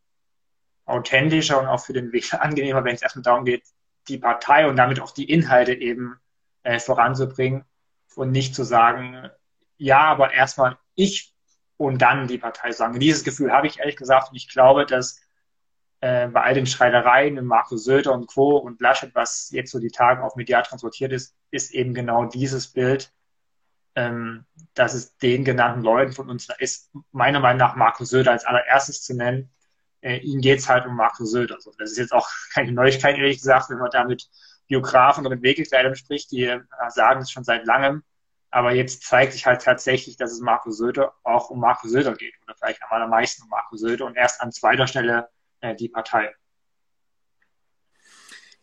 authentischer 0.85 1.61
und 1.61 1.66
auch 1.66 1.85
für 1.85 1.93
den 1.93 2.12
Wähler 2.12 2.43
angenehmer, 2.43 2.85
wenn 2.85 2.95
es 2.95 3.03
erstmal 3.03 3.23
darum 3.23 3.45
geht, 3.45 3.64
die 4.09 4.19
Partei 4.19 4.66
und 4.69 4.77
damit 4.77 5.01
auch 5.01 5.11
die 5.11 5.31
Inhalte 5.31 5.75
eben 5.75 6.19
äh, 6.62 6.79
voranzubringen 6.79 7.64
und 8.14 8.31
nicht 8.31 8.55
zu 8.55 8.64
sagen, 8.64 9.29
ja, 9.77 10.01
aber 10.01 10.33
erstmal 10.33 10.79
ich 10.95 11.35
und 11.77 12.03
dann 12.03 12.27
die 12.27 12.39
Partei 12.39 12.73
sagen. 12.73 12.99
Dieses 12.99 13.23
Gefühl 13.23 13.53
habe 13.53 13.66
ich 13.66 13.79
ehrlich 13.79 13.97
gesagt 13.97 14.31
und 14.31 14.37
ich 14.37 14.49
glaube, 14.49 14.87
dass 14.87 15.21
äh, 16.01 16.28
bei 16.28 16.42
all 16.42 16.55
den 16.55 16.66
Streitereien 16.66 17.34
mit 17.34 17.44
Markus 17.44 17.84
Söder 17.84 18.12
und 18.12 18.26
Co. 18.26 18.57
und 18.57 18.80
Laschet, 18.80 19.14
was 19.14 19.51
jetzt 19.51 19.72
so 19.72 19.80
die 19.80 19.90
Tage 19.90 20.22
auf 20.22 20.36
medial 20.36 20.62
transportiert 20.62 21.12
ist, 21.12 21.34
ist 21.51 21.72
eben 21.72 21.94
genau 21.94 22.26
dieses 22.26 22.68
Bild, 22.68 23.12
ähm, 23.96 24.44
dass 24.74 24.94
es 24.94 25.16
den 25.16 25.44
genannten 25.44 25.82
Leuten 25.82 26.12
von 26.12 26.30
uns 26.30 26.49
ist, 26.59 26.92
meiner 27.11 27.40
Meinung 27.40 27.59
nach 27.59 27.74
Markus 27.74 28.11
Söder 28.11 28.30
als 28.30 28.44
allererstes 28.44 29.03
zu 29.03 29.14
nennen. 29.16 29.51
Äh, 30.01 30.18
ihnen 30.18 30.40
geht 30.40 30.61
es 30.61 30.68
halt 30.68 30.86
um 30.86 30.94
Markus 30.94 31.32
Söder. 31.32 31.57
Also 31.57 31.72
das 31.78 31.90
ist 31.90 31.99
jetzt 31.99 32.12
auch 32.12 32.28
keine 32.55 32.72
Neuigkeit, 32.72 33.16
ehrlich 33.16 33.38
gesagt, 33.38 33.70
wenn 33.70 33.78
man 33.78 33.90
da 33.90 34.05
mit 34.05 34.28
Biografen 34.68 35.26
oder 35.26 35.34
mit 35.34 35.42
Weggekleidern 35.42 35.96
spricht, 35.96 36.30
die 36.30 36.44
äh, 36.44 36.61
sagen 36.90 37.22
es 37.22 37.30
schon 37.30 37.42
seit 37.42 37.66
langem. 37.66 38.05
Aber 38.51 38.72
jetzt 38.72 39.03
zeigt 39.03 39.32
sich 39.32 39.46
halt 39.46 39.62
tatsächlich, 39.62 40.16
dass 40.16 40.32
es 40.32 40.40
Markus 40.40 40.78
Söder 40.78 41.14
auch 41.24 41.51
um 41.51 41.59
Markus 41.61 41.90
Söder 41.90 42.14
geht. 42.14 42.34
Oder 42.44 42.55
vielleicht 42.55 42.82
am 42.82 42.90
allermeisten 42.92 43.42
um 43.42 43.49
Markus 43.49 43.80
Söder 43.80 44.07
und 44.07 44.16
erst 44.16 44.40
an 44.40 44.53
zweiter 44.53 44.86
Stelle 44.86 45.28
äh, 45.61 45.74
die 45.74 45.88
Partei. 45.88 46.34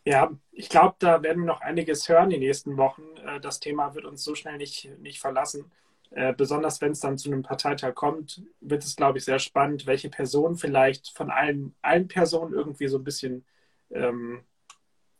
Ja, 0.08 0.32
ich 0.52 0.70
glaube, 0.70 0.96
da 1.00 1.24
werden 1.24 1.44
wir 1.44 1.48
noch 1.48 1.62
einiges 1.62 2.08
hören 2.08 2.30
die 2.30 2.38
nächsten 2.38 2.78
Wochen. 2.78 3.04
Äh, 3.26 3.40
das 3.40 3.60
Thema 3.60 3.96
wird 3.96 4.06
uns 4.06 4.24
so 4.24 4.36
schnell 4.36 4.58
nicht, 4.58 4.90
nicht 5.00 5.20
verlassen. 5.20 5.72
Äh, 6.12 6.34
besonders 6.34 6.80
wenn 6.82 6.92
es 6.92 7.00
dann 7.00 7.18
zu 7.18 7.32
einem 7.32 7.42
Parteitag 7.42 7.96
kommt, 7.96 8.44
wird 8.62 8.84
es, 8.84 8.96
glaube 8.96 9.18
ich, 9.18 9.26
sehr 9.26 9.40
spannend, 9.40 9.88
welche 9.88 10.10
Person 10.10 10.56
vielleicht 10.56 11.10
von 11.10 11.32
allen, 11.32 11.76
allen 11.82 12.08
Personen 12.08 12.54
irgendwie 12.54 12.88
so 12.88 13.00
ein 13.00 13.04
bisschen 13.04 13.46
ähm, 13.92 14.44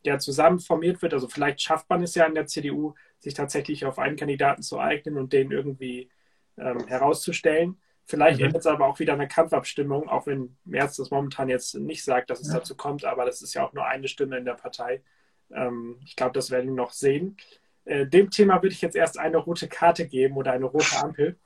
ja, 0.06 0.20
zusammen 0.20 0.60
formiert 0.60 1.02
wird. 1.02 1.14
Also 1.14 1.28
vielleicht 1.28 1.62
schafft 1.62 1.90
man 1.90 2.04
es 2.04 2.16
ja 2.16 2.26
in 2.26 2.36
der 2.36 2.46
CDU, 2.46 2.94
sich 3.20 3.34
tatsächlich 3.34 3.86
auf 3.86 3.98
einen 3.98 4.18
Kandidaten 4.18 4.62
zu 4.62 4.80
eignen 4.80 5.18
und 5.18 5.34
den 5.34 5.52
irgendwie 5.52 6.10
ähm, 6.58 6.88
herauszustellen. 6.88 7.78
Vielleicht 8.06 8.40
mhm. 8.40 8.46
endet 8.46 8.62
es 8.62 8.68
aber 8.68 8.86
auch 8.86 9.00
wieder 9.00 9.14
eine 9.14 9.28
Kampfabstimmung, 9.28 10.08
auch 10.08 10.28
wenn 10.28 10.56
Merz 10.64 10.98
das 10.98 11.10
momentan 11.10 11.50
jetzt 11.50 11.74
nicht 11.76 12.04
sagt, 12.04 12.30
dass 12.30 12.40
es 12.40 12.50
ja. 12.50 12.60
dazu 12.60 12.76
kommt, 12.76 13.04
aber 13.04 13.26
das 13.26 13.42
ist 13.42 13.56
ja 13.56 13.66
auch 13.66 13.74
nur 13.74 13.86
eine 13.86 14.08
Stimme 14.08 14.38
in 14.38 14.46
der 14.46 14.54
Partei. 14.54 15.02
Ähm, 15.52 16.00
ich 16.06 16.16
glaube, 16.16 16.34
das 16.34 16.52
werden 16.52 16.68
wir 16.68 16.76
noch 16.76 16.92
sehen. 16.92 17.38
Äh, 17.86 18.06
dem 18.06 18.30
Thema 18.30 18.62
würde 18.62 18.74
ich 18.74 18.82
jetzt 18.82 18.96
erst 18.96 19.18
eine 19.18 19.38
rote 19.38 19.68
Karte 19.68 20.08
geben 20.08 20.38
oder 20.38 20.52
eine 20.52 20.66
rote 20.66 20.98
Ampel. 20.98 21.38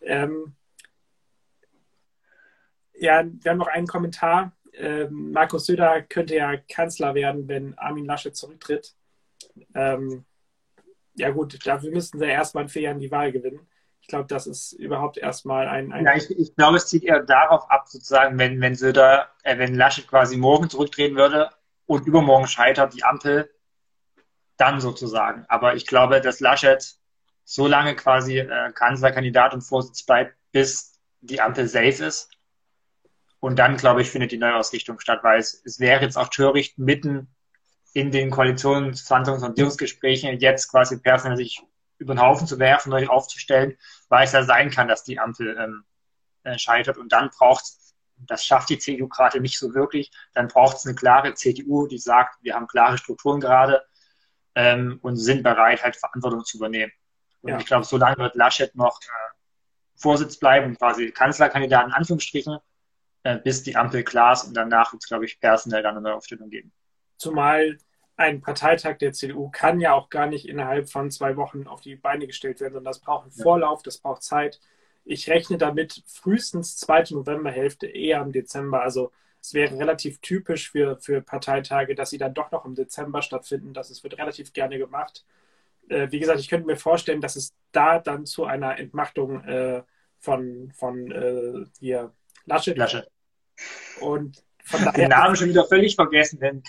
Ähm, 0.00 0.54
ja, 2.94 3.24
wir 3.24 3.50
haben 3.50 3.58
noch 3.58 3.66
einen 3.66 3.86
Kommentar. 3.86 4.52
Ähm, 4.72 5.32
Markus 5.32 5.66
Söder 5.66 6.02
könnte 6.02 6.34
ja 6.34 6.56
Kanzler 6.56 7.14
werden, 7.14 7.46
wenn 7.48 7.76
Armin 7.76 8.06
Laschet 8.06 8.34
zurücktritt. 8.34 8.94
Ähm, 9.74 10.24
ja 11.14 11.30
gut, 11.30 11.66
dafür 11.66 11.90
müssten 11.90 12.18
sie 12.18 12.26
erstmal 12.26 12.64
in 12.64 12.70
vier 12.70 12.82
Jahren 12.82 13.00
die 13.00 13.10
Wahl 13.10 13.32
gewinnen. 13.32 13.66
Glaube, 14.12 14.28
das 14.28 14.46
ist 14.46 14.74
überhaupt 14.74 15.16
erstmal 15.16 15.66
ein. 15.68 15.90
ein 15.90 16.04
ja, 16.04 16.14
ich, 16.14 16.28
ich 16.30 16.54
glaube, 16.54 16.76
es 16.76 16.86
zieht 16.86 17.02
eher 17.02 17.20
darauf 17.20 17.70
ab, 17.70 17.88
sozusagen, 17.88 18.38
wenn, 18.38 18.60
wenn 18.60 18.74
Söder, 18.74 19.30
äh, 19.42 19.56
wenn 19.56 19.74
Laschet 19.74 20.06
quasi 20.06 20.36
morgen 20.36 20.68
zurücktreten 20.68 21.16
würde 21.16 21.48
und 21.86 22.06
übermorgen 22.06 22.46
scheitert 22.46 22.92
die 22.92 23.04
Ampel, 23.04 23.50
dann 24.58 24.82
sozusagen. 24.82 25.46
Aber 25.48 25.76
ich 25.76 25.86
glaube, 25.86 26.20
dass 26.20 26.40
Laschet 26.40 26.98
so 27.44 27.66
lange 27.66 27.96
quasi 27.96 28.40
äh, 28.40 28.72
Kanzlerkandidat 28.74 29.54
und 29.54 29.62
Vorsitz 29.62 30.02
bleibt, 30.02 30.36
bis 30.52 31.00
die 31.22 31.40
Ampel 31.40 31.66
safe 31.66 32.04
ist. 32.04 32.28
Und 33.40 33.58
dann, 33.58 33.78
glaube 33.78 34.02
ich, 34.02 34.10
findet 34.10 34.30
die 34.30 34.36
Neuausrichtung 34.36 35.00
statt, 35.00 35.20
weil 35.22 35.40
es, 35.40 35.62
es 35.64 35.80
wäre 35.80 36.02
jetzt 36.02 36.18
auch 36.18 36.28
töricht, 36.28 36.76
mitten 36.76 37.34
in 37.94 38.10
den 38.10 38.30
Koalitionsverhandlungen, 38.30 39.40
Sondierungsgesprächen 39.40 40.38
jetzt 40.38 40.70
quasi 40.70 40.98
personell 40.98 41.38
sich 41.38 41.62
über 42.02 42.14
den 42.14 42.20
Haufen 42.20 42.46
zu 42.46 42.58
werfen, 42.58 42.90
neu 42.90 43.06
aufzustellen, 43.06 43.76
weil 44.08 44.24
es 44.24 44.32
ja 44.32 44.42
sein 44.42 44.70
kann, 44.70 44.88
dass 44.88 45.04
die 45.04 45.18
Ampel 45.18 45.56
ähm, 45.58 45.84
äh, 46.42 46.58
scheitert. 46.58 46.98
Und 46.98 47.12
dann 47.12 47.30
braucht 47.30 47.64
es, 47.64 47.94
das 48.16 48.44
schafft 48.44 48.68
die 48.70 48.78
CDU 48.78 49.08
gerade 49.08 49.40
nicht 49.40 49.58
so 49.58 49.74
wirklich, 49.74 50.10
dann 50.34 50.48
braucht 50.48 50.76
es 50.76 50.86
eine 50.86 50.94
klare 50.94 51.34
CDU, 51.34 51.86
die 51.86 51.98
sagt, 51.98 52.36
wir 52.42 52.54
haben 52.54 52.66
klare 52.66 52.98
Strukturen 52.98 53.40
gerade 53.40 53.82
ähm, 54.54 54.98
und 55.02 55.16
sind 55.16 55.42
bereit, 55.42 55.82
halt 55.82 55.96
Verantwortung 55.96 56.44
zu 56.44 56.58
übernehmen. 56.58 56.92
Und 57.40 57.50
ja. 57.50 57.58
ich 57.58 57.66
glaube, 57.66 57.84
so 57.84 57.96
lange 57.96 58.18
wird 58.18 58.34
Laschet 58.34 58.74
noch 58.74 59.00
äh, 59.02 59.32
Vorsitz 59.96 60.36
bleiben, 60.36 60.76
quasi 60.76 61.10
Kanzlerkandidat 61.10 61.86
in 61.86 61.92
Anführungsstrichen, 61.92 62.58
äh, 63.24 63.38
bis 63.38 63.62
die 63.62 63.76
Ampel 63.76 64.04
klar 64.04 64.32
ist 64.32 64.44
und 64.44 64.54
danach 64.54 64.92
wird 64.92 65.02
es, 65.02 65.08
glaube 65.08 65.24
ich, 65.24 65.40
personell 65.40 65.82
dann 65.82 65.96
eine 65.96 66.02
Neuaufstellung 66.02 66.50
geben. 66.50 66.72
Zumal 67.16 67.78
ein 68.16 68.40
Parteitag 68.40 68.98
der 68.98 69.12
CDU 69.12 69.50
kann 69.50 69.80
ja 69.80 69.94
auch 69.94 70.10
gar 70.10 70.26
nicht 70.26 70.48
innerhalb 70.48 70.90
von 70.90 71.10
zwei 71.10 71.36
Wochen 71.36 71.66
auf 71.66 71.80
die 71.80 71.96
Beine 71.96 72.26
gestellt 72.26 72.60
werden, 72.60 72.74
sondern 72.74 72.92
das 72.92 73.00
braucht 73.00 73.24
einen 73.24 73.32
Vorlauf, 73.32 73.82
das 73.82 73.98
braucht 73.98 74.22
Zeit. 74.22 74.60
Ich 75.04 75.28
rechne 75.28 75.58
damit 75.58 76.02
frühestens 76.06 76.76
zweite 76.76 77.14
Novemberhälfte, 77.14 77.86
eher 77.86 78.20
im 78.22 78.32
Dezember. 78.32 78.82
Also 78.82 79.12
es 79.40 79.54
wäre 79.54 79.76
relativ 79.76 80.20
typisch 80.20 80.70
für, 80.70 80.98
für 81.00 81.20
Parteitage, 81.20 81.94
dass 81.94 82.10
sie 82.10 82.18
dann 82.18 82.34
doch 82.34 82.52
noch 82.52 82.64
im 82.64 82.74
Dezember 82.74 83.22
stattfinden. 83.22 83.74
Das 83.74 83.90
ist, 83.90 84.04
wird 84.04 84.18
relativ 84.18 84.52
gerne 84.52 84.78
gemacht. 84.78 85.24
Äh, 85.88 86.10
wie 86.10 86.20
gesagt, 86.20 86.38
ich 86.38 86.48
könnte 86.48 86.66
mir 86.66 86.76
vorstellen, 86.76 87.20
dass 87.20 87.34
es 87.34 87.54
da 87.72 87.98
dann 87.98 88.24
zu 88.26 88.44
einer 88.44 88.78
Entmachtung 88.78 89.42
äh, 89.44 89.82
von, 90.20 90.70
von 90.76 91.10
äh, 91.10 91.66
hier 91.80 92.12
Laschet, 92.44 92.76
Laschet. 92.76 93.10
Und 94.00 94.44
den 94.96 95.08
Namen 95.08 95.36
schon 95.36 95.48
wieder 95.48 95.64
völlig 95.66 95.96
vergessen, 95.96 96.38
denn 96.38 96.62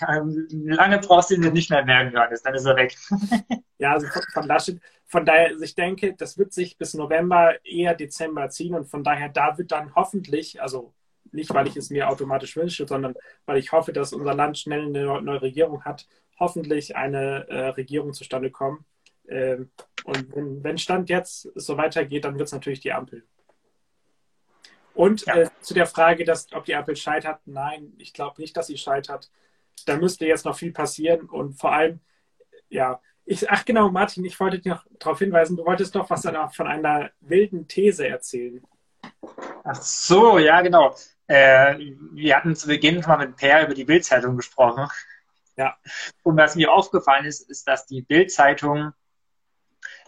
lange 0.66 0.98
brauchst 0.98 1.30
du 1.30 1.34
ihn 1.34 1.52
nicht 1.52 1.70
mehr 1.70 1.84
merken, 1.84 2.12
Johannes, 2.14 2.42
dann 2.42 2.54
ist 2.54 2.64
er 2.64 2.76
weg. 2.76 2.96
ja, 3.78 3.92
also 3.92 4.06
von, 4.08 4.22
von 4.32 4.46
Laschet, 4.46 4.80
von 5.06 5.24
daher, 5.24 5.48
also 5.48 5.62
ich 5.62 5.74
denke, 5.74 6.14
das 6.14 6.38
wird 6.38 6.52
sich 6.52 6.76
bis 6.76 6.94
November, 6.94 7.54
eher 7.64 7.94
Dezember 7.94 8.48
ziehen 8.50 8.74
und 8.74 8.86
von 8.86 9.04
daher, 9.04 9.28
da 9.28 9.56
wird 9.58 9.72
dann 9.72 9.94
hoffentlich, 9.94 10.60
also 10.60 10.92
nicht, 11.32 11.52
weil 11.52 11.66
ich 11.66 11.76
es 11.76 11.90
mir 11.90 12.08
automatisch 12.08 12.56
wünsche, 12.56 12.86
sondern 12.86 13.14
weil 13.46 13.58
ich 13.58 13.72
hoffe, 13.72 13.92
dass 13.92 14.12
unser 14.12 14.34
Land 14.34 14.58
schnell 14.58 14.86
eine 14.86 15.20
neue 15.22 15.42
Regierung 15.42 15.84
hat, 15.84 16.06
hoffentlich 16.38 16.96
eine 16.96 17.48
äh, 17.48 17.68
Regierung 17.68 18.12
zustande 18.12 18.50
kommen. 18.50 18.84
Ähm, 19.28 19.70
und 20.04 20.34
wenn, 20.34 20.64
wenn 20.64 20.78
Stand 20.78 21.08
jetzt 21.08 21.48
so 21.54 21.76
weitergeht, 21.76 22.24
dann 22.24 22.38
wird 22.38 22.46
es 22.46 22.52
natürlich 22.52 22.80
die 22.80 22.92
Ampel. 22.92 23.24
Und 24.94 25.26
ja. 25.26 25.36
äh, 25.36 25.50
zu 25.60 25.74
der 25.74 25.86
Frage, 25.86 26.24
dass, 26.24 26.52
ob 26.52 26.64
die 26.64 26.74
Ampel 26.74 26.96
scheitert, 26.96 27.40
nein, 27.46 27.92
ich 27.98 28.12
glaube 28.12 28.40
nicht, 28.40 28.56
dass 28.56 28.68
sie 28.68 28.78
scheitert. 28.78 29.30
Da 29.86 29.96
müsste 29.96 30.26
jetzt 30.26 30.44
noch 30.44 30.56
viel 30.56 30.72
passieren 30.72 31.28
und 31.28 31.54
vor 31.54 31.72
allem, 31.72 32.00
ja, 32.68 33.00
ich, 33.26 33.50
ach 33.50 33.64
genau, 33.64 33.90
Martin, 33.90 34.24
ich 34.24 34.38
wollte 34.38 34.58
dich 34.58 34.66
noch 34.66 34.84
darauf 34.98 35.18
hinweisen, 35.18 35.56
du 35.56 35.64
wolltest 35.64 35.94
doch 35.94 36.08
was 36.10 36.22
von 36.54 36.66
einer 36.66 37.10
wilden 37.20 37.66
These 37.66 38.06
erzählen. 38.06 38.62
Ach 39.64 39.80
so, 39.80 40.38
ja, 40.38 40.60
genau. 40.60 40.94
Äh, 41.26 41.92
wir 42.12 42.36
hatten 42.36 42.54
zu 42.54 42.68
Beginn 42.68 43.00
mal 43.00 43.16
mit 43.16 43.36
Per 43.36 43.64
über 43.64 43.74
die 43.74 43.84
Bildzeitung 43.84 44.36
gesprochen. 44.36 44.86
Ja. 45.56 45.76
Und 46.22 46.36
was 46.36 46.54
mir 46.54 46.72
aufgefallen 46.72 47.24
ist, 47.24 47.48
ist, 47.48 47.66
dass 47.66 47.86
die 47.86 48.02
Bildzeitung 48.02 48.92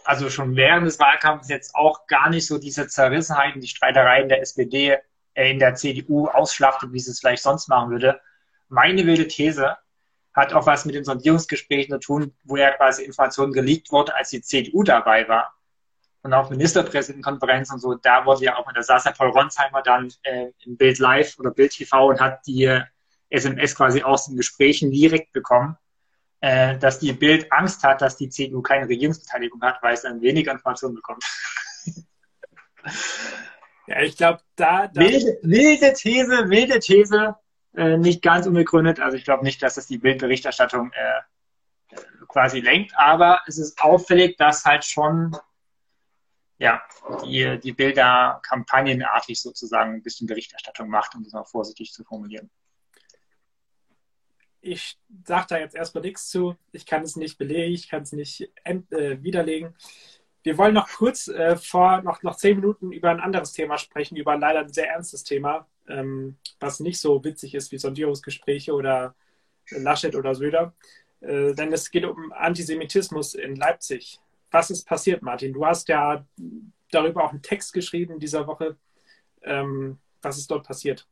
also 0.07 0.29
schon 0.29 0.55
während 0.55 0.87
des 0.87 0.99
Wahlkampfs 0.99 1.49
jetzt 1.49 1.75
auch 1.75 2.07
gar 2.07 2.29
nicht 2.29 2.47
so 2.47 2.57
diese 2.57 2.87
Zerrissenheiten, 2.87 3.59
die 3.59 3.67
Streitereien 3.67 4.29
der 4.29 4.41
SPD 4.41 4.97
äh, 5.33 5.51
in 5.51 5.59
der 5.59 5.75
CDU 5.75 6.27
ausschlachtet, 6.27 6.93
wie 6.93 6.99
sie 6.99 7.11
es 7.11 7.19
vielleicht 7.19 7.43
sonst 7.43 7.67
machen 7.67 7.91
würde. 7.91 8.21
Meine 8.69 9.05
wilde 9.05 9.27
These 9.27 9.75
hat 10.33 10.53
auch 10.53 10.65
was 10.65 10.85
mit 10.85 10.95
den 10.95 11.03
Sondierungsgesprächen 11.03 11.91
zu 11.93 11.99
tun, 11.99 12.33
wo 12.45 12.55
ja 12.55 12.71
quasi 12.71 13.03
Informationen 13.03 13.51
geleakt 13.51 13.91
wurde, 13.91 14.15
als 14.15 14.29
die 14.29 14.41
CDU 14.41 14.83
dabei 14.83 15.27
war. 15.27 15.53
Und 16.21 16.33
auch 16.33 16.49
Ministerpräsidentenkonferenz 16.49 17.71
und 17.71 17.79
so, 17.79 17.95
da 17.95 18.25
wurde 18.25 18.45
ja 18.45 18.55
auch, 18.55 18.71
da 18.71 18.81
saß 18.81 19.03
ja 19.05 19.11
Paul 19.11 19.31
Ronsheimer 19.31 19.81
dann 19.81 20.13
äh, 20.23 20.51
im 20.65 20.77
Bild 20.77 20.99
Live 20.99 21.37
oder 21.37 21.51
Bild 21.51 21.73
TV 21.73 22.07
und 22.07 22.21
hat 22.21 22.47
die 22.47 22.81
SMS 23.29 23.75
quasi 23.75 24.03
aus 24.03 24.27
den 24.27 24.37
Gesprächen 24.37 24.89
direkt 24.89 25.33
bekommen 25.33 25.77
äh, 26.41 26.77
dass 26.77 26.99
die 26.99 27.13
Bild 27.13 27.51
Angst 27.51 27.83
hat, 27.83 28.01
dass 28.01 28.17
die 28.17 28.29
CDU 28.29 28.61
keine 28.61 28.87
Regierungsbeteiligung 28.87 29.61
hat, 29.61 29.81
weil 29.81 29.93
es 29.93 30.01
dann 30.01 30.21
weniger 30.21 30.51
Informationen 30.51 30.95
bekommt. 30.95 31.23
ja, 33.87 34.01
ich 34.01 34.17
glaube, 34.17 34.41
da. 34.55 34.87
da 34.87 35.01
wilde, 35.01 35.39
wilde, 35.41 35.93
These, 35.93 36.49
wilde 36.49 36.79
These, 36.79 37.35
äh, 37.75 37.97
nicht 37.97 38.21
ganz 38.21 38.45
unbegründet. 38.45 38.99
Also 38.99 39.17
ich 39.17 39.23
glaube 39.23 39.43
nicht, 39.43 39.61
dass 39.63 39.75
das 39.75 39.87
die 39.87 39.97
Bildberichterstattung 39.97 40.91
äh, 40.93 41.95
quasi 42.27 42.59
lenkt, 42.59 42.93
aber 42.95 43.41
es 43.47 43.57
ist 43.57 43.81
auffällig, 43.81 44.37
dass 44.37 44.65
halt 44.65 44.85
schon 44.85 45.35
ja, 46.59 46.81
die, 47.23 47.59
die 47.59 47.71
Bilder 47.71 48.41
kampagnenartig 48.43 49.39
sozusagen 49.39 49.93
ein 49.93 50.01
bisschen 50.01 50.27
Berichterstattung 50.27 50.89
macht, 50.89 51.13
um 51.15 51.23
das 51.23 51.33
mal 51.33 51.45
vorsichtig 51.45 51.93
zu 51.93 52.03
formulieren 52.03 52.49
ich 54.61 54.97
sage 55.25 55.47
da 55.49 55.59
jetzt 55.59 55.75
erstmal 55.75 56.03
nichts 56.03 56.29
zu. 56.29 56.55
Ich 56.71 56.85
kann 56.85 57.03
es 57.03 57.15
nicht 57.15 57.37
belegen, 57.37 57.73
ich 57.73 57.89
kann 57.89 58.03
es 58.03 58.11
nicht 58.11 58.49
äh, 58.63 59.17
widerlegen. 59.21 59.75
Wir 60.43 60.57
wollen 60.57 60.73
noch 60.73 60.89
kurz 60.89 61.27
äh, 61.27 61.57
vor 61.57 62.01
noch, 62.01 62.23
noch 62.23 62.37
zehn 62.37 62.55
Minuten 62.55 62.91
über 62.91 63.09
ein 63.09 63.19
anderes 63.19 63.51
Thema 63.53 63.77
sprechen, 63.77 64.15
über 64.15 64.37
leider 64.37 64.59
ein 64.61 64.71
sehr 64.73 64.89
ernstes 64.89 65.23
Thema. 65.23 65.67
ähm, 65.87 66.37
was 66.59 66.79
nicht 66.79 66.99
so 66.99 67.23
witzig 67.23 67.55
ist 67.55 67.71
wie 67.71 67.77
Sondierungsgespräche 67.77 68.73
oder 68.73 69.15
Laschet 69.69 70.15
oder 70.15 70.35
Söder. 70.35 70.73
Äh, 71.21 71.53
denn 71.53 71.73
es 71.73 71.89
geht 71.91 72.05
um 72.05 72.31
Antisemitismus 72.31 73.33
in 73.33 73.55
Leipzig. 73.55 74.19
Was 74.51 74.69
ist 74.69 74.85
passiert, 74.85 75.21
Martin? 75.21 75.53
Du 75.53 75.65
hast 75.65 75.87
ja 75.89 76.25
darüber 76.91 77.23
auch 77.23 77.31
einen 77.31 77.41
Text 77.41 77.73
geschrieben 77.73 78.19
dieser 78.19 78.47
Woche. 78.47 78.77
Ähm, 79.43 79.99
was 80.21 80.37
ist 80.37 80.49
dort 80.49 80.65
passiert? 80.65 81.07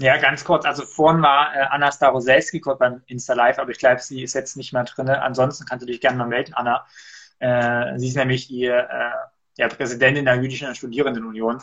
Ja, 0.00 0.16
ganz 0.16 0.44
kurz. 0.44 0.64
Also 0.64 0.84
vorhin 0.86 1.22
war 1.22 1.54
äh, 1.54 1.58
Anna 1.70 1.90
Staroselski 1.90 2.60
kurz 2.60 2.78
beim 2.78 3.02
Insta 3.06 3.34
Live, 3.34 3.58
aber 3.58 3.72
ich 3.72 3.78
glaube, 3.78 4.00
sie 4.00 4.22
ist 4.22 4.32
jetzt 4.34 4.56
nicht 4.56 4.72
mehr 4.72 4.84
drin. 4.84 5.08
Ansonsten 5.08 5.64
kannst 5.66 5.82
du 5.82 5.86
dich 5.86 6.00
gerne 6.00 6.16
mal 6.16 6.28
melden, 6.28 6.54
Anna. 6.54 6.86
Äh, 7.40 7.98
sie 7.98 8.08
ist 8.08 8.16
nämlich 8.16 8.46
die 8.46 8.66
äh, 8.66 8.84
ja, 9.56 9.68
Präsidentin 9.68 10.24
der 10.24 10.36
Jüdischen 10.36 10.72
Studierendenunion. 10.72 11.60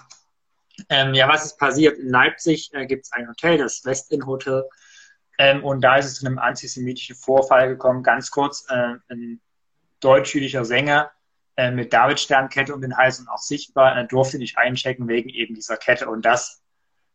Ähm, 0.90 1.14
ja, 1.14 1.30
was 1.30 1.46
ist 1.46 1.58
passiert? 1.58 1.98
In 1.98 2.10
Leipzig 2.10 2.74
äh, 2.74 2.86
gibt 2.86 3.06
es 3.06 3.14
ein 3.14 3.30
Hotel, 3.30 3.58
das 3.58 3.86
Westin 3.86 4.26
Hotel. 4.26 4.66
Ähm, 5.38 5.64
und 5.64 5.80
da 5.80 5.96
ist 5.96 6.06
es 6.06 6.16
zu 6.16 6.26
einem 6.26 6.38
antisemitischen 6.38 7.16
Vorfall 7.16 7.70
gekommen. 7.70 8.04
Ganz 8.04 8.32
kurz, 8.32 8.66
äh, 8.70 8.96
ein 9.10 9.40
deutsch-jüdischer 10.02 10.66
Sänger 10.66 11.10
äh, 11.56 11.72
mit 11.72 11.94
David-Sternkette 11.94 12.74
um 12.74 12.82
den 12.82 12.98
Hals 12.98 13.20
und 13.22 13.30
auch 13.30 13.38
sichtbar, 13.38 13.98
äh, 13.98 14.06
durfte 14.06 14.38
nicht 14.40 14.58
einchecken 14.58 15.08
wegen 15.08 15.30
eben 15.30 15.56
dieser 15.56 15.78
Kette. 15.78 16.10
Und 16.10 16.26
das 16.26 16.62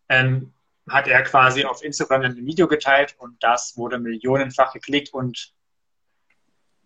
ähm, 0.08 0.54
hat 0.90 1.06
er 1.06 1.22
quasi 1.22 1.64
auf 1.64 1.82
Instagram 1.82 2.22
ein 2.22 2.46
Video 2.46 2.68
geteilt 2.68 3.14
und 3.18 3.42
das 3.42 3.76
wurde 3.76 3.98
millionenfach 3.98 4.72
geklickt 4.72 5.12
und 5.14 5.54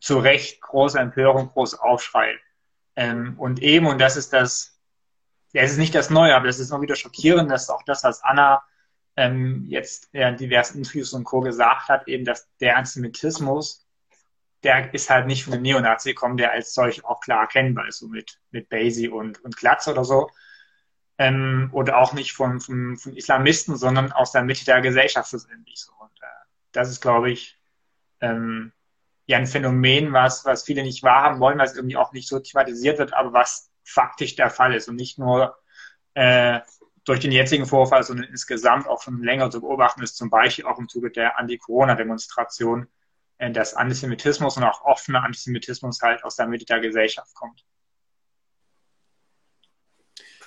zu 0.00 0.18
Recht 0.18 0.60
große 0.60 0.98
Empörung, 0.98 1.48
großer 1.48 1.82
Aufschrei. 1.82 2.38
Ähm, 2.96 3.34
und 3.38 3.62
eben, 3.62 3.86
und 3.86 3.98
das 3.98 4.16
ist 4.16 4.32
das, 4.32 4.78
ja, 5.52 5.62
es 5.62 5.72
ist 5.72 5.78
nicht 5.78 5.94
das 5.94 6.10
Neue, 6.10 6.34
aber 6.36 6.46
das 6.46 6.58
ist 6.58 6.70
noch 6.70 6.82
wieder 6.82 6.96
schockierend, 6.96 7.50
dass 7.50 7.70
auch 7.70 7.82
das, 7.84 8.04
was 8.04 8.22
Anna 8.22 8.62
ähm, 9.16 9.64
jetzt 9.68 10.12
in 10.12 10.36
diversen 10.36 10.78
Interviews 10.78 11.12
und 11.14 11.24
Co. 11.24 11.40
gesagt 11.40 11.88
hat, 11.88 12.06
eben, 12.06 12.24
dass 12.24 12.48
der 12.60 12.76
Antisemitismus, 12.76 13.86
der 14.62 14.92
ist 14.92 15.10
halt 15.10 15.26
nicht 15.26 15.44
von 15.44 15.52
dem 15.54 15.62
Neonazi 15.62 16.10
gekommen, 16.10 16.36
der 16.36 16.52
als 16.52 16.74
solch 16.74 17.04
auch 17.04 17.20
klar 17.20 17.42
erkennbar 17.42 17.88
ist, 17.88 17.98
so 17.98 18.08
mit, 18.08 18.38
mit 18.50 18.68
Basie 18.68 19.08
und, 19.08 19.42
und 19.44 19.56
Glatze 19.56 19.92
oder 19.92 20.04
so. 20.04 20.30
Ähm, 21.16 21.70
oder 21.72 21.98
auch 21.98 22.12
nicht 22.12 22.32
von, 22.32 22.60
von, 22.60 22.96
von 22.96 23.16
Islamisten, 23.16 23.76
sondern 23.76 24.10
aus 24.10 24.32
der 24.32 24.42
Mitte 24.42 24.64
der 24.64 24.80
Gesellschaft 24.80 25.28
schlussendlich 25.28 25.80
so. 25.80 25.92
Und 25.98 26.10
äh, 26.20 26.26
das 26.72 26.90
ist, 26.90 27.00
glaube 27.00 27.30
ich, 27.30 27.58
ähm, 28.20 28.72
ja 29.26 29.38
ein 29.38 29.46
Phänomen, 29.46 30.12
was, 30.12 30.44
was 30.44 30.64
viele 30.64 30.82
nicht 30.82 31.02
wahrhaben 31.02 31.40
wollen, 31.40 31.58
was 31.58 31.76
irgendwie 31.76 31.96
auch 31.96 32.12
nicht 32.12 32.28
so 32.28 32.38
thematisiert 32.40 32.98
wird, 32.98 33.14
aber 33.14 33.32
was 33.32 33.70
faktisch 33.84 34.36
der 34.36 34.50
Fall 34.50 34.74
ist 34.74 34.88
und 34.88 34.96
nicht 34.96 35.18
nur 35.18 35.56
äh, 36.14 36.60
durch 37.04 37.20
den 37.20 37.32
jetzigen 37.32 37.66
Vorfall, 37.66 38.02
sondern 38.02 38.26
insgesamt 38.26 38.86
auch 38.86 39.02
schon 39.02 39.22
länger 39.22 39.50
zu 39.50 39.60
beobachten 39.60 40.02
ist, 40.02 40.16
zum 40.16 40.30
Beispiel 40.30 40.64
auch 40.64 40.78
im 40.78 40.88
Zuge 40.88 41.10
der 41.10 41.38
Anti-Corona-Demonstration, 41.38 42.86
äh, 43.38 43.50
dass 43.50 43.74
Antisemitismus 43.74 44.56
und 44.56 44.64
auch 44.64 44.84
offener 44.84 45.22
Antisemitismus 45.22 46.00
halt 46.02 46.24
aus 46.24 46.36
der 46.36 46.46
Mitte 46.46 46.64
der 46.64 46.80
Gesellschaft 46.80 47.34
kommt. 47.34 47.64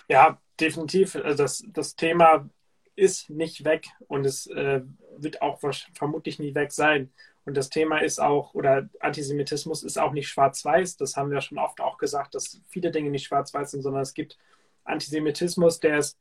Ja, 0.07 0.41
definitiv. 0.59 1.15
Also 1.15 1.43
das, 1.43 1.63
das 1.67 1.95
Thema 1.95 2.49
ist 2.95 3.29
nicht 3.29 3.63
weg 3.63 3.87
und 4.07 4.25
es 4.25 4.47
äh, 4.47 4.81
wird 5.17 5.41
auch 5.41 5.59
vermutlich 5.93 6.39
nie 6.39 6.55
weg 6.55 6.71
sein. 6.71 7.11
Und 7.45 7.55
das 7.55 7.69
Thema 7.69 7.99
ist 7.99 8.19
auch, 8.19 8.53
oder 8.55 8.89
Antisemitismus 8.99 9.83
ist 9.83 9.97
auch 9.97 10.11
nicht 10.11 10.27
schwarz-weiß. 10.27 10.97
Das 10.97 11.15
haben 11.15 11.31
wir 11.31 11.39
schon 11.39 11.59
oft 11.59 11.79
auch 11.79 11.97
gesagt, 11.97 12.35
dass 12.35 12.61
viele 12.67 12.91
Dinge 12.91 13.09
nicht 13.09 13.27
schwarz-weiß 13.27 13.71
sind, 13.71 13.83
sondern 13.83 14.01
es 14.01 14.13
gibt 14.13 14.37
Antisemitismus, 14.83 15.79
der 15.79 15.99
ist, 15.99 16.19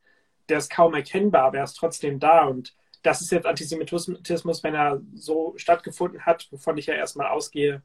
der 0.48 0.58
ist 0.58 0.70
kaum 0.70 0.94
erkennbar, 0.94 1.46
aber 1.46 1.58
er 1.58 1.64
ist 1.64 1.74
trotzdem 1.74 2.20
da. 2.20 2.44
Und 2.44 2.76
das 3.02 3.20
ist 3.22 3.32
jetzt 3.32 3.46
Antisemitismus, 3.46 4.62
wenn 4.62 4.74
er 4.74 5.00
so 5.14 5.54
stattgefunden 5.56 6.24
hat, 6.26 6.46
wovon 6.50 6.78
ich 6.78 6.86
ja 6.86 6.94
erstmal 6.94 7.28
ausgehe, 7.28 7.82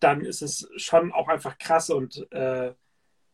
dann 0.00 0.22
ist 0.24 0.42
es 0.42 0.68
schon 0.76 1.12
auch 1.12 1.28
einfach 1.28 1.58
krass 1.58 1.90
und 1.90 2.26
äh, 2.32 2.72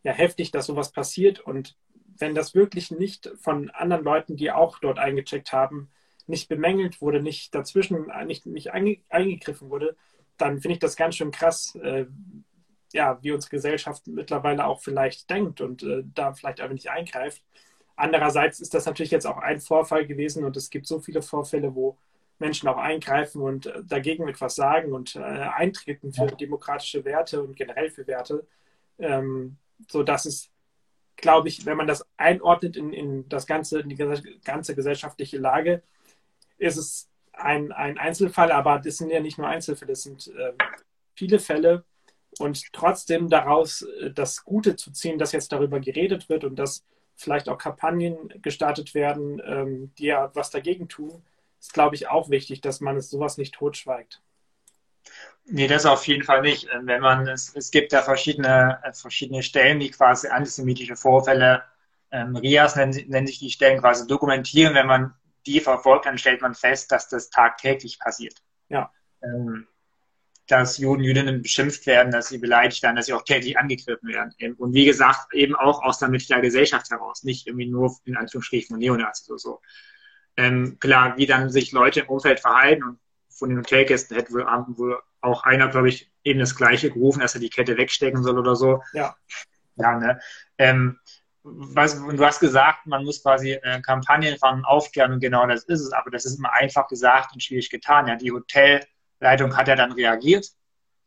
ja, 0.02 0.12
heftig, 0.12 0.50
dass 0.50 0.66
sowas 0.66 0.92
passiert. 0.92 1.40
Und 1.40 1.76
wenn 2.18 2.34
das 2.34 2.54
wirklich 2.54 2.90
nicht 2.90 3.30
von 3.40 3.70
anderen 3.70 4.04
Leuten, 4.04 4.36
die 4.36 4.50
auch 4.50 4.78
dort 4.78 4.98
eingecheckt 4.98 5.52
haben, 5.52 5.90
nicht 6.26 6.48
bemängelt 6.48 7.00
wurde, 7.00 7.22
nicht 7.22 7.54
dazwischen, 7.54 8.10
nicht, 8.26 8.46
nicht 8.46 8.72
eingegriffen 8.72 9.70
wurde, 9.70 9.96
dann 10.36 10.60
finde 10.60 10.74
ich 10.74 10.80
das 10.80 10.96
ganz 10.96 11.16
schön 11.16 11.30
krass, 11.30 11.74
äh, 11.76 12.06
ja, 12.92 13.18
wie 13.22 13.32
unsere 13.32 13.50
Gesellschaft 13.50 14.06
mittlerweile 14.06 14.66
auch 14.66 14.80
vielleicht 14.80 15.28
denkt 15.30 15.60
und 15.60 15.82
äh, 15.82 16.02
da 16.14 16.32
vielleicht 16.32 16.60
einfach 16.60 16.74
nicht 16.74 16.90
eingreift. 16.90 17.42
Andererseits 17.96 18.60
ist 18.60 18.74
das 18.74 18.86
natürlich 18.86 19.10
jetzt 19.10 19.26
auch 19.26 19.38
ein 19.38 19.60
Vorfall 19.60 20.06
gewesen 20.06 20.44
und 20.44 20.56
es 20.56 20.70
gibt 20.70 20.86
so 20.86 21.00
viele 21.00 21.22
Vorfälle, 21.22 21.74
wo 21.74 21.96
Menschen 22.38 22.68
auch 22.68 22.76
eingreifen 22.76 23.40
und 23.40 23.66
äh, 23.66 23.82
dagegen 23.84 24.28
etwas 24.28 24.54
sagen 24.54 24.92
und 24.92 25.16
äh, 25.16 25.20
eintreten 25.20 26.12
für 26.12 26.26
demokratische 26.26 27.04
Werte 27.04 27.42
und 27.42 27.56
generell 27.56 27.90
für 27.90 28.06
Werte, 28.06 28.46
ähm, 28.98 29.56
so 29.88 30.02
dass 30.02 30.26
es, 30.26 30.50
glaube 31.16 31.48
ich, 31.48 31.66
wenn 31.66 31.76
man 31.76 31.86
das 31.86 32.04
einordnet 32.16 32.76
in, 32.76 32.92
in 32.92 33.28
das 33.28 33.46
ganze, 33.46 33.80
in 33.80 33.88
die 33.88 33.96
ganze 33.96 34.74
gesellschaftliche 34.74 35.38
Lage, 35.38 35.82
ist 36.58 36.76
es 36.76 37.08
ein, 37.32 37.72
ein 37.72 37.98
Einzelfall, 37.98 38.52
aber 38.52 38.78
das 38.78 38.96
sind 38.96 39.10
ja 39.10 39.20
nicht 39.20 39.38
nur 39.38 39.48
Einzelfälle, 39.48 39.92
das 39.92 40.02
sind 40.02 40.28
äh, 40.28 40.52
viele 41.14 41.38
Fälle. 41.38 41.84
Und 42.38 42.72
trotzdem 42.72 43.28
daraus 43.28 43.82
äh, 43.82 44.10
das 44.10 44.44
Gute 44.44 44.76
zu 44.76 44.92
ziehen, 44.92 45.18
dass 45.18 45.32
jetzt 45.32 45.52
darüber 45.52 45.80
geredet 45.80 46.28
wird 46.28 46.44
und 46.44 46.56
dass 46.56 46.84
vielleicht 47.16 47.48
auch 47.48 47.58
Kampagnen 47.58 48.28
gestartet 48.42 48.94
werden, 48.94 49.40
ähm, 49.44 49.92
die 49.98 50.06
ja 50.06 50.30
was 50.34 50.50
dagegen 50.50 50.88
tun, 50.88 51.22
ist, 51.60 51.72
glaube 51.72 51.96
ich, 51.96 52.08
auch 52.08 52.28
wichtig, 52.28 52.60
dass 52.60 52.80
man 52.80 52.96
es 52.96 53.10
sowas 53.10 53.38
nicht 53.38 53.54
totschweigt. 53.54 54.20
Nee, 55.48 55.68
das 55.68 55.86
auf 55.86 56.06
jeden 56.06 56.24
Fall 56.24 56.42
nicht. 56.42 56.68
Äh, 56.68 56.80
wenn 56.82 57.00
man, 57.00 57.26
es, 57.28 57.54
es 57.54 57.70
gibt 57.70 57.92
ja 57.92 58.02
verschiedene, 58.02 58.80
äh, 58.82 58.92
verschiedene 58.92 59.42
Stellen, 59.42 59.80
die 59.80 59.90
quasi 59.90 60.28
antisemitische 60.28 60.96
Vorfälle, 60.96 61.62
ähm, 62.10 62.36
RIAS 62.36 62.76
nennen, 62.76 63.08
nennen 63.08 63.26
sich 63.26 63.38
die 63.38 63.50
Stellen 63.50 63.80
quasi 63.80 64.06
dokumentieren. 64.06 64.74
Wenn 64.74 64.86
man 64.86 65.14
die 65.46 65.60
verfolgt, 65.60 66.06
dann 66.06 66.18
stellt 66.18 66.42
man 66.42 66.54
fest, 66.54 66.90
dass 66.90 67.08
das 67.08 67.30
tagtäglich 67.30 67.98
passiert. 67.98 68.42
Ja. 68.68 68.90
Ähm, 69.22 69.68
dass 70.48 70.78
Juden, 70.78 71.02
Jüdinnen 71.02 71.42
beschimpft 71.42 71.86
werden, 71.86 72.12
dass 72.12 72.28
sie 72.28 72.38
beleidigt 72.38 72.82
werden, 72.82 72.96
dass 72.96 73.06
sie 73.06 73.12
auch 73.12 73.24
täglich 73.24 73.58
angegriffen 73.58 74.08
werden. 74.08 74.32
Und 74.54 74.74
wie 74.74 74.84
gesagt, 74.84 75.34
eben 75.34 75.56
auch 75.56 75.82
aus 75.82 75.98
der 75.98 76.08
Mitte 76.08 76.28
der 76.28 76.40
Gesellschaft 76.40 76.90
heraus, 76.90 77.24
nicht 77.24 77.48
irgendwie 77.48 77.66
nur 77.66 77.96
in 78.04 78.16
Anführungsstrichen 78.16 78.74
von 78.74 78.78
Neonazis 78.78 79.28
oder 79.28 79.38
so. 79.38 79.60
Ähm, 80.36 80.78
klar, 80.78 81.16
wie 81.16 81.26
dann 81.26 81.50
sich 81.50 81.72
Leute 81.72 82.00
im 82.00 82.08
Umfeld 82.08 82.40
verhalten 82.40 82.84
und 82.84 82.98
von 83.28 83.48
den 83.48 83.58
Hotelgästen 83.58 84.16
hätte 84.16 84.32
wohl, 84.32 84.46
wohl 84.76 84.98
auch 85.26 85.44
einer, 85.44 85.68
glaube 85.68 85.88
ich, 85.88 86.10
eben 86.24 86.40
das 86.40 86.56
Gleiche 86.56 86.90
gerufen, 86.90 87.20
dass 87.20 87.34
er 87.34 87.40
die 87.40 87.50
Kette 87.50 87.76
wegstecken 87.76 88.22
soll 88.22 88.38
oder 88.38 88.56
so. 88.56 88.82
Ja. 88.92 89.16
Ja, 89.76 89.98
ne? 89.98 90.20
Ähm, 90.58 90.98
was, 91.42 92.00
du 92.00 92.24
hast 92.24 92.40
gesagt, 92.40 92.86
man 92.86 93.04
muss 93.04 93.22
quasi 93.22 93.52
äh, 93.52 93.80
Kampagnen 93.80 94.36
fahren 94.36 94.58
und 94.58 94.64
aufklären 94.64 95.12
und 95.12 95.20
genau 95.20 95.46
das 95.46 95.62
ist 95.64 95.80
es, 95.80 95.92
aber 95.92 96.10
das 96.10 96.24
ist 96.24 96.38
immer 96.38 96.52
einfach 96.52 96.88
gesagt 96.88 97.32
und 97.34 97.42
schwierig 97.42 97.70
getan. 97.70 98.08
Ja, 98.08 98.16
die 98.16 98.32
Hotelleitung 98.32 99.56
hat 99.56 99.68
ja 99.68 99.76
dann 99.76 99.92
reagiert, 99.92 100.48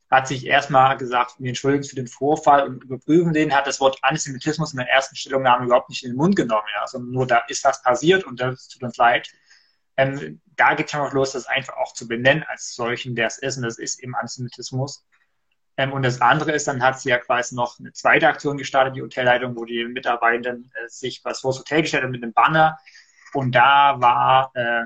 hat 0.10 0.28
sich 0.28 0.46
erstmal 0.46 0.96
gesagt, 0.98 1.36
wir 1.40 1.50
entschuldigen 1.50 1.84
für 1.84 1.96
den 1.96 2.08
Vorfall 2.08 2.68
und 2.68 2.84
überprüfen 2.86 3.34
den, 3.34 3.54
hat 3.54 3.68
das 3.68 3.82
Wort 3.82 4.00
Antisemitismus 4.02 4.72
in 4.72 4.78
der 4.78 4.90
ersten 4.90 5.16
Stellungnahme 5.16 5.66
überhaupt 5.66 5.90
nicht 5.90 6.04
in 6.04 6.12
den 6.12 6.18
Mund 6.18 6.38
genommen, 6.38 6.68
ja, 6.74 6.88
sondern 6.88 7.12
nur 7.12 7.28
da 7.28 7.40
ist 7.50 7.66
was 7.66 7.82
passiert 7.82 8.24
und 8.24 8.40
das 8.40 8.70
tut 8.70 8.84
uns 8.84 8.96
leid. 8.96 9.30
Ähm, 10.00 10.39
da 10.56 10.76
geht 10.76 10.86
es 10.86 10.91
schon 10.93 11.02
noch 11.02 11.12
los, 11.12 11.34
das 11.34 11.45
einfach 11.45 11.76
auch 11.76 11.93
zu 11.93 12.08
benennen 12.08 12.45
als 12.47 12.74
solchen, 12.74 13.16
der 13.16 13.28
es 13.28 13.38
ist, 13.38 13.58
und 13.58 13.64
das 13.64 13.78
ist 13.78 14.02
eben 14.02 14.16
Antisemitismus. 14.16 15.06
Ähm, 15.76 15.91
und 15.91 16.04
das 16.04 16.22
andere 16.22 16.54
ist, 16.54 16.70
dann 16.70 16.82
hat 16.82 17.02
sie 17.02 17.10
ja 17.10 17.18
quasi 17.18 17.54
noch 17.54 17.80
eine 17.80 17.91
zweite 17.91 18.30
Aktion 18.30 18.58
gestartet, 18.58 18.95
die 18.95 19.02
Hotelleitung, 19.02 19.58
wo 19.58 19.66
die 19.66 19.84
Mitarbeitenden 19.84 20.72
äh, 20.74 20.88
sich 20.88 21.20
was 21.26 21.41
vor 21.41 21.52
das 21.52 21.60
Hotel 21.60 21.82
gestellt 21.82 22.04
haben 22.04 22.12
mit 22.12 22.24
einem 22.24 22.32
Banner. 22.32 22.80
Und 23.34 23.54
da 23.54 24.00
war 24.00 24.52
äh, 24.56 24.86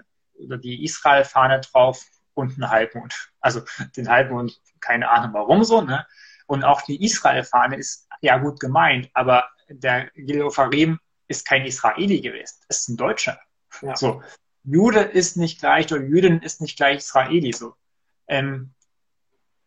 die 0.58 0.84
Israel-Fahne 0.84 1.62
drauf 1.62 2.04
und 2.34 2.58
ein 2.58 2.68
Halbmond. 2.68 3.32
Also 3.40 3.62
den 3.96 4.10
Halbmond, 4.10 4.60
keine 4.80 5.12
Ahnung 5.12 5.34
warum 5.34 5.64
so. 5.64 5.82
Ne? 5.82 6.08
Und 6.48 6.64
auch 6.64 6.82
die 6.82 7.04
Israel-Fahne 7.04 7.78
ist 7.78 8.08
ja 8.22 8.40
gut 8.40 8.60
gemeint, 8.60 9.12
aber 9.14 9.48
der 9.70 10.10
Gileo 10.16 10.50
Farim 10.50 11.00
ist 11.28 11.48
kein 11.48 11.66
Israeli 11.66 12.20
gewesen, 12.20 12.60
ist 12.68 12.90
ein 12.90 12.98
Deutscher. 12.98 13.40
Ja. 13.82 13.96
So. 13.96 14.24
Jude 14.64 15.02
ist 15.02 15.38
nicht 15.38 15.60
gleich 15.60 15.92
oder 15.92 16.04
Jüdin 16.04 16.42
ist 16.42 16.62
nicht 16.62 16.78
gleich 16.78 16.98
Israeli 16.98 17.52
so. 17.54 17.76
Ähm, 18.28 18.74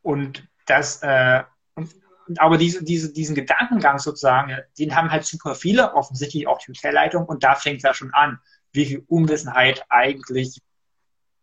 und 0.03 0.49
dass, 0.67 1.03
äh, 1.03 1.45
und, 1.75 1.95
aber 2.39 2.59
diese, 2.59 2.83
diese, 2.85 3.13
diesen 3.13 3.35
Gedankengang 3.35 3.99
sozusagen, 3.99 4.57
den 4.79 4.97
haben 4.97 5.11
halt 5.11 5.25
super 5.25 5.55
viele, 5.55 5.95
offensichtlich 5.95 6.47
auch 6.47 6.59
die 6.59 6.73
Hotelleitung, 6.73 7.27
und 7.27 7.45
da 7.45 7.55
fängt 7.55 7.79
es 7.79 7.83
ja 7.83 7.95
schon 7.95 8.13
an, 8.15 8.41
wie 8.73 8.87
viel 8.87 9.05
Unwissenheit 9.09 9.85
eigentlich 9.89 10.61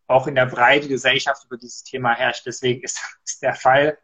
auch 0.08 0.28
in 0.28 0.36
der 0.36 0.46
breiten 0.46 0.90
Gesellschaft 0.90 1.46
über 1.46 1.58
dieses 1.58 1.84
Thema 1.84 2.14
herrscht. 2.14 2.46
Deswegen 2.46 2.84
ist, 2.84 3.00
ist 3.26 3.42
der 3.42 3.56
Fall 3.56 3.98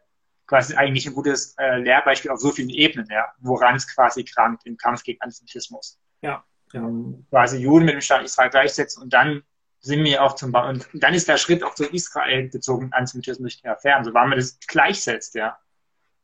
quasi 0.46 0.74
eigentlich 0.74 1.06
ein 1.06 1.14
gutes 1.14 1.54
äh, 1.58 1.76
Lehrbeispiel 1.76 2.30
auf 2.30 2.40
so 2.40 2.50
vielen 2.50 2.70
Ebenen, 2.70 3.06
ja, 3.08 3.32
woran 3.38 3.76
es 3.76 3.86
quasi 3.86 4.24
krankt 4.24 4.66
im 4.66 4.76
Kampf 4.76 5.04
gegen 5.04 5.20
Antisemitismus. 5.20 6.00
Ja, 6.22 6.44
ja. 6.72 6.88
quasi 7.30 7.58
Juden 7.58 7.84
mit 7.84 7.94
dem 7.94 8.00
Staat 8.00 8.24
Israel 8.24 8.50
gleichsetzen 8.50 9.02
und 9.02 9.12
dann 9.12 9.42
sind 9.80 10.04
wir 10.04 10.22
auch 10.22 10.34
zum 10.34 10.54
und 10.54 10.88
dann 10.92 11.14
ist 11.14 11.28
der 11.28 11.38
Schritt 11.38 11.64
auch 11.64 11.74
zu 11.74 11.84
Israel 11.84 12.48
bezogen 12.48 12.92
Antisemitismus 12.92 13.44
nicht 13.44 13.64
mehr 13.64 13.76
fern. 13.76 14.04
So 14.04 14.12
war 14.12 14.26
man 14.26 14.38
das 14.38 14.58
gleichsetzt, 14.66 15.34
ja. 15.34 15.58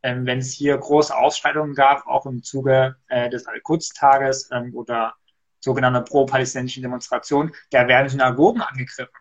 Ähm, 0.03 0.27
wenn 0.27 0.39
es 0.39 0.53
hier 0.53 0.77
große 0.77 1.17
Ausschreitungen 1.17 1.75
gab, 1.75 2.07
auch 2.07 2.27
im 2.27 2.43
Zuge 2.43 2.97
äh, 3.09 3.31
des 3.31 3.47
Al-Quds-Tages 3.47 4.51
ähm, 4.53 4.75
oder 4.75 5.15
sogenannter 5.61 6.03
pro-palästinensischen 6.03 6.83
Demonstrationen, 6.83 7.53
da 7.71 7.89
werden 7.89 8.09
Synagogen 8.09 8.61
angegriffen. 8.61 9.15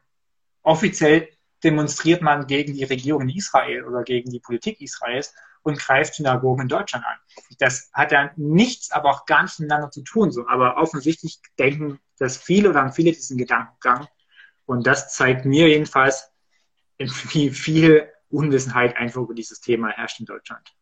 Offiziell 0.63 1.29
demonstriert 1.63 2.21
man 2.21 2.45
gegen 2.45 2.73
die 2.73 2.83
Regierung 2.83 3.21
in 3.23 3.29
Israel 3.29 3.85
oder 3.85 4.03
gegen 4.03 4.29
die 4.29 4.39
Politik 4.39 4.81
Israels 4.81 5.33
und 5.65 5.79
greift 5.79 6.15
Synagogen 6.15 6.63
in 6.63 6.67
Deutschland 6.67 7.05
an. 7.05 7.17
Das 7.59 7.89
hat 7.93 8.11
ja 8.11 8.31
nichts, 8.35 8.91
aber 8.91 9.09
auch 9.09 9.25
gar 9.25 9.43
nichts 9.43 9.59
miteinander 9.59 9.91
zu 9.91 10.03
tun. 10.03 10.31
So. 10.31 10.47
Aber 10.47 10.77
offensichtlich 10.77 11.39
denken 11.57 11.99
dass 12.17 12.37
viele 12.37 12.69
oder 12.69 12.81
haben 12.81 12.93
viele 12.93 13.11
diesen 13.11 13.37
Gedankengang. 13.37 14.07
Und 14.65 14.87
das 14.87 15.13
zeigt 15.13 15.45
mir 15.45 15.67
jedenfalls, 15.69 16.31
wie 16.99 17.49
viel 17.49 18.09
Unwissenheit 18.29 18.95
einfach 18.97 19.21
über 19.21 19.33
dieses 19.33 19.59
Thema 19.61 19.89
herrscht 19.89 20.19
in 20.19 20.25
Deutschland. 20.25 20.73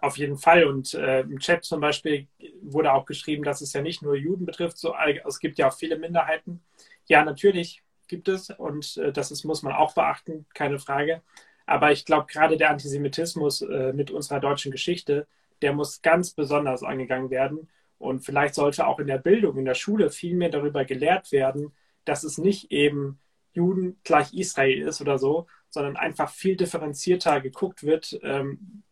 Auf 0.00 0.16
jeden 0.16 0.38
Fall. 0.38 0.64
Und 0.64 0.94
äh, 0.94 1.20
im 1.20 1.38
Chat 1.38 1.64
zum 1.64 1.80
Beispiel 1.80 2.28
wurde 2.62 2.92
auch 2.92 3.04
geschrieben, 3.04 3.42
dass 3.42 3.60
es 3.60 3.72
ja 3.74 3.82
nicht 3.82 4.02
nur 4.02 4.16
Juden 4.16 4.46
betrifft, 4.46 4.78
so, 4.78 4.94
es 5.26 5.38
gibt 5.40 5.58
ja 5.58 5.68
auch 5.68 5.76
viele 5.76 5.98
Minderheiten. 5.98 6.62
Ja, 7.06 7.22
natürlich 7.22 7.82
gibt 8.08 8.28
es 8.28 8.50
und 8.50 8.96
äh, 8.96 9.12
das 9.12 9.30
ist, 9.30 9.44
muss 9.44 9.62
man 9.62 9.74
auch 9.74 9.94
beachten, 9.94 10.46
keine 10.54 10.78
Frage. 10.78 11.22
Aber 11.70 11.92
ich 11.92 12.04
glaube, 12.04 12.26
gerade 12.26 12.56
der 12.56 12.70
Antisemitismus 12.70 13.62
äh, 13.62 13.92
mit 13.92 14.10
unserer 14.10 14.40
deutschen 14.40 14.72
Geschichte, 14.72 15.28
der 15.62 15.72
muss 15.72 16.02
ganz 16.02 16.32
besonders 16.32 16.82
angegangen 16.82 17.30
werden. 17.30 17.68
Und 17.96 18.24
vielleicht 18.24 18.56
sollte 18.56 18.88
auch 18.88 18.98
in 18.98 19.06
der 19.06 19.18
Bildung, 19.18 19.56
in 19.56 19.66
der 19.66 19.74
Schule 19.74 20.10
viel 20.10 20.34
mehr 20.34 20.48
darüber 20.48 20.84
gelehrt 20.84 21.30
werden, 21.30 21.72
dass 22.04 22.24
es 22.24 22.38
nicht 22.38 22.72
eben 22.72 23.20
Juden 23.52 24.00
gleich 24.02 24.34
Israel 24.34 24.82
ist 24.82 25.00
oder 25.00 25.16
so, 25.16 25.46
sondern 25.68 25.96
einfach 25.96 26.30
viel 26.30 26.56
differenzierter 26.56 27.40
geguckt 27.40 27.84
wird, 27.84 28.18
ähm, 28.24 28.82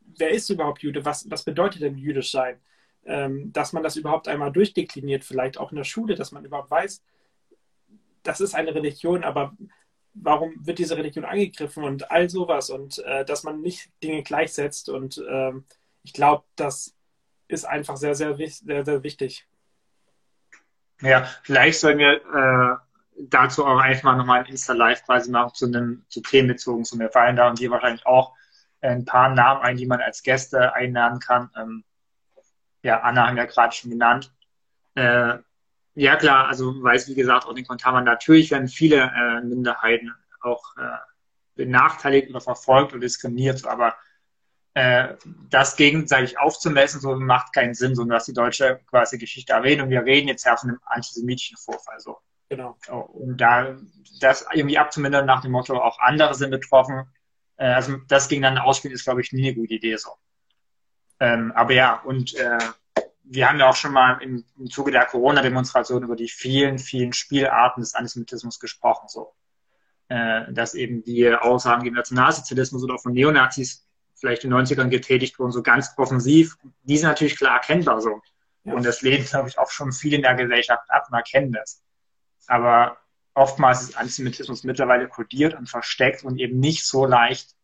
wer 0.00 0.30
ist 0.30 0.50
überhaupt 0.50 0.82
Jude, 0.82 1.04
was, 1.04 1.30
was 1.30 1.44
bedeutet 1.44 1.82
denn 1.82 1.98
jüdisch 1.98 2.32
sein? 2.32 2.58
Ähm, 3.04 3.52
dass 3.52 3.72
man 3.72 3.84
das 3.84 3.94
überhaupt 3.94 4.26
einmal 4.26 4.50
durchdekliniert, 4.50 5.22
vielleicht 5.22 5.56
auch 5.56 5.70
in 5.70 5.76
der 5.76 5.84
Schule, 5.84 6.16
dass 6.16 6.32
man 6.32 6.44
überhaupt 6.44 6.72
weiß, 6.72 7.00
das 8.24 8.40
ist 8.40 8.56
eine 8.56 8.74
Religion, 8.74 9.22
aber 9.22 9.56
warum 10.22 10.54
wird 10.60 10.78
diese 10.78 10.96
Religion 10.96 11.24
angegriffen 11.24 11.84
und 11.84 12.10
all 12.10 12.28
sowas 12.28 12.70
und 12.70 12.98
äh, 13.00 13.24
dass 13.24 13.44
man 13.44 13.60
nicht 13.60 13.90
Dinge 14.02 14.22
gleichsetzt 14.22 14.88
und 14.88 15.18
äh, 15.18 15.52
ich 16.02 16.12
glaube, 16.12 16.44
das 16.56 16.94
ist 17.48 17.64
einfach 17.64 17.96
sehr, 17.96 18.14
sehr, 18.14 18.36
sehr, 18.36 18.84
sehr 18.84 19.02
wichtig. 19.02 19.46
Ja, 21.00 21.28
vielleicht 21.42 21.80
sollen 21.80 21.98
wir 21.98 22.14
äh, 22.14 22.76
dazu 23.18 23.64
auch 23.64 23.78
einfach 23.78 24.16
nochmal 24.16 24.40
ein 24.40 24.46
Insta-Live 24.46 25.04
quasi 25.04 25.30
machen 25.30 25.54
zu 25.54 25.66
einem 25.66 26.04
zu 26.08 26.20
Themen 26.20 26.48
bezogen 26.48 26.84
zu 26.84 26.96
mir 26.96 27.10
fallen 27.10 27.36
da 27.36 27.48
und 27.48 27.58
dir 27.58 27.70
wahrscheinlich 27.70 28.06
auch 28.06 28.34
ein 28.80 29.04
paar 29.04 29.28
Namen 29.30 29.62
ein, 29.62 29.76
die 29.76 29.86
man 29.86 30.00
als 30.00 30.22
Gäste 30.22 30.72
einladen 30.74 31.18
kann. 31.18 31.50
Ähm, 31.56 31.84
ja, 32.82 33.00
Anna 33.00 33.26
haben 33.26 33.36
wir 33.36 33.44
ja 33.44 33.50
gerade 33.50 33.74
schon 33.74 33.90
genannt. 33.90 34.32
Äh, 34.94 35.38
ja, 35.98 36.14
klar, 36.14 36.46
also 36.46 36.80
weiß, 36.80 37.08
wie 37.08 37.16
gesagt, 37.16 37.46
auch 37.46 37.54
den 37.54 37.66
Kontamen 37.66 38.04
natürlich 38.04 38.52
werden 38.52 38.68
viele 38.68 38.98
äh, 38.98 39.40
Minderheiten 39.42 40.14
auch 40.40 40.76
äh, 40.76 40.96
benachteiligt 41.56 42.30
oder 42.30 42.40
verfolgt 42.40 42.92
oder 42.92 43.00
diskriminiert, 43.00 43.66
aber 43.66 43.96
äh, 44.74 45.16
das 45.50 45.74
gegenseitig 45.74 46.38
aufzumessen, 46.38 47.00
so 47.00 47.16
macht 47.16 47.52
keinen 47.52 47.74
Sinn, 47.74 47.96
sondern 47.96 48.16
dass 48.16 48.26
die 48.26 48.32
deutsche 48.32 48.80
quasi 48.86 49.18
Geschichte 49.18 49.52
erwähnt 49.54 49.82
und 49.82 49.90
wir 49.90 50.04
reden 50.04 50.28
jetzt 50.28 50.44
ja 50.44 50.56
von 50.56 50.70
einem 50.70 50.80
antisemitischen 50.86 51.56
Vorfall 51.56 51.98
so. 51.98 52.18
Genau. 52.48 52.78
Und 53.12 53.38
da 53.38 53.76
das 54.20 54.46
irgendwie 54.52 54.78
abzumindern 54.78 55.26
nach 55.26 55.42
dem 55.42 55.50
Motto, 55.50 55.76
auch 55.78 55.98
andere 55.98 56.34
sind 56.36 56.50
betroffen, 56.50 57.12
äh, 57.56 57.66
also 57.66 57.96
das 58.06 58.28
gegeneinander 58.28 58.64
ausspielen 58.64 58.94
ist, 58.94 59.02
glaube 59.02 59.20
ich, 59.20 59.32
nie 59.32 59.48
eine 59.48 59.56
gute 59.56 59.74
Idee 59.74 59.96
so. 59.96 60.10
Ähm, 61.18 61.50
aber 61.56 61.72
ja, 61.72 62.00
und 62.02 62.36
äh, 62.36 62.58
wir 63.30 63.48
haben 63.48 63.58
ja 63.58 63.68
auch 63.68 63.76
schon 63.76 63.92
mal 63.92 64.20
im, 64.22 64.44
im 64.58 64.70
Zuge 64.70 64.90
der 64.90 65.04
Corona-Demonstration 65.04 66.02
über 66.02 66.16
die 66.16 66.28
vielen, 66.28 66.78
vielen 66.78 67.12
Spielarten 67.12 67.80
des 67.82 67.94
Antisemitismus 67.94 68.58
gesprochen, 68.58 69.08
so. 69.08 69.34
Äh, 70.08 70.50
dass 70.52 70.74
eben 70.74 71.04
die 71.04 71.30
Aussagen 71.34 71.82
gegen 71.82 71.94
Nationalsozialismus 71.94 72.82
oder 72.82 72.94
auch 72.94 73.02
von 73.02 73.12
Neonazis 73.12 73.86
vielleicht 74.14 74.44
in 74.44 74.50
den 74.50 74.58
90ern 74.58 74.88
getätigt 74.88 75.38
wurden, 75.38 75.52
so 75.52 75.62
ganz 75.62 75.92
offensiv, 75.98 76.56
die 76.82 76.96
sind 76.96 77.08
natürlich 77.08 77.36
klar 77.36 77.56
erkennbar 77.56 78.00
so. 78.00 78.22
Ja. 78.64 78.72
Und 78.74 78.86
das 78.86 79.02
lehnt, 79.02 79.28
glaube 79.28 79.50
ich, 79.50 79.58
auch 79.58 79.70
schon 79.70 79.92
viel 79.92 80.14
in 80.14 80.22
der 80.22 80.34
Gesellschaft 80.34 80.90
ab 80.90 81.06
und 81.10 81.14
erkennen 81.14 81.52
das. 81.52 81.82
Aber 82.46 82.96
oftmals 83.34 83.82
ist 83.82 83.98
Antisemitismus 83.98 84.64
mittlerweile 84.64 85.08
kodiert 85.08 85.54
und 85.54 85.68
versteckt 85.68 86.24
und 86.24 86.38
eben 86.38 86.58
nicht 86.58 86.86
so 86.86 87.04
leicht 87.04 87.54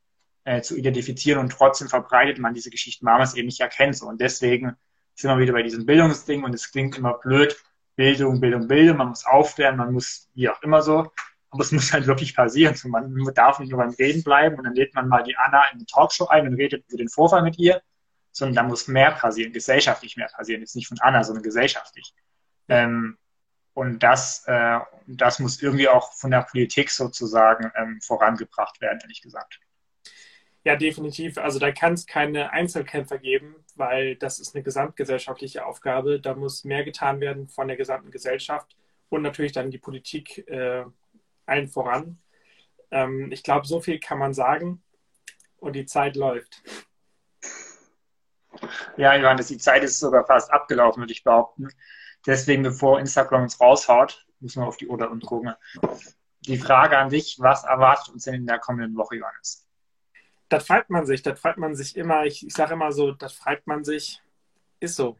äh, 0.45 0.61
zu 0.61 0.77
identifizieren 0.77 1.41
und 1.41 1.51
trotzdem 1.51 1.89
verbreitet 1.89 2.39
man 2.39 2.53
diese 2.53 2.71
Geschichten, 2.71 3.07
weil 3.07 3.15
man 3.15 3.23
es 3.23 3.35
eben 3.35 3.47
nicht 3.47 3.61
erkennt. 3.61 3.97
So. 3.97 4.07
Und 4.07 4.21
deswegen 4.21 4.77
sind 5.15 5.31
wir 5.31 5.39
wieder 5.39 5.53
bei 5.53 5.63
diesem 5.63 5.87
Bildungsding 5.87 6.45
und 6.45 6.55
es 6.55 6.71
klingt 6.71 6.99
immer 6.99 7.15
blöd. 7.15 7.57
Bildung, 7.97 8.41
Bildung, 8.41 8.67
Bildung, 8.67 8.97
man 8.97 9.09
muss 9.09 9.25
aufklären, 9.25 9.77
man 9.77 9.93
muss 9.93 10.29
wie 10.35 10.49
auch 10.49 10.61
immer 10.63 10.83
so. 10.83 11.13
Aber 11.51 11.63
es 11.63 11.71
muss 11.71 11.93
halt 11.93 12.07
wirklich 12.07 12.35
passieren. 12.35 12.75
So, 12.75 12.89
man 12.89 13.15
darf 13.35 13.61
nicht 13.61 13.71
nur 13.71 13.79
beim 13.79 13.91
Reden 13.91 14.25
bleiben 14.25 14.57
und 14.59 14.65
dann 14.65 14.75
lädt 14.75 14.95
man 14.95 15.09
mal 15.09 15.23
die 15.23 15.37
Anna 15.37 15.65
in 15.71 15.77
eine 15.77 15.87
Talkshow 15.87 16.27
ein 16.27 16.49
und 16.49 16.55
redet 16.55 16.85
über 16.89 16.99
den 16.99 17.09
Vorfall 17.09 17.43
mit 17.43 17.59
ihr, 17.59 17.81
sondern 18.33 18.57
da 18.57 18.63
muss 18.65 18.89
mehr 18.89 19.13
passieren, 19.13 19.53
gesellschaftlich 19.53 20.17
mehr 20.17 20.29
passieren. 20.35 20.61
Jetzt 20.63 20.75
nicht 20.75 20.89
von 20.89 20.99
Anna, 21.01 21.23
sondern 21.23 21.45
gesellschaftlich. 21.45 22.13
Ähm, 22.69 23.19
und 23.75 24.03
das, 24.03 24.45
äh, 24.47 24.81
das 25.07 25.39
muss 25.39 25.63
irgendwie 25.63 25.89
auch 25.89 26.13
von 26.15 26.31
der 26.31 26.43
Politik 26.43 26.91
sozusagen 26.91 27.71
ähm, 27.77 28.01
vorangebracht 28.03 28.81
werden, 28.81 29.01
ehrlich 29.03 29.23
gesagt. 29.23 29.61
Ja, 30.65 30.77
definitiv. 30.77 31.37
Also 31.37 31.59
da 31.59 31.73
kann 31.73 31.93
es 31.93 32.07
keine 32.07 32.51
Einzelkämpfer 32.53 33.19
geben, 33.19 33.55
weil 33.77 34.17
das 34.17 34.39
ist 34.39 34.55
eine 34.55 34.65
gesamtgesellschaftliche 34.65 35.67
Aufgabe. 35.67 36.21
Da 36.21 36.35
muss 36.35 36.65
mehr 36.65 36.85
getan 36.85 37.21
werden 37.21 37.49
von 37.49 37.69
der 37.69 37.77
gesamten 37.77 38.11
Gesellschaft 38.11 38.75
und 39.11 39.21
natürlich 39.23 39.53
dann 39.53 39.71
die 39.71 39.79
Politik 39.79 40.49
äh, 40.49 40.85
allen 41.45 41.69
voran. 41.69 42.19
Ähm, 42.91 43.31
ich 43.31 43.43
glaube, 43.43 43.67
so 43.67 43.81
viel 43.81 44.01
kann 44.01 44.19
man 44.19 44.33
sagen 44.33 44.83
und 45.59 45.75
die 45.75 45.85
Zeit 45.85 46.17
läuft. 46.17 46.63
Ja, 48.97 49.15
Johannes, 49.17 49.49
die 49.49 49.59
Zeit 49.59 49.85
ist 49.85 49.99
sogar 49.99 50.25
fast 50.27 50.51
abgelaufen, 50.51 51.03
würde 51.03 51.13
ich 51.13 51.25
behaupten. 51.25 51.69
Deswegen, 52.27 52.63
bevor 52.63 53.01
Instagram 53.01 53.43
uns 53.43 53.61
raushaut, 53.61 54.27
müssen 54.41 54.63
wir 54.63 54.67
auf 54.67 54.79
die 54.79 54.89
Oder 54.89 55.11
und 55.11 55.27
gucken. 55.27 55.55
Die 56.41 56.57
Frage 56.57 56.97
an 56.97 57.11
dich, 57.11 57.37
was 57.41 57.65
erwartet 57.65 58.15
uns 58.15 58.25
denn 58.25 58.35
in 58.35 58.47
der 58.47 58.59
kommenden 58.59 58.97
Woche, 58.97 59.17
Johannes? 59.17 59.64
Das 60.49 60.67
fragt 60.67 60.91
man 60.91 61.07
sich, 61.07 61.23
das 61.23 61.41
fragt 61.41 61.59
man 61.59 61.75
sich 61.75 61.97
immer. 61.97 62.25
Ich, 62.25 62.47
ich 62.47 62.55
sage 62.55 62.75
immer 62.75 62.93
so, 62.93 63.13
das 63.13 63.33
fragt 63.35 63.67
man 63.67 63.85
sich, 63.85 64.23
ist 64.81 64.97
so. 64.97 65.19